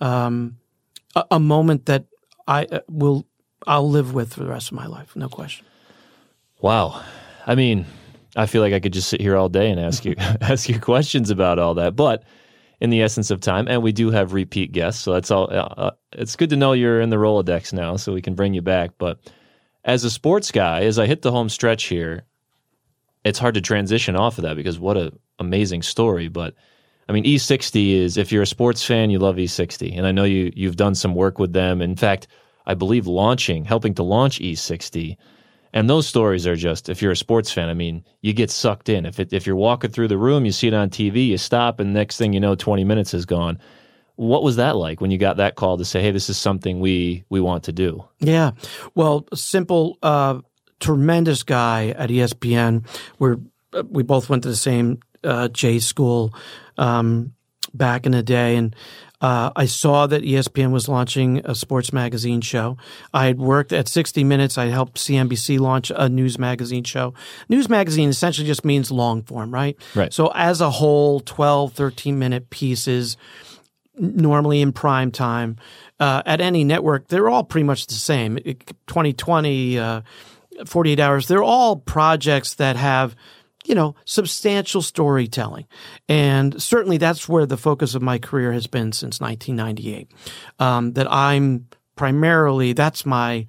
um, 0.00 0.56
a, 1.14 1.24
a 1.32 1.40
moment 1.40 1.84
that 1.86 2.06
I 2.46 2.64
uh, 2.64 2.80
will, 2.88 3.26
I'll 3.66 3.90
live 3.90 4.14
with 4.14 4.32
for 4.32 4.40
the 4.40 4.48
rest 4.48 4.68
of 4.68 4.76
my 4.76 4.86
life. 4.86 5.14
No 5.14 5.28
question. 5.28 5.66
Wow. 6.62 7.02
I 7.46 7.54
mean, 7.54 7.84
I 8.34 8.46
feel 8.46 8.62
like 8.62 8.72
I 8.72 8.80
could 8.80 8.92
just 8.92 9.08
sit 9.08 9.20
here 9.20 9.36
all 9.36 9.50
day 9.50 9.70
and 9.70 9.78
ask 9.78 10.04
you 10.04 10.14
ask 10.40 10.68
you 10.68 10.80
questions 10.80 11.30
about 11.30 11.58
all 11.58 11.74
that, 11.74 11.94
but 11.94 12.24
in 12.80 12.90
the 12.90 13.02
essence 13.02 13.32
of 13.32 13.40
time, 13.40 13.66
and 13.68 13.82
we 13.82 13.90
do 13.90 14.10
have 14.10 14.32
repeat 14.32 14.70
guests, 14.70 15.02
so 15.02 15.12
that's 15.12 15.30
all. 15.32 15.52
Uh, 15.52 15.74
uh, 15.76 15.90
it's 16.12 16.36
good 16.36 16.50
to 16.50 16.56
know 16.56 16.72
you're 16.72 17.00
in 17.00 17.10
the 17.10 17.16
Rolodex 17.16 17.72
now, 17.72 17.96
so 17.96 18.14
we 18.14 18.22
can 18.22 18.34
bring 18.34 18.54
you 18.54 18.62
back. 18.62 18.92
But 18.98 19.18
as 19.84 20.04
a 20.04 20.10
sports 20.10 20.52
guy, 20.52 20.82
as 20.82 20.98
I 20.98 21.06
hit 21.06 21.22
the 21.22 21.32
home 21.32 21.48
stretch 21.48 21.84
here, 21.84 22.24
it's 23.24 23.38
hard 23.38 23.54
to 23.54 23.60
transition 23.60 24.16
off 24.16 24.38
of 24.38 24.42
that 24.42 24.56
because 24.56 24.78
what 24.78 24.96
a 24.96 25.12
amazing 25.38 25.82
story. 25.82 26.28
But 26.28 26.54
I 27.08 27.12
mean, 27.12 27.24
E60 27.24 27.94
is 27.94 28.16
if 28.16 28.32
you're 28.32 28.42
a 28.42 28.46
sports 28.46 28.84
fan, 28.84 29.10
you 29.10 29.18
love 29.18 29.36
E60, 29.36 29.96
and 29.96 30.06
I 30.06 30.12
know 30.12 30.24
you 30.24 30.52
you've 30.54 30.76
done 30.76 30.94
some 30.94 31.14
work 31.14 31.38
with 31.38 31.52
them. 31.52 31.80
In 31.80 31.96
fact, 31.96 32.28
I 32.66 32.74
believe 32.74 33.06
launching, 33.06 33.64
helping 33.64 33.94
to 33.94 34.02
launch 34.02 34.40
E60. 34.40 35.16
And 35.72 35.88
those 35.88 36.06
stories 36.06 36.46
are 36.46 36.56
just, 36.56 36.88
if 36.88 37.02
you're 37.02 37.12
a 37.12 37.16
sports 37.16 37.52
fan, 37.52 37.68
I 37.68 37.74
mean, 37.74 38.04
you 38.22 38.32
get 38.32 38.50
sucked 38.50 38.88
in. 38.88 39.04
If 39.04 39.20
it, 39.20 39.32
if 39.32 39.46
you're 39.46 39.56
walking 39.56 39.90
through 39.90 40.08
the 40.08 40.16
room, 40.16 40.46
you 40.46 40.52
see 40.52 40.68
it 40.68 40.74
on 40.74 40.88
TV, 40.88 41.28
you 41.28 41.38
stop, 41.38 41.78
and 41.78 41.92
next 41.92 42.16
thing 42.16 42.32
you 42.32 42.40
know, 42.40 42.54
20 42.54 42.84
minutes 42.84 43.12
is 43.12 43.26
gone. 43.26 43.58
What 44.16 44.42
was 44.42 44.56
that 44.56 44.76
like 44.76 45.00
when 45.00 45.10
you 45.10 45.18
got 45.18 45.36
that 45.36 45.54
call 45.54 45.78
to 45.78 45.84
say, 45.84 46.02
"Hey, 46.02 46.10
this 46.10 46.28
is 46.28 46.36
something 46.36 46.80
we 46.80 47.24
we 47.28 47.40
want 47.40 47.62
to 47.64 47.72
do"? 47.72 48.04
Yeah. 48.18 48.50
Well, 48.96 49.28
simple, 49.32 49.96
uh, 50.02 50.40
tremendous 50.80 51.42
guy 51.42 51.88
at 51.96 52.10
ESPN. 52.10 52.86
We're, 53.18 53.36
uh, 53.72 53.82
we 53.88 54.02
both 54.02 54.28
went 54.28 54.42
to 54.44 54.48
the 54.48 54.56
same 54.56 55.00
uh, 55.24 55.48
J 55.48 55.78
school 55.78 56.34
um, 56.76 57.34
back 57.74 58.06
in 58.06 58.12
the 58.12 58.22
day. 58.22 58.56
And 58.56 58.74
uh, 59.20 59.50
I 59.56 59.66
saw 59.66 60.06
that 60.06 60.22
ESPN 60.22 60.70
was 60.70 60.88
launching 60.88 61.42
a 61.44 61.54
sports 61.54 61.92
magazine 61.92 62.40
show. 62.40 62.76
I 63.12 63.26
had 63.26 63.38
worked 63.38 63.72
at 63.72 63.88
60 63.88 64.22
Minutes. 64.22 64.56
I 64.56 64.66
helped 64.66 64.98
CNBC 64.98 65.58
launch 65.58 65.90
a 65.94 66.08
news 66.08 66.38
magazine 66.38 66.84
show. 66.84 67.14
News 67.48 67.68
magazine 67.68 68.08
essentially 68.10 68.46
just 68.46 68.64
means 68.64 68.92
long 68.92 69.22
form, 69.22 69.52
right? 69.52 69.76
Right. 69.96 70.12
So 70.12 70.30
as 70.34 70.60
a 70.60 70.70
whole, 70.70 71.18
12, 71.20 71.72
13 71.72 72.18
minute 72.18 72.50
pieces 72.50 73.16
normally 74.00 74.60
in 74.60 74.72
prime 74.72 75.10
time 75.10 75.56
uh, 75.98 76.22
at 76.24 76.40
any 76.40 76.62
network 76.62 77.08
they're 77.08 77.28
all 77.28 77.42
pretty 77.42 77.64
much 77.64 77.88
the 77.88 77.94
same 77.94 78.38
It- 78.44 78.64
2020 78.86 79.76
uh, 79.76 80.02
48 80.66 81.00
hours 81.00 81.28
they're 81.28 81.42
all 81.42 81.76
projects 81.76 82.54
that 82.54 82.76
have 82.76 83.14
you 83.64 83.74
know 83.74 83.94
substantial 84.04 84.82
storytelling 84.82 85.66
and 86.08 86.60
certainly 86.62 86.96
that's 86.96 87.28
where 87.28 87.46
the 87.46 87.56
focus 87.56 87.94
of 87.94 88.02
my 88.02 88.18
career 88.18 88.52
has 88.52 88.66
been 88.66 88.92
since 88.92 89.20
1998 89.20 90.10
um, 90.58 90.92
that 90.92 91.10
i'm 91.10 91.66
primarily 91.96 92.72
that's 92.72 93.04
my 93.04 93.46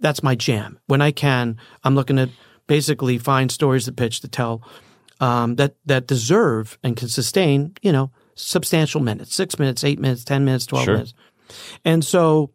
that's 0.00 0.22
my 0.22 0.34
jam 0.34 0.78
when 0.86 1.00
i 1.00 1.10
can 1.10 1.56
i'm 1.84 1.94
looking 1.94 2.16
to 2.16 2.28
basically 2.66 3.18
find 3.18 3.50
stories 3.50 3.86
to 3.86 3.92
pitch 3.92 4.20
to 4.20 4.28
tell 4.28 4.62
um, 5.20 5.56
that 5.56 5.74
that 5.86 6.06
deserve 6.06 6.78
and 6.84 6.96
can 6.96 7.08
sustain, 7.08 7.74
you 7.82 7.90
know, 7.90 8.12
substantial 8.36 9.00
minutes, 9.00 9.34
six 9.34 9.58
minutes, 9.58 9.82
eight 9.82 9.98
minutes, 9.98 10.22
ten 10.22 10.44
minutes, 10.44 10.64
twelve 10.66 10.84
Sure. 10.84 10.94
minutes. 10.94 11.14
And 11.84 12.04
so 12.04 12.52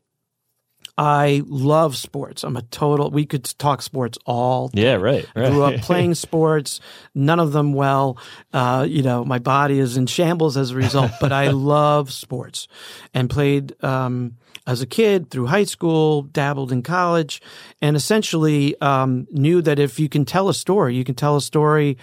I 0.98 1.42
love 1.46 1.98
sports. 1.98 2.44
I'm 2.44 2.56
a 2.56 2.62
total. 2.62 3.10
We 3.10 3.26
could 3.26 3.46
talk 3.58 3.82
sports 3.82 4.18
all. 4.26 4.68
Day. 4.68 4.84
Yeah, 4.84 4.96
right. 4.96 5.26
right. 5.36 5.52
Grew 5.52 5.64
up 5.64 5.76
playing 5.82 6.14
sports, 6.16 6.80
none 7.16 7.40
of 7.40 7.52
them 7.52 7.74
well. 7.74 8.18
Uh, 8.52 8.86
you 8.88 9.02
know, 9.02 9.26
my 9.26 9.40
body 9.40 9.80
is 9.80 9.98
in 9.98 10.06
shambles 10.06 10.56
as 10.56 10.72
a 10.72 10.76
result. 10.76 11.12
but 11.20 11.32
I 11.32 11.48
love 11.52 12.14
sports, 12.14 12.68
and 13.14 13.30
played 13.30 13.74
um, 13.84 14.38
as 14.68 14.82
a 14.82 14.86
kid 14.86 15.30
through 15.30 15.48
high 15.48 15.64
school, 15.64 16.22
dabbled 16.22 16.72
in 16.72 16.84
college, 16.84 17.42
and 17.82 17.96
essentially 17.96 18.80
um, 18.80 19.28
knew 19.32 19.62
that 19.62 19.80
if 19.80 20.00
you 20.00 20.08
can 20.08 20.26
tell 20.26 20.48
a 20.48 20.54
story, 20.54 20.96
you 20.96 21.04
can 21.04 21.16
tell 21.16 21.36
a 21.36 21.42
story 21.42 21.98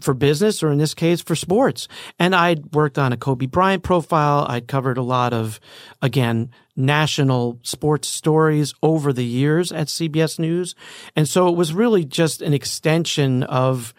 for 0.00 0.14
business 0.14 0.62
or 0.62 0.70
in 0.70 0.78
this 0.78 0.94
case 0.94 1.20
for 1.20 1.34
sports. 1.34 1.88
And 2.18 2.34
I'd 2.34 2.74
worked 2.74 2.98
on 2.98 3.12
a 3.12 3.16
Kobe 3.16 3.46
Bryant 3.46 3.82
profile. 3.82 4.46
I'd 4.48 4.68
covered 4.68 4.98
a 4.98 5.02
lot 5.02 5.32
of, 5.32 5.60
again, 6.02 6.50
national 6.76 7.60
sports 7.62 8.08
stories 8.08 8.74
over 8.82 9.12
the 9.12 9.24
years 9.24 9.72
at 9.72 9.88
CBS 9.88 10.38
News. 10.38 10.74
And 11.14 11.28
so 11.28 11.48
it 11.48 11.56
was 11.56 11.72
really 11.72 12.04
just 12.04 12.42
an 12.42 12.52
extension 12.52 13.42
of 13.44 13.94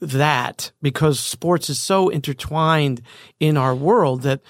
that 0.00 0.72
because 0.80 1.18
sports 1.18 1.68
is 1.70 1.80
so 1.82 2.08
intertwined 2.08 3.02
in 3.40 3.56
our 3.56 3.74
world 3.74 4.22
that 4.22 4.40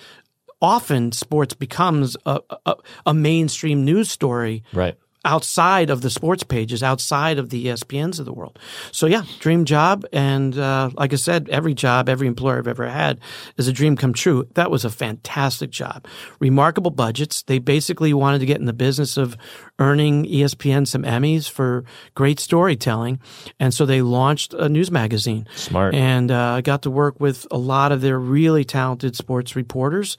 often 0.61 1.13
sports 1.13 1.55
becomes 1.55 2.17
a, 2.27 2.41
a, 2.67 2.75
a 3.07 3.15
mainstream 3.15 3.85
news 3.85 4.11
story. 4.11 4.63
Right 4.73 4.97
outside 5.25 5.91
of 5.91 6.01
the 6.01 6.11
sports 6.11 6.43
pages, 6.43 6.83
outside 6.83 7.39
of 7.39 7.51
the 7.51 7.67
ESPNs 7.67 8.19
of 8.19 8.25
the 8.25 8.33
world. 8.33 8.59
So 8.93 9.07
yeah, 9.07 9.25
dream 9.41 9.65
job. 9.65 10.07
And 10.13 10.57
uh, 10.59 10.91
like 10.95 11.13
I 11.13 11.17
said, 11.17 11.49
every 11.49 11.75
job, 11.75 12.09
every 12.09 12.27
employer 12.27 12.59
I've 12.59 12.69
ever 12.69 12.89
had 12.89 13.21
is 13.57 13.69
a 13.69 13.73
dream 13.73 13.97
come 13.97 14.13
true. 14.13 14.49
That 14.55 14.71
was 14.71 14.85
a 14.85 14.91
fantastic 14.91 15.71
job. 15.71 16.07
Remarkable 16.41 16.91
budgets. 16.91 17.43
They 17.43 17.59
basically 17.59 18.15
wanted 18.15 18.39
to 18.41 18.47
get 18.47 18.59
in 18.59 18.67
the 18.67 18.73
business 18.73 19.17
of 19.17 19.37
earning 19.79 20.25
ESPN 20.25 20.87
some 20.87 21.03
Emmys 21.03 21.49
for 21.49 21.85
great 22.15 22.41
storytelling. 22.41 23.21
And 23.59 23.75
so 23.75 23.87
they 23.87 24.03
launched 24.03 24.55
a 24.55 24.69
news 24.69 24.91
magazine. 24.91 25.47
Smart. 25.55 25.95
And 25.95 26.31
uh, 26.31 26.55
I 26.55 26.61
got 26.61 26.83
to 26.83 26.91
work 26.91 27.21
with 27.21 27.47
a 27.51 27.59
lot 27.59 27.93
of 27.93 28.01
their 28.01 28.19
really 28.19 28.65
talented 28.65 29.17
sports 29.17 29.57
reporters 29.57 30.17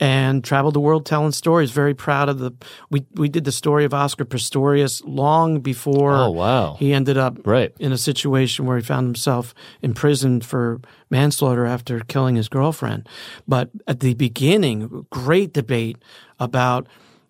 and 0.00 0.42
traveled 0.42 0.74
the 0.74 0.80
world 0.80 1.04
telling 1.04 1.30
stories. 1.30 1.70
Very 1.70 1.94
proud 1.94 2.28
of 2.28 2.38
the. 2.38 2.52
We 2.90 3.04
we 3.14 3.28
did 3.28 3.44
the 3.44 3.52
story 3.52 3.84
of 3.84 3.92
Oscar 3.92 4.24
Pistorius 4.24 5.02
long 5.04 5.60
before. 5.60 6.14
Oh 6.14 6.30
wow! 6.30 6.76
He 6.78 6.94
ended 6.94 7.18
up 7.18 7.46
right 7.46 7.72
in 7.78 7.92
a 7.92 7.98
situation 7.98 8.64
where 8.64 8.78
he 8.78 8.82
found 8.82 9.06
himself 9.06 9.54
imprisoned 9.82 10.44
for 10.44 10.80
manslaughter 11.10 11.66
after 11.66 12.00
killing 12.00 12.36
his 12.36 12.48
girlfriend. 12.48 13.08
But 13.46 13.70
at 13.86 14.00
the 14.00 14.14
beginning, 14.14 15.06
great 15.10 15.52
debate 15.52 15.98
about 16.38 16.88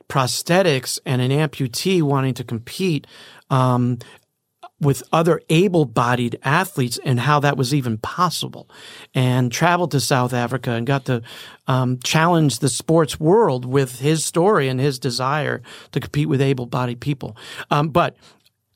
prosthetics 0.09 0.99
and 1.05 1.21
an 1.21 1.31
amputee 1.31 2.03
wanting 2.03 2.35
to 2.35 2.45
compete. 2.45 3.07
Um, 3.49 3.99
with 4.81 5.03
other 5.13 5.43
able-bodied 5.51 6.39
athletes 6.43 6.99
and 7.05 7.21
how 7.21 7.39
that 7.41 7.57
was 7.57 7.75
even 7.75 7.99
possible, 7.99 8.69
and 9.15 9.53
traveled 9.53 9.91
to 9.91 10.01
South 10.01 10.33
Africa 10.33 10.73
and 10.73 10.87
got 10.87 11.05
to 11.05 11.23
um, 11.67 11.99
challenge 12.03 12.61
the 12.61 12.69
sports 12.69 13.21
world 13.21 13.65
with 13.65 14.01
his 14.01 14.25
story 14.25 14.69
and 14.69 14.81
his 14.81 14.99
desire 14.99 15.63
to 15.93 16.01
compete 16.01 16.29
with 16.29 16.41
able-bodied 16.41 17.01
people. 17.01 17.37
Um, 17.71 17.91
but 17.91 18.17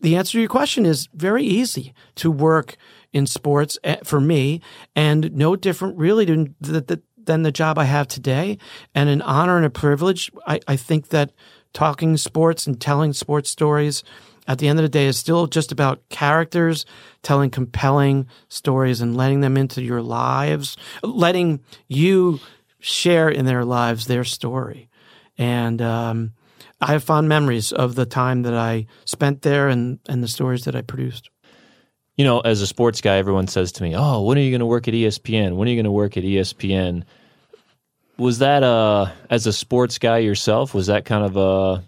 the 0.01 0.17
answer 0.17 0.33
to 0.33 0.41
your 0.41 0.49
question 0.49 0.85
is 0.85 1.09
very 1.15 1.45
easy 1.45 1.95
to 2.17 2.31
work 2.31 2.77
in 3.13 3.27
sports 3.27 3.79
eh, 3.85 3.97
for 4.05 4.21
me, 4.21 4.61
and 4.95 5.33
no 5.33 5.57
different 5.57 5.97
really 5.97 6.27
than 6.27 6.55
the, 6.61 7.01
than 7.17 7.43
the 7.43 7.53
job 7.53 7.79
I 7.79 7.85
have 7.85 8.09
today, 8.09 8.59
and 8.95 9.09
an 9.09 9.23
honor 9.23 9.57
and 9.57 9.65
a 9.65 9.71
privilege. 9.71 10.31
I, 10.47 10.61
I 10.69 10.77
think 10.77 11.09
that 11.09 11.33
talking 11.73 12.17
sports 12.17 12.67
and 12.67 12.81
telling 12.81 13.13
sports 13.13 13.51
stories 13.51 14.05
at 14.47 14.59
the 14.59 14.69
end 14.69 14.79
of 14.79 14.83
the 14.83 14.89
day 14.89 15.07
is 15.07 15.17
still 15.17 15.47
just 15.47 15.73
about 15.73 16.07
characters 16.09 16.85
telling 17.23 17.51
compelling 17.51 18.27
stories 18.49 19.01
and 19.01 19.17
letting 19.17 19.41
them 19.41 19.57
into 19.57 19.83
your 19.83 20.03
lives, 20.03 20.77
letting 21.03 21.61
you 21.89 22.41
share 22.79 23.29
in 23.29 23.47
their 23.47 23.65
lives 23.65 24.07
their 24.07 24.25
story. 24.25 24.91
And 25.39 25.81
um, 25.81 26.33
I 26.81 26.93
have 26.93 27.03
fond 27.03 27.29
memories 27.29 27.73
of 27.73 27.95
the 27.95 28.07
time 28.07 28.43
that 28.43 28.55
I 28.55 28.87
spent 29.07 29.43
there 29.43 29.69
and, 29.69 29.99
and 30.09 30.23
the 30.23 30.29
stories 30.29 30.65
that 30.65 30.77
I 30.77 30.83
produced. 30.83 31.31
You 32.17 32.25
know, 32.25 32.41
as 32.41 32.61
a 32.61 32.67
sports 32.67 33.01
guy, 33.01 33.17
everyone 33.17 33.49
says 33.49 33.73
to 33.73 33.83
me, 33.83 33.95
Oh, 33.97 34.23
when 34.23 34.39
are 34.39 34.43
you 34.43 34.51
going 34.51 34.61
to 34.61 34.67
work 34.67 34.87
at 34.87 34.95
ESPN? 34.95 35.57
When 35.57 35.67
are 35.67 35.71
you 35.71 35.77
going 35.77 35.85
to 35.85 35.91
work 35.91 36.17
at 36.17 36.23
ESPN? 36.23 37.05
Was 38.19 38.39
that, 38.39 38.63
uh, 38.63 39.11
as 39.31 39.47
a 39.49 39.53
sports 39.53 39.99
guy 39.99 40.19
yourself, 40.19 40.75
was 40.75 40.87
that 40.87 41.05
kind 41.05 41.25
of 41.25 41.37
a 41.37 41.83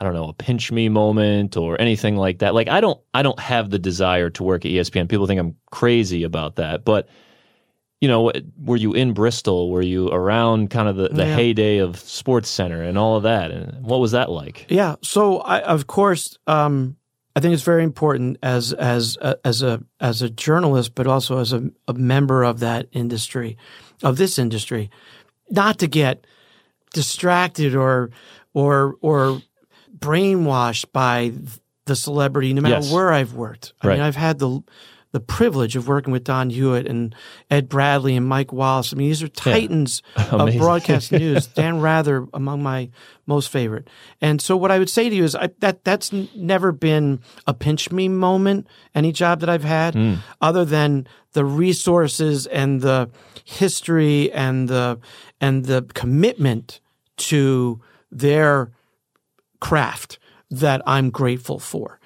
I 0.00 0.04
don't 0.04 0.14
know, 0.14 0.28
a 0.28 0.32
pinch 0.32 0.72
me 0.72 0.88
moment 0.88 1.56
or 1.56 1.78
anything 1.78 2.16
like 2.16 2.38
that. 2.38 2.54
Like 2.54 2.68
I 2.68 2.80
don't 2.80 2.98
I 3.12 3.22
don't 3.22 3.38
have 3.38 3.68
the 3.70 3.78
desire 3.78 4.30
to 4.30 4.42
work 4.42 4.64
at 4.64 4.70
ESPN. 4.70 5.08
People 5.08 5.26
think 5.26 5.38
I'm 5.38 5.56
crazy 5.70 6.22
about 6.24 6.56
that, 6.56 6.84
but 6.84 7.08
you 8.00 8.08
know, 8.08 8.32
were 8.58 8.76
you 8.76 8.94
in 8.94 9.12
Bristol? 9.12 9.70
Were 9.70 9.82
you 9.82 10.08
around 10.08 10.70
kind 10.70 10.88
of 10.88 10.96
the, 10.96 11.10
the 11.10 11.26
yeah. 11.26 11.34
heyday 11.34 11.78
of 11.78 11.98
Sports 11.98 12.48
Center 12.48 12.82
and 12.82 12.96
all 12.96 13.16
of 13.16 13.24
that? 13.24 13.50
And 13.50 13.84
what 13.84 14.00
was 14.00 14.12
that 14.12 14.30
like? 14.30 14.64
Yeah. 14.70 14.96
So 15.02 15.40
I, 15.40 15.60
of 15.60 15.86
course, 15.86 16.38
um, 16.46 16.96
I 17.36 17.40
think 17.40 17.52
it's 17.52 17.62
very 17.62 17.84
important 17.84 18.38
as 18.42 18.72
as 18.72 19.18
uh, 19.20 19.34
as 19.44 19.62
a 19.62 19.84
as 20.00 20.22
a 20.22 20.30
journalist, 20.30 20.94
but 20.94 21.06
also 21.06 21.38
as 21.38 21.52
a, 21.52 21.70
a 21.86 21.92
member 21.92 22.42
of 22.42 22.60
that 22.60 22.88
industry, 22.92 23.58
of 24.02 24.16
this 24.16 24.38
industry, 24.38 24.90
not 25.50 25.78
to 25.80 25.86
get 25.86 26.26
distracted 26.94 27.74
or 27.74 28.10
or 28.54 28.96
or 29.02 29.42
brainwashed 29.98 30.92
by 30.92 31.32
the 31.86 31.96
celebrity, 31.96 32.52
no 32.54 32.62
matter 32.62 32.76
yes. 32.76 32.92
where 32.92 33.12
I've 33.12 33.34
worked. 33.34 33.72
I 33.82 33.88
right. 33.88 33.94
mean, 33.94 34.02
I've 34.02 34.16
had 34.16 34.38
the 34.38 34.62
the 35.12 35.20
privilege 35.20 35.74
of 35.74 35.88
working 35.88 36.12
with 36.12 36.22
Don 36.22 36.50
Hewitt 36.50 36.86
and 36.86 37.14
Ed 37.50 37.68
Bradley 37.68 38.14
and 38.14 38.26
Mike 38.26 38.52
Wallace. 38.52 38.92
I 38.92 38.96
mean, 38.96 39.08
these 39.08 39.22
are 39.22 39.28
titans 39.28 40.02
yeah. 40.16 40.24
of 40.30 40.54
broadcast 40.56 41.10
news. 41.12 41.48
Dan 41.48 41.80
Rather 41.80 42.28
among 42.32 42.62
my 42.62 42.90
most 43.26 43.48
favorite. 43.48 43.88
And 44.20 44.40
so, 44.40 44.56
what 44.56 44.70
I 44.70 44.78
would 44.78 44.90
say 44.90 45.08
to 45.08 45.14
you 45.14 45.24
is 45.24 45.34
I, 45.34 45.50
that 45.58 45.84
that's 45.84 46.12
never 46.12 46.70
been 46.70 47.20
a 47.46 47.54
pinch 47.54 47.90
me 47.90 48.08
moment. 48.08 48.68
Any 48.94 49.12
job 49.12 49.40
that 49.40 49.48
I've 49.48 49.64
had, 49.64 49.94
mm. 49.94 50.18
other 50.40 50.64
than 50.64 51.06
the 51.32 51.44
resources 51.44 52.46
and 52.46 52.80
the 52.80 53.10
history 53.44 54.30
and 54.32 54.68
the 54.68 55.00
and 55.40 55.64
the 55.64 55.82
commitment 55.94 56.80
to 57.16 57.80
their 58.12 58.70
craft 59.60 60.18
that 60.50 60.82
I'm 60.86 61.10
grateful 61.10 61.58
for. 61.58 62.00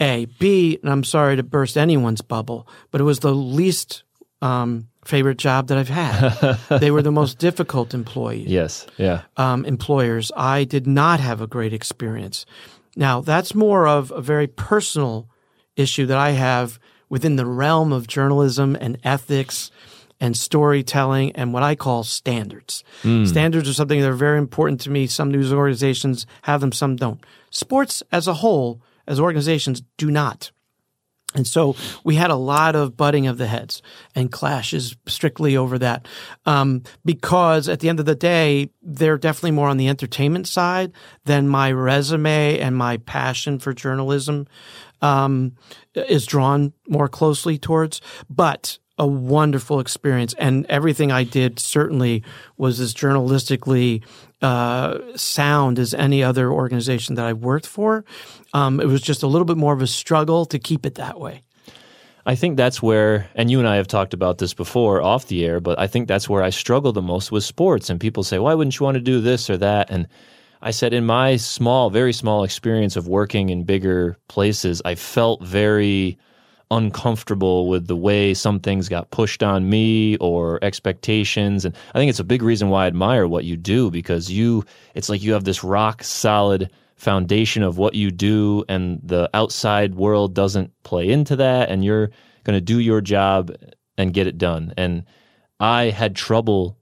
A. 0.00 0.26
B, 0.38 0.78
and 0.82 0.90
I'm 0.90 1.04
sorry 1.04 1.36
to 1.36 1.42
burst 1.42 1.76
anyone's 1.76 2.22
bubble, 2.22 2.66
but 2.90 3.00
it 3.00 3.04
was 3.04 3.20
the 3.20 3.34
least 3.34 4.02
um, 4.40 4.88
favorite 5.04 5.38
job 5.38 5.68
that 5.68 5.78
I've 5.78 5.88
had. 5.88 6.58
they 6.80 6.90
were 6.90 7.02
the 7.02 7.12
most 7.12 7.38
difficult 7.38 7.94
employees. 7.94 8.48
Yes, 8.48 8.86
yeah. 8.96 9.22
Um, 9.36 9.64
employers. 9.64 10.32
I 10.36 10.64
did 10.64 10.86
not 10.86 11.20
have 11.20 11.40
a 11.40 11.46
great 11.46 11.72
experience. 11.72 12.46
Now, 12.96 13.20
that's 13.20 13.54
more 13.54 13.86
of 13.86 14.10
a 14.10 14.20
very 14.20 14.46
personal 14.46 15.28
issue 15.76 16.06
that 16.06 16.18
I 16.18 16.30
have 16.30 16.78
within 17.08 17.36
the 17.36 17.46
realm 17.46 17.92
of 17.92 18.06
journalism 18.06 18.76
and 18.80 18.98
ethics 19.04 19.70
and 20.22 20.36
storytelling 20.36 21.32
and 21.32 21.52
what 21.52 21.64
I 21.64 21.74
call 21.74 22.04
standards. 22.04 22.84
Mm. 23.02 23.26
Standards 23.26 23.68
are 23.68 23.74
something 23.74 24.00
that 24.00 24.08
are 24.08 24.14
very 24.14 24.38
important 24.38 24.80
to 24.82 24.90
me. 24.90 25.08
Some 25.08 25.32
news 25.32 25.52
organizations 25.52 26.26
have 26.42 26.60
them, 26.60 26.70
some 26.70 26.94
don't. 26.94 27.20
Sports 27.50 28.04
as 28.12 28.28
a 28.28 28.34
whole, 28.34 28.80
as 29.08 29.18
organizations, 29.18 29.82
do 29.96 30.12
not. 30.12 30.52
And 31.34 31.44
so 31.44 31.74
we 32.04 32.14
had 32.14 32.30
a 32.30 32.36
lot 32.36 32.76
of 32.76 32.96
butting 32.96 33.26
of 33.26 33.36
the 33.36 33.48
heads 33.48 33.82
and 34.14 34.30
clashes 34.30 34.96
strictly 35.06 35.56
over 35.56 35.76
that. 35.78 36.06
Um, 36.46 36.84
because 37.04 37.68
at 37.68 37.80
the 37.80 37.88
end 37.88 37.98
of 37.98 38.06
the 38.06 38.14
day, 38.14 38.70
they're 38.80 39.18
definitely 39.18 39.52
more 39.52 39.68
on 39.68 39.76
the 39.76 39.88
entertainment 39.88 40.46
side 40.46 40.92
than 41.24 41.48
my 41.48 41.72
resume 41.72 42.60
and 42.60 42.76
my 42.76 42.98
passion 42.98 43.58
for 43.58 43.72
journalism 43.72 44.46
um, 45.00 45.56
is 45.94 46.26
drawn 46.26 46.74
more 46.86 47.08
closely 47.08 47.58
towards. 47.58 48.00
But 48.30 48.78
a 49.02 49.06
wonderful 49.06 49.80
experience, 49.80 50.32
and 50.38 50.64
everything 50.68 51.10
I 51.10 51.24
did 51.24 51.58
certainly 51.58 52.22
was 52.56 52.78
as 52.78 52.94
journalistically 52.94 54.04
uh, 54.40 54.98
sound 55.16 55.80
as 55.80 55.92
any 55.92 56.22
other 56.22 56.52
organization 56.52 57.16
that 57.16 57.26
I 57.26 57.32
worked 57.32 57.66
for. 57.66 58.04
Um, 58.54 58.78
it 58.78 58.86
was 58.86 59.02
just 59.02 59.24
a 59.24 59.26
little 59.26 59.44
bit 59.44 59.56
more 59.56 59.72
of 59.72 59.82
a 59.82 59.88
struggle 59.88 60.46
to 60.46 60.58
keep 60.60 60.86
it 60.86 60.94
that 60.94 61.18
way. 61.18 61.42
I 62.24 62.36
think 62.36 62.56
that's 62.56 62.80
where, 62.80 63.28
and 63.34 63.50
you 63.50 63.58
and 63.58 63.66
I 63.66 63.74
have 63.74 63.88
talked 63.88 64.14
about 64.14 64.38
this 64.38 64.54
before 64.54 65.02
off 65.02 65.26
the 65.26 65.44
air, 65.44 65.58
but 65.58 65.80
I 65.80 65.88
think 65.88 66.06
that's 66.06 66.28
where 66.28 66.44
I 66.44 66.50
struggle 66.50 66.92
the 66.92 67.02
most 67.02 67.32
with 67.32 67.42
sports. 67.42 67.90
And 67.90 67.98
people 67.98 68.22
say, 68.22 68.38
why 68.38 68.54
wouldn't 68.54 68.78
you 68.78 68.84
want 68.84 68.94
to 68.94 69.00
do 69.00 69.20
this 69.20 69.50
or 69.50 69.56
that? 69.56 69.90
And 69.90 70.06
I 70.60 70.70
said, 70.70 70.92
in 70.92 71.04
my 71.04 71.38
small, 71.38 71.90
very 71.90 72.12
small 72.12 72.44
experience 72.44 72.94
of 72.94 73.08
working 73.08 73.50
in 73.50 73.64
bigger 73.64 74.16
places, 74.28 74.80
I 74.84 74.94
felt 74.94 75.42
very 75.42 76.18
uncomfortable 76.72 77.68
with 77.68 77.86
the 77.86 77.96
way 77.96 78.34
some 78.34 78.58
things 78.58 78.88
got 78.88 79.10
pushed 79.10 79.42
on 79.42 79.68
me 79.68 80.16
or 80.16 80.58
expectations 80.64 81.64
and 81.64 81.76
i 81.94 81.98
think 81.98 82.08
it's 82.08 82.18
a 82.18 82.24
big 82.24 82.42
reason 82.42 82.70
why 82.70 82.84
i 82.84 82.86
admire 82.86 83.28
what 83.28 83.44
you 83.44 83.56
do 83.56 83.90
because 83.90 84.30
you 84.30 84.64
it's 84.94 85.08
like 85.08 85.22
you 85.22 85.32
have 85.32 85.44
this 85.44 85.62
rock 85.62 86.02
solid 86.02 86.70
foundation 86.96 87.62
of 87.62 87.78
what 87.78 87.94
you 87.94 88.10
do 88.10 88.64
and 88.68 89.00
the 89.02 89.28
outside 89.34 89.96
world 89.96 90.34
doesn't 90.34 90.70
play 90.82 91.08
into 91.08 91.36
that 91.36 91.68
and 91.68 91.84
you're 91.84 92.10
going 92.44 92.56
to 92.56 92.60
do 92.60 92.78
your 92.78 93.00
job 93.00 93.50
and 93.98 94.14
get 94.14 94.26
it 94.26 94.38
done. 94.38 94.72
And 94.76 95.04
I 95.60 95.90
had 95.90 96.16
trouble 96.16 96.78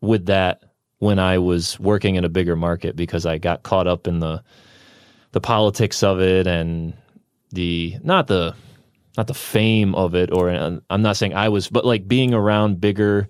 with 0.00 0.26
that 0.26 0.62
when 0.98 1.18
I 1.18 1.38
was 1.38 1.78
working 1.78 2.14
in 2.14 2.24
a 2.24 2.28
bigger 2.28 2.56
market 2.56 2.96
because 2.96 3.26
I 3.26 3.38
got 3.38 3.62
caught 3.62 3.86
up 3.86 4.06
in 4.06 4.20
the 4.20 4.42
the 5.32 5.40
politics 5.40 6.04
of 6.04 6.20
it 6.20 6.46
and 6.46 6.94
the 7.50 7.96
not 8.02 8.28
the 8.28 8.54
not 9.16 9.26
the 9.26 9.34
fame 9.34 9.94
of 9.94 10.14
it 10.14 10.32
or 10.32 10.48
I'm 10.48 11.02
not 11.02 11.16
saying 11.16 11.34
I 11.34 11.48
was 11.48 11.68
but 11.68 11.84
like 11.84 12.08
being 12.08 12.34
around 12.34 12.80
bigger 12.80 13.28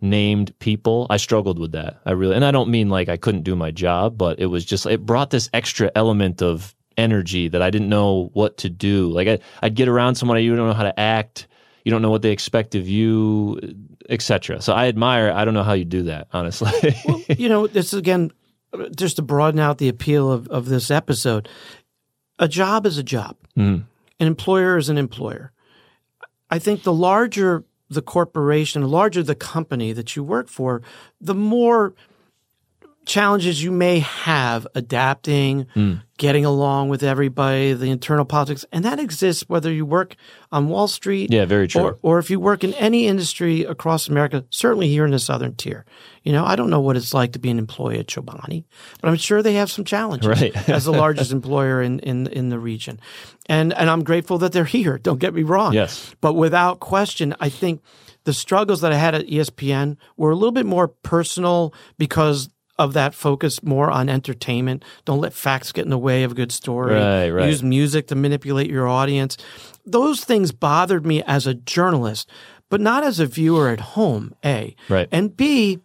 named 0.00 0.56
people 0.58 1.06
I 1.10 1.16
struggled 1.16 1.58
with 1.58 1.72
that. 1.72 2.00
I 2.04 2.12
really 2.12 2.34
and 2.34 2.44
I 2.44 2.50
don't 2.50 2.70
mean 2.70 2.88
like 2.88 3.08
I 3.08 3.16
couldn't 3.16 3.42
do 3.42 3.56
my 3.56 3.70
job 3.70 4.16
but 4.16 4.38
it 4.38 4.46
was 4.46 4.64
just 4.64 4.86
it 4.86 5.04
brought 5.04 5.30
this 5.30 5.48
extra 5.52 5.90
element 5.94 6.42
of 6.42 6.74
energy 6.96 7.48
that 7.48 7.60
I 7.60 7.70
didn't 7.70 7.88
know 7.88 8.30
what 8.32 8.58
to 8.58 8.70
do. 8.70 9.10
Like 9.10 9.28
I, 9.28 9.38
I'd 9.62 9.74
get 9.74 9.88
around 9.88 10.14
someone 10.14 10.42
you 10.42 10.54
don't 10.54 10.68
know 10.68 10.74
how 10.74 10.84
to 10.84 10.98
act 10.98 11.46
you 11.84 11.90
don't 11.90 12.02
know 12.02 12.10
what 12.10 12.22
they 12.22 12.32
expect 12.32 12.74
of 12.74 12.88
you 12.88 13.60
etc 14.08 14.60
so 14.60 14.72
I 14.72 14.86
admire 14.88 15.30
I 15.30 15.44
don't 15.44 15.54
know 15.54 15.62
how 15.62 15.74
you 15.74 15.84
do 15.84 16.04
that 16.04 16.28
honestly. 16.32 16.72
Well, 17.06 17.22
you 17.28 17.48
know 17.48 17.66
this 17.66 17.92
again 17.92 18.32
just 18.94 19.16
to 19.16 19.22
broaden 19.22 19.60
out 19.60 19.78
the 19.78 19.88
appeal 19.88 20.30
of, 20.30 20.48
of 20.48 20.66
this 20.66 20.90
episode 20.90 21.48
a 22.38 22.48
job 22.48 22.86
is 22.86 22.98
a 22.98 23.02
job. 23.02 23.36
Mm. 23.56 23.84
An 24.18 24.26
employer 24.26 24.76
is 24.76 24.88
an 24.88 24.98
employer. 24.98 25.52
I 26.50 26.58
think 26.58 26.82
the 26.82 26.92
larger 26.92 27.64
the 27.88 28.02
corporation, 28.02 28.82
the 28.82 28.88
larger 28.88 29.22
the 29.22 29.34
company 29.34 29.92
that 29.92 30.16
you 30.16 30.24
work 30.24 30.48
for, 30.48 30.82
the 31.20 31.34
more 31.34 31.94
challenges 33.04 33.62
you 33.62 33.70
may 33.70 34.00
have 34.00 34.66
adapting, 34.74 35.66
mm. 35.76 36.02
Getting 36.18 36.44
along 36.44 36.88
with 36.88 37.02
everybody, 37.02 37.72
the 37.72 37.90
internal 37.90 38.24
politics, 38.24 38.64
and 38.72 38.84
that 38.84 38.98
exists 38.98 39.44
whether 39.48 39.72
you 39.72 39.84
work 39.84 40.16
on 40.50 40.68
Wall 40.68 40.88
Street, 40.88 41.32
yeah, 41.32 41.44
very 41.44 41.68
true, 41.68 41.82
or, 41.82 41.98
or 42.02 42.18
if 42.18 42.30
you 42.30 42.40
work 42.40 42.64
in 42.64 42.72
any 42.74 43.06
industry 43.06 43.64
across 43.64 44.08
America. 44.08 44.44
Certainly 44.50 44.88
here 44.88 45.04
in 45.04 45.10
the 45.10 45.18
Southern 45.18 45.54
Tier, 45.54 45.84
you 46.22 46.32
know, 46.32 46.44
I 46.44 46.56
don't 46.56 46.70
know 46.70 46.80
what 46.80 46.96
it's 46.96 47.12
like 47.12 47.32
to 47.32 47.38
be 47.38 47.50
an 47.50 47.58
employee 47.58 47.98
at 47.98 48.06
Chobani, 48.06 48.64
but 49.00 49.08
I'm 49.08 49.16
sure 49.16 49.42
they 49.42 49.54
have 49.54 49.70
some 49.70 49.84
challenges 49.84 50.28
right. 50.28 50.68
as 50.68 50.84
the 50.84 50.92
largest 50.92 51.32
employer 51.32 51.82
in, 51.82 51.98
in 52.00 52.26
in 52.28 52.48
the 52.48 52.58
region, 52.58 52.98
and 53.46 53.72
and 53.74 53.90
I'm 53.90 54.04
grateful 54.04 54.38
that 54.38 54.52
they're 54.52 54.64
here. 54.64 54.98
Don't 54.98 55.20
get 55.20 55.34
me 55.34 55.42
wrong, 55.42 55.74
yes, 55.74 56.14
but 56.20 56.34
without 56.34 56.80
question, 56.80 57.34
I 57.40 57.48
think. 57.48 57.82
The 58.24 58.32
struggles 58.32 58.80
that 58.80 58.90
I 58.90 58.96
had 58.96 59.14
at 59.14 59.28
ESPN 59.28 59.98
were 60.16 60.32
a 60.32 60.34
little 60.34 60.50
bit 60.50 60.66
more 60.66 60.88
personal 60.88 61.72
because 61.96 62.48
of 62.78 62.92
that 62.92 63.14
focus 63.14 63.62
more 63.62 63.90
on 63.90 64.08
entertainment. 64.08 64.84
Don't 65.04 65.20
let 65.20 65.32
facts 65.32 65.72
get 65.72 65.84
in 65.84 65.90
the 65.90 65.98
way 65.98 66.22
of 66.24 66.32
a 66.32 66.34
good 66.34 66.52
story. 66.52 66.94
Right, 66.94 67.30
right. 67.30 67.48
Use 67.48 67.62
music 67.62 68.08
to 68.08 68.14
manipulate 68.14 68.70
your 68.70 68.86
audience. 68.86 69.36
Those 69.84 70.24
things 70.24 70.52
bothered 70.52 71.06
me 71.06 71.22
as 71.22 71.46
a 71.46 71.54
journalist, 71.54 72.28
but 72.68 72.80
not 72.80 73.04
as 73.04 73.20
a 73.20 73.26
viewer 73.26 73.68
at 73.68 73.80
home, 73.80 74.34
A. 74.44 74.74
Right. 74.88 75.08
And 75.12 75.36
B, 75.36 75.80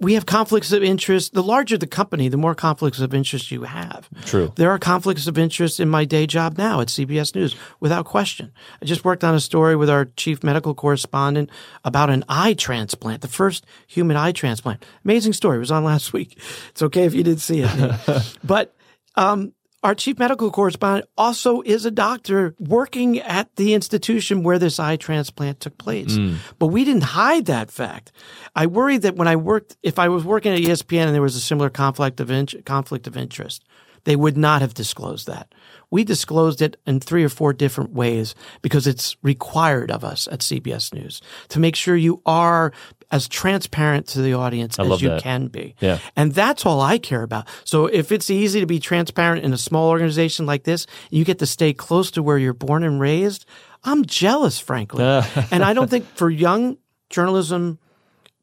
we 0.00 0.14
have 0.14 0.26
conflicts 0.26 0.72
of 0.72 0.82
interest. 0.82 1.32
The 1.34 1.42
larger 1.42 1.78
the 1.78 1.86
company, 1.86 2.28
the 2.28 2.36
more 2.36 2.54
conflicts 2.54 3.00
of 3.00 3.14
interest 3.14 3.50
you 3.50 3.62
have. 3.62 4.08
True. 4.24 4.52
There 4.56 4.70
are 4.70 4.78
conflicts 4.78 5.26
of 5.26 5.38
interest 5.38 5.80
in 5.80 5.88
my 5.88 6.04
day 6.04 6.26
job 6.26 6.58
now 6.58 6.80
at 6.80 6.88
CBS 6.88 7.34
News, 7.34 7.54
without 7.80 8.04
question. 8.04 8.52
I 8.82 8.84
just 8.84 9.04
worked 9.04 9.24
on 9.24 9.34
a 9.34 9.40
story 9.40 9.76
with 9.76 9.88
our 9.88 10.06
chief 10.16 10.42
medical 10.42 10.74
correspondent 10.74 11.50
about 11.84 12.10
an 12.10 12.24
eye 12.28 12.54
transplant, 12.54 13.22
the 13.22 13.28
first 13.28 13.64
human 13.86 14.16
eye 14.16 14.32
transplant. 14.32 14.84
Amazing 15.04 15.34
story. 15.34 15.56
It 15.56 15.60
was 15.60 15.70
on 15.70 15.84
last 15.84 16.12
week. 16.12 16.40
It's 16.70 16.82
okay 16.82 17.04
if 17.04 17.14
you 17.14 17.22
didn't 17.22 17.40
see 17.40 17.62
it. 17.64 18.36
but 18.44 18.74
um, 19.14 19.52
our 19.86 19.94
chief 19.94 20.18
medical 20.18 20.50
correspondent 20.50 21.08
also 21.16 21.62
is 21.62 21.84
a 21.84 21.92
doctor 21.92 22.56
working 22.58 23.20
at 23.20 23.54
the 23.54 23.72
institution 23.72 24.42
where 24.42 24.58
this 24.58 24.80
eye 24.80 24.96
transplant 24.96 25.60
took 25.60 25.78
place. 25.78 26.18
Mm. 26.18 26.38
But 26.58 26.66
we 26.66 26.84
didn't 26.84 27.04
hide 27.04 27.46
that 27.46 27.70
fact. 27.70 28.10
I 28.56 28.66
worried 28.66 29.02
that 29.02 29.14
when 29.14 29.28
I 29.28 29.36
worked, 29.36 29.76
if 29.84 30.00
I 30.00 30.08
was 30.08 30.24
working 30.24 30.52
at 30.52 30.58
ESPN 30.58 31.06
and 31.06 31.14
there 31.14 31.22
was 31.22 31.36
a 31.36 31.40
similar 31.40 31.70
conflict 31.70 32.18
of 32.18 32.32
in- 32.32 32.48
conflict 32.64 33.06
of 33.06 33.16
interest, 33.16 33.62
they 34.06 34.16
would 34.16 34.36
not 34.36 34.62
have 34.62 34.72
disclosed 34.72 35.26
that. 35.26 35.52
We 35.90 36.04
disclosed 36.04 36.62
it 36.62 36.80
in 36.86 37.00
three 37.00 37.24
or 37.24 37.28
four 37.28 37.52
different 37.52 37.90
ways 37.90 38.36
because 38.62 38.86
it's 38.86 39.16
required 39.22 39.90
of 39.90 40.04
us 40.04 40.28
at 40.30 40.40
CBS 40.40 40.94
News 40.94 41.20
to 41.48 41.58
make 41.58 41.74
sure 41.74 41.96
you 41.96 42.22
are 42.24 42.72
as 43.10 43.26
transparent 43.26 44.06
to 44.08 44.22
the 44.22 44.34
audience 44.34 44.78
I 44.78 44.84
as 44.84 45.02
you 45.02 45.08
that. 45.08 45.22
can 45.22 45.48
be. 45.48 45.74
Yeah. 45.80 45.98
And 46.14 46.32
that's 46.32 46.64
all 46.64 46.80
I 46.80 46.98
care 46.98 47.24
about. 47.24 47.48
So 47.64 47.86
if 47.86 48.12
it's 48.12 48.30
easy 48.30 48.60
to 48.60 48.66
be 48.66 48.78
transparent 48.78 49.44
in 49.44 49.52
a 49.52 49.58
small 49.58 49.90
organization 49.90 50.46
like 50.46 50.62
this, 50.62 50.86
you 51.10 51.24
get 51.24 51.40
to 51.40 51.46
stay 51.46 51.72
close 51.72 52.12
to 52.12 52.22
where 52.22 52.38
you're 52.38 52.54
born 52.54 52.84
and 52.84 53.00
raised. 53.00 53.44
I'm 53.82 54.04
jealous, 54.04 54.60
frankly. 54.60 55.04
and 55.50 55.64
I 55.64 55.74
don't 55.74 55.90
think 55.90 56.06
for 56.14 56.30
young 56.30 56.78
journalism, 57.10 57.80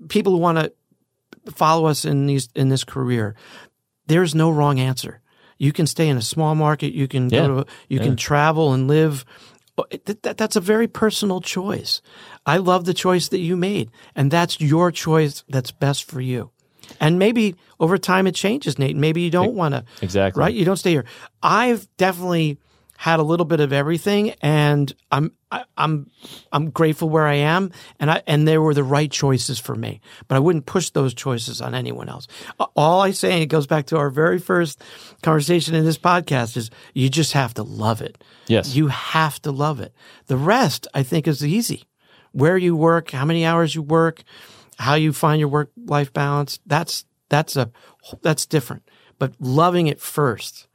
people 0.09 0.33
who 0.33 0.39
want 0.39 0.57
to 0.57 0.73
follow 1.53 1.85
us 1.85 2.03
in 2.03 2.25
these 2.25 2.49
in 2.53 2.67
this 2.67 2.83
career, 2.83 3.35
there's 4.07 4.35
no 4.35 4.51
wrong 4.51 4.81
answer. 4.81 5.21
You 5.57 5.71
can 5.71 5.87
stay 5.87 6.07
in 6.09 6.17
a 6.17 6.21
small 6.21 6.55
market. 6.55 6.93
You 6.93 7.07
can 7.07 7.29
Yeah. 7.29 7.47
go 7.47 7.47
to, 7.63 7.65
you 7.89 7.97
Yeah. 7.99 8.03
can 8.05 8.15
travel 8.15 8.73
and 8.73 8.87
live. 8.87 9.25
Oh, 9.77 9.85
that, 10.05 10.21
that, 10.23 10.37
that's 10.37 10.55
a 10.55 10.61
very 10.61 10.87
personal 10.87 11.41
choice. 11.41 12.01
I 12.45 12.57
love 12.57 12.85
the 12.85 12.93
choice 12.93 13.29
that 13.29 13.39
you 13.39 13.55
made, 13.57 13.89
and 14.15 14.29
that's 14.29 14.61
your 14.61 14.91
choice. 14.91 15.43
That's 15.49 15.71
best 15.71 16.03
for 16.03 16.21
you. 16.21 16.51
And 16.99 17.17
maybe 17.17 17.55
over 17.79 17.97
time 17.97 18.27
it 18.27 18.35
changes, 18.35 18.77
Nate. 18.77 18.95
Maybe 18.95 19.21
you 19.21 19.31
don't 19.31 19.55
want 19.55 19.73
to, 19.73 19.83
Exactly. 20.01 20.39
right? 20.39 20.53
You 20.53 20.65
don't 20.65 20.77
stay 20.77 20.91
here. 20.91 21.05
I've 21.41 21.87
definitely 21.97 22.59
had 23.03 23.19
a 23.19 23.23
little 23.23 23.45
bit 23.45 23.59
of 23.59 23.73
everything, 23.73 24.29
and 24.41 24.93
I'm 25.11 25.33
I, 25.51 25.65
I'm 25.77 26.09
I'm 26.53 26.69
grateful 26.69 27.09
where 27.09 27.27
I 27.27 27.33
am, 27.33 27.69
and 27.99 28.09
I 28.09 28.23
and 28.25 28.47
they 28.47 28.57
were 28.57 28.73
the 28.73 28.81
right 28.81 29.11
choices 29.11 29.59
for 29.59 29.75
me. 29.75 29.99
But 30.29 30.35
I 30.35 30.39
wouldn't 30.39 30.67
push 30.67 30.89
those 30.89 31.13
choices 31.13 31.59
on 31.59 31.75
anyone 31.75 32.07
else. 32.07 32.27
All 32.77 33.01
I 33.01 33.11
say, 33.11 33.33
and 33.33 33.43
it 33.43 33.47
goes 33.47 33.67
back 33.67 33.87
to 33.87 33.97
our 33.97 34.09
very 34.09 34.39
first 34.39 34.81
conversation 35.21 35.75
in 35.75 35.83
this 35.83 35.97
podcast, 35.97 36.55
is 36.55 36.69
you 36.93 37.09
just 37.09 37.33
have 37.33 37.53
to 37.55 37.63
love 37.63 38.01
it. 38.01 38.23
Yes. 38.47 38.73
You 38.73 38.87
have 38.87 39.41
to 39.41 39.51
love 39.51 39.81
it. 39.81 39.93
The 40.27 40.37
rest, 40.37 40.87
I 40.93 41.03
think, 41.03 41.27
is 41.27 41.45
easy. 41.45 41.83
Where 42.31 42.57
you 42.57 42.73
work, 42.73 43.11
how 43.11 43.25
many 43.25 43.45
hours 43.45 43.75
you 43.75 43.81
work, 43.81 44.23
how 44.77 44.93
you 44.93 45.11
find 45.11 45.41
your 45.41 45.49
work 45.49 45.71
life 45.75 46.13
balance. 46.13 46.61
That's 46.65 47.03
that's 47.27 47.57
a 47.57 47.69
that's 48.21 48.45
different. 48.45 48.83
But 49.19 49.33
loving 49.41 49.87
it 49.87 49.99
first 49.99 50.67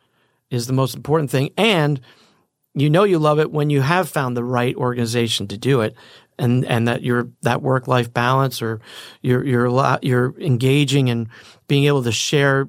is 0.51 0.67
the 0.67 0.73
most 0.75 0.95
important 0.95 1.31
thing. 1.31 1.51
And 1.57 2.01
you 2.81 2.91
know 2.91 3.05
you 3.05 3.19
love 3.19 3.39
it 3.39 3.51
when 3.51 3.71
you 3.71 3.81
have 3.81 4.09
found 4.09 4.37
the 4.37 4.45
right 4.45 4.75
organization 4.77 5.49
to 5.49 5.59
do 5.59 5.81
it. 5.81 5.95
And, 6.41 6.65
and 6.67 6.87
that 6.87 7.03
your 7.03 7.31
that 7.43 7.63
work 7.63 7.89
life 7.89 8.15
balance 8.15 8.63
or 8.63 8.81
you're 9.23 9.45
you're 9.45 9.99
you're 10.03 10.41
engaging 10.41 11.11
and 11.11 11.27
being 11.67 11.87
able 11.87 12.05
to 12.05 12.13
share 12.13 12.69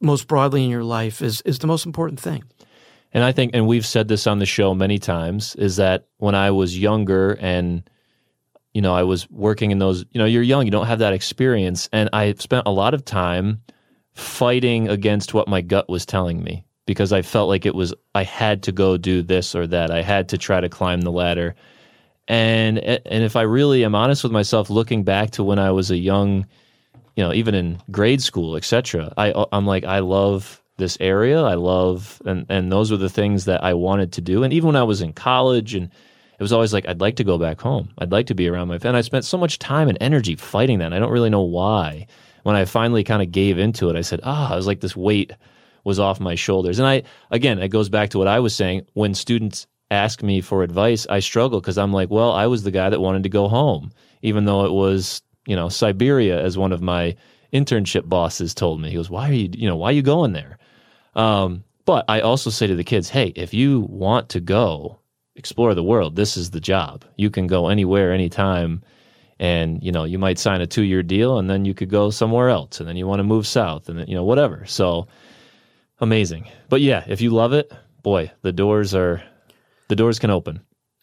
most 0.00 0.28
broadly 0.28 0.64
in 0.64 0.70
your 0.70 0.82
life 0.82 1.20
is 1.20 1.42
is 1.42 1.58
the 1.58 1.66
most 1.66 1.84
important 1.84 2.18
thing. 2.18 2.42
And 3.14 3.22
I 3.22 3.30
think, 3.30 3.52
and 3.54 3.66
we've 3.66 3.86
said 3.86 4.08
this 4.08 4.26
on 4.26 4.40
the 4.40 4.46
show 4.46 4.74
many 4.74 4.98
times, 4.98 5.54
is 5.54 5.76
that 5.76 6.06
when 6.16 6.34
I 6.34 6.50
was 6.50 6.76
younger 6.76 7.32
and, 7.40 7.88
you 8.72 8.82
know, 8.82 8.92
I 8.92 9.04
was 9.04 9.30
working 9.30 9.70
in 9.70 9.78
those, 9.78 10.04
you 10.10 10.18
know, 10.18 10.24
you're 10.24 10.42
young, 10.42 10.64
you 10.64 10.72
don't 10.72 10.88
have 10.88 10.98
that 10.98 11.12
experience. 11.12 11.88
And 11.92 12.10
I 12.12 12.32
spent 12.34 12.66
a 12.66 12.72
lot 12.72 12.92
of 12.92 13.04
time 13.04 13.62
fighting 14.14 14.88
against 14.88 15.32
what 15.32 15.46
my 15.46 15.60
gut 15.60 15.88
was 15.88 16.04
telling 16.04 16.42
me 16.42 16.64
because 16.86 17.12
I 17.12 17.22
felt 17.22 17.48
like 17.48 17.66
it 17.66 17.74
was, 17.74 17.94
I 18.14 18.24
had 18.24 18.62
to 18.64 18.72
go 18.72 18.96
do 18.96 19.22
this 19.22 19.54
or 19.54 19.66
that. 19.68 19.90
I 19.90 20.02
had 20.02 20.28
to 20.30 20.38
try 20.38 20.60
to 20.60 20.68
climb 20.68 21.00
the 21.00 21.12
ladder. 21.12 21.54
And, 22.28 22.78
and 22.78 23.24
if 23.24 23.36
I 23.36 23.42
really 23.42 23.84
am 23.84 23.94
honest 23.94 24.22
with 24.22 24.32
myself, 24.32 24.70
looking 24.70 25.04
back 25.04 25.30
to 25.32 25.44
when 25.44 25.58
I 25.58 25.70
was 25.70 25.90
a 25.90 25.96
young, 25.96 26.46
you 27.16 27.24
know, 27.24 27.32
even 27.32 27.54
in 27.54 27.78
grade 27.90 28.22
school, 28.22 28.56
etc., 28.56 29.12
I, 29.16 29.46
I'm 29.52 29.66
like, 29.66 29.84
I 29.84 30.00
love 30.00 30.62
this 30.76 30.96
area. 31.00 31.42
I 31.42 31.54
love, 31.54 32.20
and, 32.24 32.46
and 32.48 32.72
those 32.72 32.90
were 32.90 32.96
the 32.96 33.08
things 33.08 33.44
that 33.44 33.62
I 33.62 33.74
wanted 33.74 34.12
to 34.14 34.20
do. 34.20 34.42
And 34.42 34.52
even 34.52 34.68
when 34.68 34.76
I 34.76 34.82
was 34.82 35.00
in 35.00 35.12
college, 35.12 35.74
and 35.74 35.86
it 35.86 36.42
was 36.42 36.52
always 36.52 36.72
like, 36.72 36.86
I'd 36.88 37.00
like 37.00 37.16
to 37.16 37.24
go 37.24 37.38
back 37.38 37.60
home. 37.60 37.90
I'd 37.98 38.12
like 38.12 38.26
to 38.26 38.34
be 38.34 38.48
around 38.48 38.68
my 38.68 38.78
family. 38.78 38.98
I 38.98 39.02
spent 39.02 39.24
so 39.24 39.38
much 39.38 39.58
time 39.58 39.88
and 39.88 39.98
energy 40.00 40.34
fighting 40.34 40.80
that. 40.80 40.92
I 40.92 40.98
don't 40.98 41.12
really 41.12 41.30
know 41.30 41.42
why. 41.42 42.06
When 42.42 42.56
I 42.56 42.64
finally 42.64 43.04
kind 43.04 43.22
of 43.22 43.32
gave 43.32 43.58
into 43.58 43.88
it, 43.88 43.96
I 43.96 44.02
said, 44.02 44.20
ah, 44.22 44.52
I 44.52 44.56
was 44.56 44.66
like, 44.66 44.80
this 44.80 44.96
weight 44.96 45.32
was 45.84 46.00
off 46.00 46.18
my 46.18 46.34
shoulders. 46.34 46.78
And 46.78 46.88
I, 46.88 47.02
again, 47.30 47.58
it 47.58 47.68
goes 47.68 47.88
back 47.88 48.10
to 48.10 48.18
what 48.18 48.28
I 48.28 48.40
was 48.40 48.54
saying. 48.56 48.86
When 48.94 49.14
students 49.14 49.66
ask 49.90 50.22
me 50.22 50.40
for 50.40 50.62
advice, 50.62 51.06
I 51.08 51.20
struggle 51.20 51.60
because 51.60 51.78
I'm 51.78 51.92
like, 51.92 52.10
well, 52.10 52.32
I 52.32 52.46
was 52.46 52.62
the 52.62 52.70
guy 52.70 52.90
that 52.90 53.00
wanted 53.00 53.22
to 53.24 53.28
go 53.28 53.48
home, 53.48 53.92
even 54.22 54.44
though 54.44 54.64
it 54.64 54.72
was, 54.72 55.22
you 55.46 55.54
know, 55.54 55.68
Siberia, 55.68 56.42
as 56.42 56.58
one 56.58 56.72
of 56.72 56.82
my 56.82 57.16
internship 57.52 58.08
bosses 58.08 58.54
told 58.54 58.80
me. 58.80 58.90
He 58.90 58.96
goes, 58.96 59.10
why 59.10 59.28
are 59.28 59.32
you, 59.32 59.50
you 59.52 59.68
know, 59.68 59.76
why 59.76 59.90
are 59.90 59.92
you 59.92 60.02
going 60.02 60.32
there? 60.32 60.58
Um, 61.14 61.64
but 61.84 62.04
I 62.08 62.20
also 62.20 62.50
say 62.50 62.66
to 62.66 62.74
the 62.74 62.84
kids, 62.84 63.08
hey, 63.08 63.32
if 63.36 63.54
you 63.54 63.80
want 63.80 64.30
to 64.30 64.40
go 64.40 64.98
explore 65.36 65.74
the 65.74 65.82
world, 65.82 66.16
this 66.16 66.36
is 66.36 66.50
the 66.50 66.60
job. 66.60 67.04
You 67.16 67.30
can 67.30 67.46
go 67.46 67.68
anywhere, 67.68 68.12
anytime. 68.12 68.82
And, 69.38 69.82
you 69.82 69.92
know, 69.92 70.04
you 70.04 70.18
might 70.18 70.38
sign 70.38 70.60
a 70.60 70.66
two 70.66 70.82
year 70.82 71.02
deal 71.02 71.38
and 71.38 71.50
then 71.50 71.64
you 71.64 71.74
could 71.74 71.90
go 71.90 72.10
somewhere 72.10 72.48
else. 72.48 72.80
And 72.80 72.88
then 72.88 72.96
you 72.96 73.06
want 73.06 73.18
to 73.18 73.24
move 73.24 73.46
south 73.46 73.88
and 73.88 73.98
then, 73.98 74.06
you 74.08 74.14
know, 74.14 74.24
whatever. 74.24 74.64
So, 74.66 75.08
amazing. 76.04 76.48
But 76.68 76.80
yeah, 76.80 77.04
if 77.08 77.20
you 77.20 77.30
love 77.30 77.52
it, 77.52 77.72
boy, 78.02 78.30
the 78.42 78.52
doors 78.52 78.94
are 78.94 79.22
the 79.88 79.96
doors 79.96 80.20
can 80.20 80.30
open. 80.30 80.60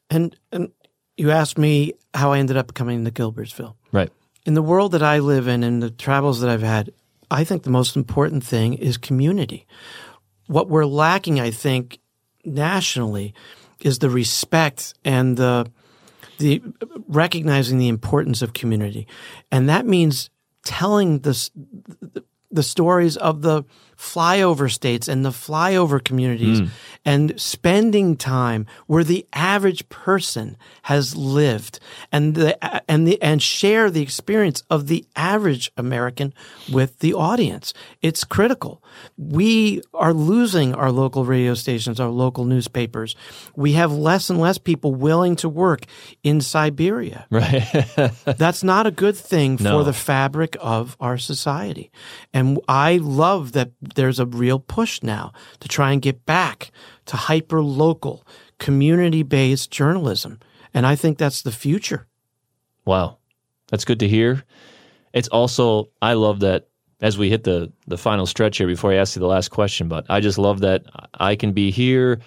And 0.09 0.33
and 0.53 0.71
you 1.17 1.31
asked 1.31 1.57
me 1.57 1.93
how 2.13 2.31
I 2.31 2.39
ended 2.39 2.55
up 2.55 2.73
coming 2.73 3.03
to 3.03 3.11
Gilbertsville. 3.11 3.75
Right. 3.91 4.09
In 4.45 4.53
the 4.53 4.61
world 4.61 4.93
that 4.93 5.03
I 5.03 5.19
live 5.19 5.47
in 5.47 5.63
and 5.63 5.83
the 5.83 5.91
travels 5.91 6.39
that 6.39 6.49
I've 6.49 6.63
had, 6.63 6.91
I 7.29 7.43
think 7.43 7.63
the 7.63 7.69
most 7.69 7.95
important 7.95 8.43
thing 8.43 8.73
is 8.75 8.97
community. 8.97 9.67
What 10.47 10.69
we're 10.69 10.85
lacking, 10.85 11.39
I 11.39 11.51
think, 11.51 11.99
nationally 12.43 13.33
is 13.81 13.99
the 13.99 14.09
respect 14.09 14.93
and 15.03 15.37
the 15.37 15.69
the 16.37 16.61
recognizing 17.07 17.77
the 17.77 17.87
importance 17.87 18.41
of 18.41 18.53
community. 18.53 19.07
And 19.51 19.69
that 19.69 19.85
means 19.85 20.29
telling 20.63 21.19
the 21.19 21.49
the 22.51 22.63
stories 22.63 23.15
of 23.17 23.41
the 23.41 23.63
flyover 24.01 24.69
states 24.69 25.07
and 25.07 25.23
the 25.23 25.29
flyover 25.29 26.03
communities 26.03 26.59
mm. 26.59 26.69
and 27.05 27.39
spending 27.39 28.17
time 28.17 28.65
where 28.87 29.03
the 29.03 29.27
average 29.31 29.87
person 29.89 30.57
has 30.83 31.15
lived 31.15 31.79
and 32.11 32.33
the 32.33 32.91
and 32.91 33.07
the 33.07 33.21
and 33.21 33.43
share 33.43 33.91
the 33.91 34.01
experience 34.01 34.63
of 34.71 34.87
the 34.87 35.05
average 35.15 35.71
American 35.77 36.33
with 36.73 36.97
the 36.99 37.13
audience. 37.13 37.75
It's 38.01 38.23
critical. 38.23 38.83
We 39.17 39.83
are 39.93 40.13
losing 40.13 40.73
our 40.73 40.91
local 40.91 41.23
radio 41.23 41.53
stations, 41.53 41.99
our 41.99 42.09
local 42.09 42.43
newspapers. 42.43 43.15
We 43.55 43.73
have 43.73 43.91
less 43.91 44.31
and 44.31 44.39
less 44.39 44.57
people 44.57 44.95
willing 44.95 45.35
to 45.37 45.49
work 45.49 45.85
in 46.23 46.41
Siberia. 46.41 47.27
Right. 47.41 47.63
That's 48.25 48.63
not 48.63 48.85
a 48.85 48.91
good 48.91 49.17
thing 49.17 49.57
no. 49.59 49.79
for 49.79 49.83
the 49.83 49.93
fabric 49.93 50.55
of 50.59 50.95
our 50.99 51.17
society. 51.17 51.91
And 52.33 52.59
I 52.67 52.97
love 52.97 53.53
that 53.53 53.71
there's 53.95 54.19
a 54.19 54.25
real 54.25 54.59
push 54.59 55.01
now 55.03 55.33
to 55.59 55.67
try 55.67 55.91
and 55.91 56.01
get 56.01 56.25
back 56.25 56.71
to 57.05 57.17
hyper 57.17 57.61
local, 57.61 58.25
community 58.59 59.23
based 59.23 59.71
journalism. 59.71 60.39
And 60.73 60.85
I 60.85 60.95
think 60.95 61.17
that's 61.17 61.41
the 61.41 61.51
future. 61.51 62.07
Wow. 62.85 63.17
That's 63.69 63.85
good 63.85 63.99
to 63.99 64.07
hear. 64.07 64.43
It's 65.13 65.27
also, 65.27 65.89
I 66.01 66.13
love 66.13 66.41
that 66.41 66.67
as 67.01 67.17
we 67.17 67.29
hit 67.29 67.43
the, 67.43 67.71
the 67.87 67.97
final 67.97 68.25
stretch 68.25 68.57
here 68.57 68.67
before 68.67 68.91
I 68.91 68.95
ask 68.95 69.15
you 69.15 69.19
the 69.19 69.27
last 69.27 69.49
question, 69.49 69.87
but 69.87 70.05
I 70.09 70.19
just 70.19 70.37
love 70.37 70.59
that 70.61 70.83
I 71.13 71.35
can 71.35 71.51
be 71.51 71.71
here 71.71 72.19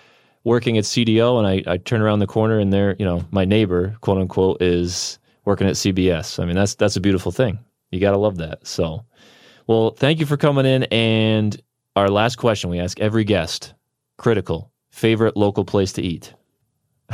working 0.43 0.77
at 0.77 0.85
CDO 0.85 1.39
and 1.39 1.47
I, 1.47 1.73
I 1.73 1.77
turn 1.79 2.03
around 2.03 2.19
the 2.19 2.27
corner 2.27 2.59
and 2.59 2.73
there, 2.73 2.97
you 2.99 3.05
know, 3.05 3.25
my 3.31 3.45
neighbor, 3.45 3.97
quote 4.01 4.19
unquote, 4.19 4.61
is 4.61 5.19
working 5.45 5.67
at 5.67 5.75
CBS. 5.75 6.43
I 6.43 6.45
mean, 6.45 6.57
that's, 6.57 6.75
that's 6.75 6.97
a 6.97 7.01
beautiful 7.01 7.33
thing. 7.33 7.59
You 7.91 8.01
got 8.01 8.11
to 8.11 8.19
love 8.19 8.39
that. 8.39 8.67
So, 8.67 9.05
well, 9.67 9.91
thank 9.91 10.21
you 10.21 10.27
for 10.27 10.37
coming 10.37 10.67
in. 10.67 10.85
And 10.85 11.61
our 11.97 12.09
last 12.09 12.37
question 12.37 12.71
we 12.71 12.81
ask 12.81 13.01
every 13.01 13.25
guest 13.25 13.75
critical 14.17 14.73
favorite 14.91 15.37
local 15.37 15.65
place 15.65 15.93
to 15.95 16.03
eat. 16.03 16.35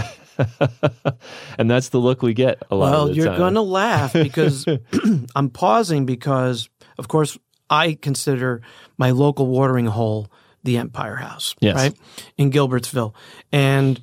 and 1.59 1.71
that's 1.71 1.91
the 1.91 1.99
look 1.99 2.23
we 2.23 2.35
get 2.35 2.63
a 2.71 2.77
lot 2.77 2.91
well, 2.91 3.15
you're 3.15 3.37
going 3.37 3.55
to 3.55 3.63
laugh 3.63 4.13
because 4.13 4.67
I'm 5.35 5.51
pausing 5.51 6.07
because, 6.07 6.69
of 6.99 7.09
course, 7.09 7.39
I 7.69 7.95
consider 7.95 8.63
my 8.99 9.11
local 9.11 9.47
watering 9.47 9.87
hole 9.87 10.31
the 10.63 10.77
Empire 10.77 11.17
House, 11.17 11.55
yes. 11.61 11.75
right? 11.75 11.95
In 12.37 12.51
Gilbertsville. 12.51 13.15
And 13.51 14.03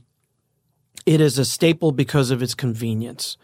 it 1.06 1.22
is 1.22 1.38
a 1.38 1.45
staple 1.45 1.91
because 1.91 2.32
of 2.32 2.41
its 2.41 2.56
convenience. 2.56 3.38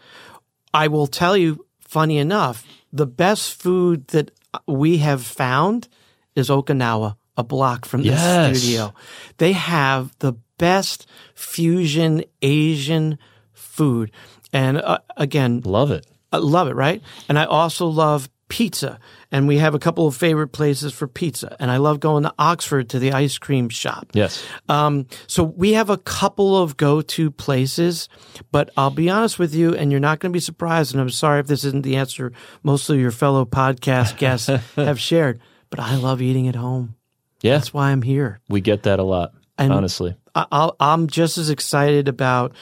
I 0.72 0.88
will 0.88 1.06
tell 1.06 1.36
you, 1.36 1.64
funny 1.80 2.18
enough, 2.18 2.66
the 2.92 3.06
best 3.06 3.60
food 3.60 4.08
that 4.08 4.32
we 4.66 4.98
have 4.98 5.24
found 5.24 5.88
is 6.34 6.48
Okinawa 6.48 7.16
a 7.36 7.44
block 7.44 7.84
from 7.84 8.02
the 8.02 8.10
yes. 8.10 8.58
studio. 8.58 8.94
They 9.38 9.52
have 9.52 10.16
the 10.20 10.34
best 10.58 11.06
fusion 11.34 12.24
Asian 12.42 13.18
food. 13.52 14.10
And 14.52 14.78
uh, 14.78 14.98
again, 15.16 15.62
love 15.64 15.90
it. 15.90 16.06
I 16.32 16.38
love 16.38 16.68
it, 16.68 16.74
right? 16.74 17.02
And 17.28 17.38
I 17.38 17.44
also 17.44 17.86
love 17.86 18.28
pizza. 18.54 19.00
And 19.32 19.48
we 19.48 19.58
have 19.58 19.74
a 19.74 19.80
couple 19.80 20.06
of 20.06 20.14
favorite 20.14 20.48
places 20.48 20.92
for 20.92 21.08
pizza. 21.08 21.56
And 21.58 21.72
I 21.72 21.78
love 21.78 21.98
going 21.98 22.22
to 22.22 22.32
Oxford 22.38 22.88
to 22.90 23.00
the 23.00 23.10
ice 23.10 23.36
cream 23.36 23.68
shop. 23.68 24.10
Yes. 24.12 24.46
Um, 24.68 25.08
so 25.26 25.42
we 25.42 25.72
have 25.72 25.90
a 25.90 25.98
couple 25.98 26.56
of 26.56 26.76
go 26.76 27.00
to 27.00 27.32
places, 27.32 28.08
but 28.52 28.70
I'll 28.76 28.90
be 28.90 29.10
honest 29.10 29.40
with 29.40 29.52
you, 29.52 29.74
and 29.74 29.90
you're 29.90 29.98
not 29.98 30.20
going 30.20 30.30
to 30.30 30.36
be 30.36 30.40
surprised. 30.40 30.92
And 30.94 31.00
I'm 31.00 31.10
sorry 31.10 31.40
if 31.40 31.48
this 31.48 31.64
isn't 31.64 31.82
the 31.82 31.96
answer 31.96 32.30
most 32.62 32.88
of 32.88 32.96
your 32.96 33.10
fellow 33.10 33.44
podcast 33.44 34.18
guests 34.18 34.46
have 34.76 35.00
shared, 35.00 35.40
but 35.68 35.80
I 35.80 35.96
love 35.96 36.22
eating 36.22 36.46
at 36.46 36.54
home. 36.54 36.94
Yeah. 37.42 37.54
That's 37.54 37.74
why 37.74 37.90
I'm 37.90 38.02
here. 38.02 38.40
We 38.48 38.60
get 38.60 38.84
that 38.84 39.00
a 39.00 39.02
lot, 39.02 39.32
and 39.58 39.72
honestly. 39.72 40.16
I, 40.36 40.70
am 40.78 41.08
just 41.08 41.38
as 41.38 41.50
excited 41.50 42.06
about 42.06 42.54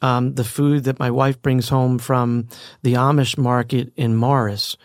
um, 0.00 0.34
the 0.34 0.44
food 0.44 0.84
that 0.84 0.98
my 0.98 1.10
wife 1.10 1.42
brings 1.42 1.68
home 1.68 1.98
from 1.98 2.48
the 2.82 2.94
Amish 2.94 3.36
market 3.36 3.92
in 3.96 4.14
Morris 4.16 4.76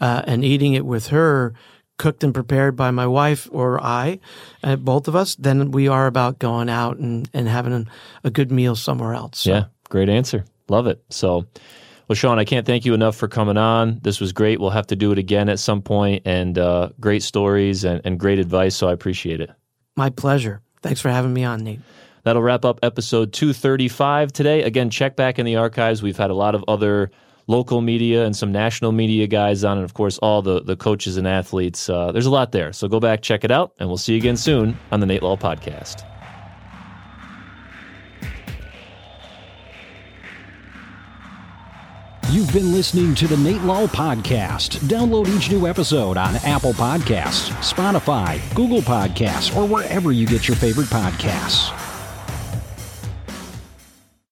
uh, 0.00 0.22
and 0.26 0.44
eating 0.44 0.74
it 0.74 0.84
with 0.84 1.08
her, 1.08 1.54
cooked 1.98 2.24
and 2.24 2.34
prepared 2.34 2.76
by 2.76 2.90
my 2.90 3.06
wife 3.06 3.48
or 3.52 3.82
I, 3.82 4.18
uh, 4.62 4.76
both 4.76 5.08
of 5.08 5.14
us, 5.14 5.36
than 5.36 5.70
we 5.70 5.88
are 5.88 6.06
about 6.06 6.38
going 6.38 6.68
out 6.68 6.98
and, 6.98 7.28
and 7.32 7.48
having 7.48 7.88
a 8.24 8.30
good 8.30 8.50
meal 8.50 8.76
somewhere 8.76 9.14
else. 9.14 9.40
So. 9.40 9.50
Yeah, 9.50 9.64
great 9.88 10.08
answer. 10.08 10.44
Love 10.68 10.86
it. 10.86 11.02
So, 11.10 11.46
well, 12.08 12.16
Sean, 12.16 12.38
I 12.38 12.44
can't 12.44 12.66
thank 12.66 12.84
you 12.84 12.94
enough 12.94 13.16
for 13.16 13.28
coming 13.28 13.56
on. 13.56 14.00
This 14.02 14.20
was 14.20 14.32
great. 14.32 14.60
We'll 14.60 14.70
have 14.70 14.86
to 14.88 14.96
do 14.96 15.12
it 15.12 15.18
again 15.18 15.48
at 15.48 15.58
some 15.58 15.82
point, 15.82 16.22
and 16.24 16.58
uh, 16.58 16.90
great 17.00 17.22
stories 17.22 17.84
and, 17.84 18.00
and 18.04 18.18
great 18.18 18.38
advice. 18.38 18.76
So 18.76 18.88
I 18.88 18.92
appreciate 18.92 19.40
it. 19.40 19.50
My 19.96 20.10
pleasure. 20.10 20.60
Thanks 20.82 21.00
for 21.00 21.08
having 21.08 21.32
me 21.32 21.44
on, 21.44 21.64
Nate. 21.64 21.80
That'll 22.24 22.42
wrap 22.42 22.64
up 22.64 22.80
episode 22.82 23.32
235 23.32 24.32
today. 24.32 24.62
Again, 24.62 24.90
check 24.90 25.14
back 25.14 25.38
in 25.38 25.46
the 25.46 25.56
archives. 25.56 26.02
We've 26.02 26.16
had 26.16 26.30
a 26.30 26.34
lot 26.34 26.54
of 26.54 26.64
other 26.66 27.10
local 27.46 27.80
media 27.80 28.24
and 28.24 28.34
some 28.36 28.52
national 28.52 28.92
media 28.92 29.26
guys 29.26 29.64
on, 29.64 29.78
and 29.78 29.84
of 29.84 29.94
course, 29.94 30.18
all 30.18 30.42
the, 30.42 30.62
the 30.62 30.76
coaches 30.76 31.16
and 31.16 31.26
athletes. 31.26 31.88
Uh, 31.88 32.12
there's 32.12 32.26
a 32.26 32.30
lot 32.30 32.52
there. 32.52 32.72
So 32.72 32.88
go 32.88 33.00
back, 33.00 33.22
check 33.22 33.44
it 33.44 33.50
out, 33.50 33.72
and 33.78 33.88
we'll 33.88 33.98
see 33.98 34.12
you 34.12 34.18
again 34.18 34.36
soon 34.36 34.76
on 34.90 35.00
the 35.00 35.06
Nate 35.06 35.22
Lull 35.22 35.38
Podcast. 35.38 36.04
You've 42.30 42.52
been 42.52 42.72
listening 42.72 43.14
to 43.16 43.28
the 43.28 43.36
Nate 43.36 43.60
Lull 43.60 43.86
Podcast. 43.86 44.78
Download 44.88 45.28
each 45.28 45.52
new 45.52 45.68
episode 45.68 46.16
on 46.16 46.34
Apple 46.36 46.72
Podcasts, 46.72 47.50
Spotify, 47.62 48.40
Google 48.56 48.80
Podcasts, 48.80 49.56
or 49.56 49.68
wherever 49.68 50.10
you 50.10 50.26
get 50.26 50.48
your 50.48 50.56
favorite 50.56 50.88
podcasts. 50.88 51.93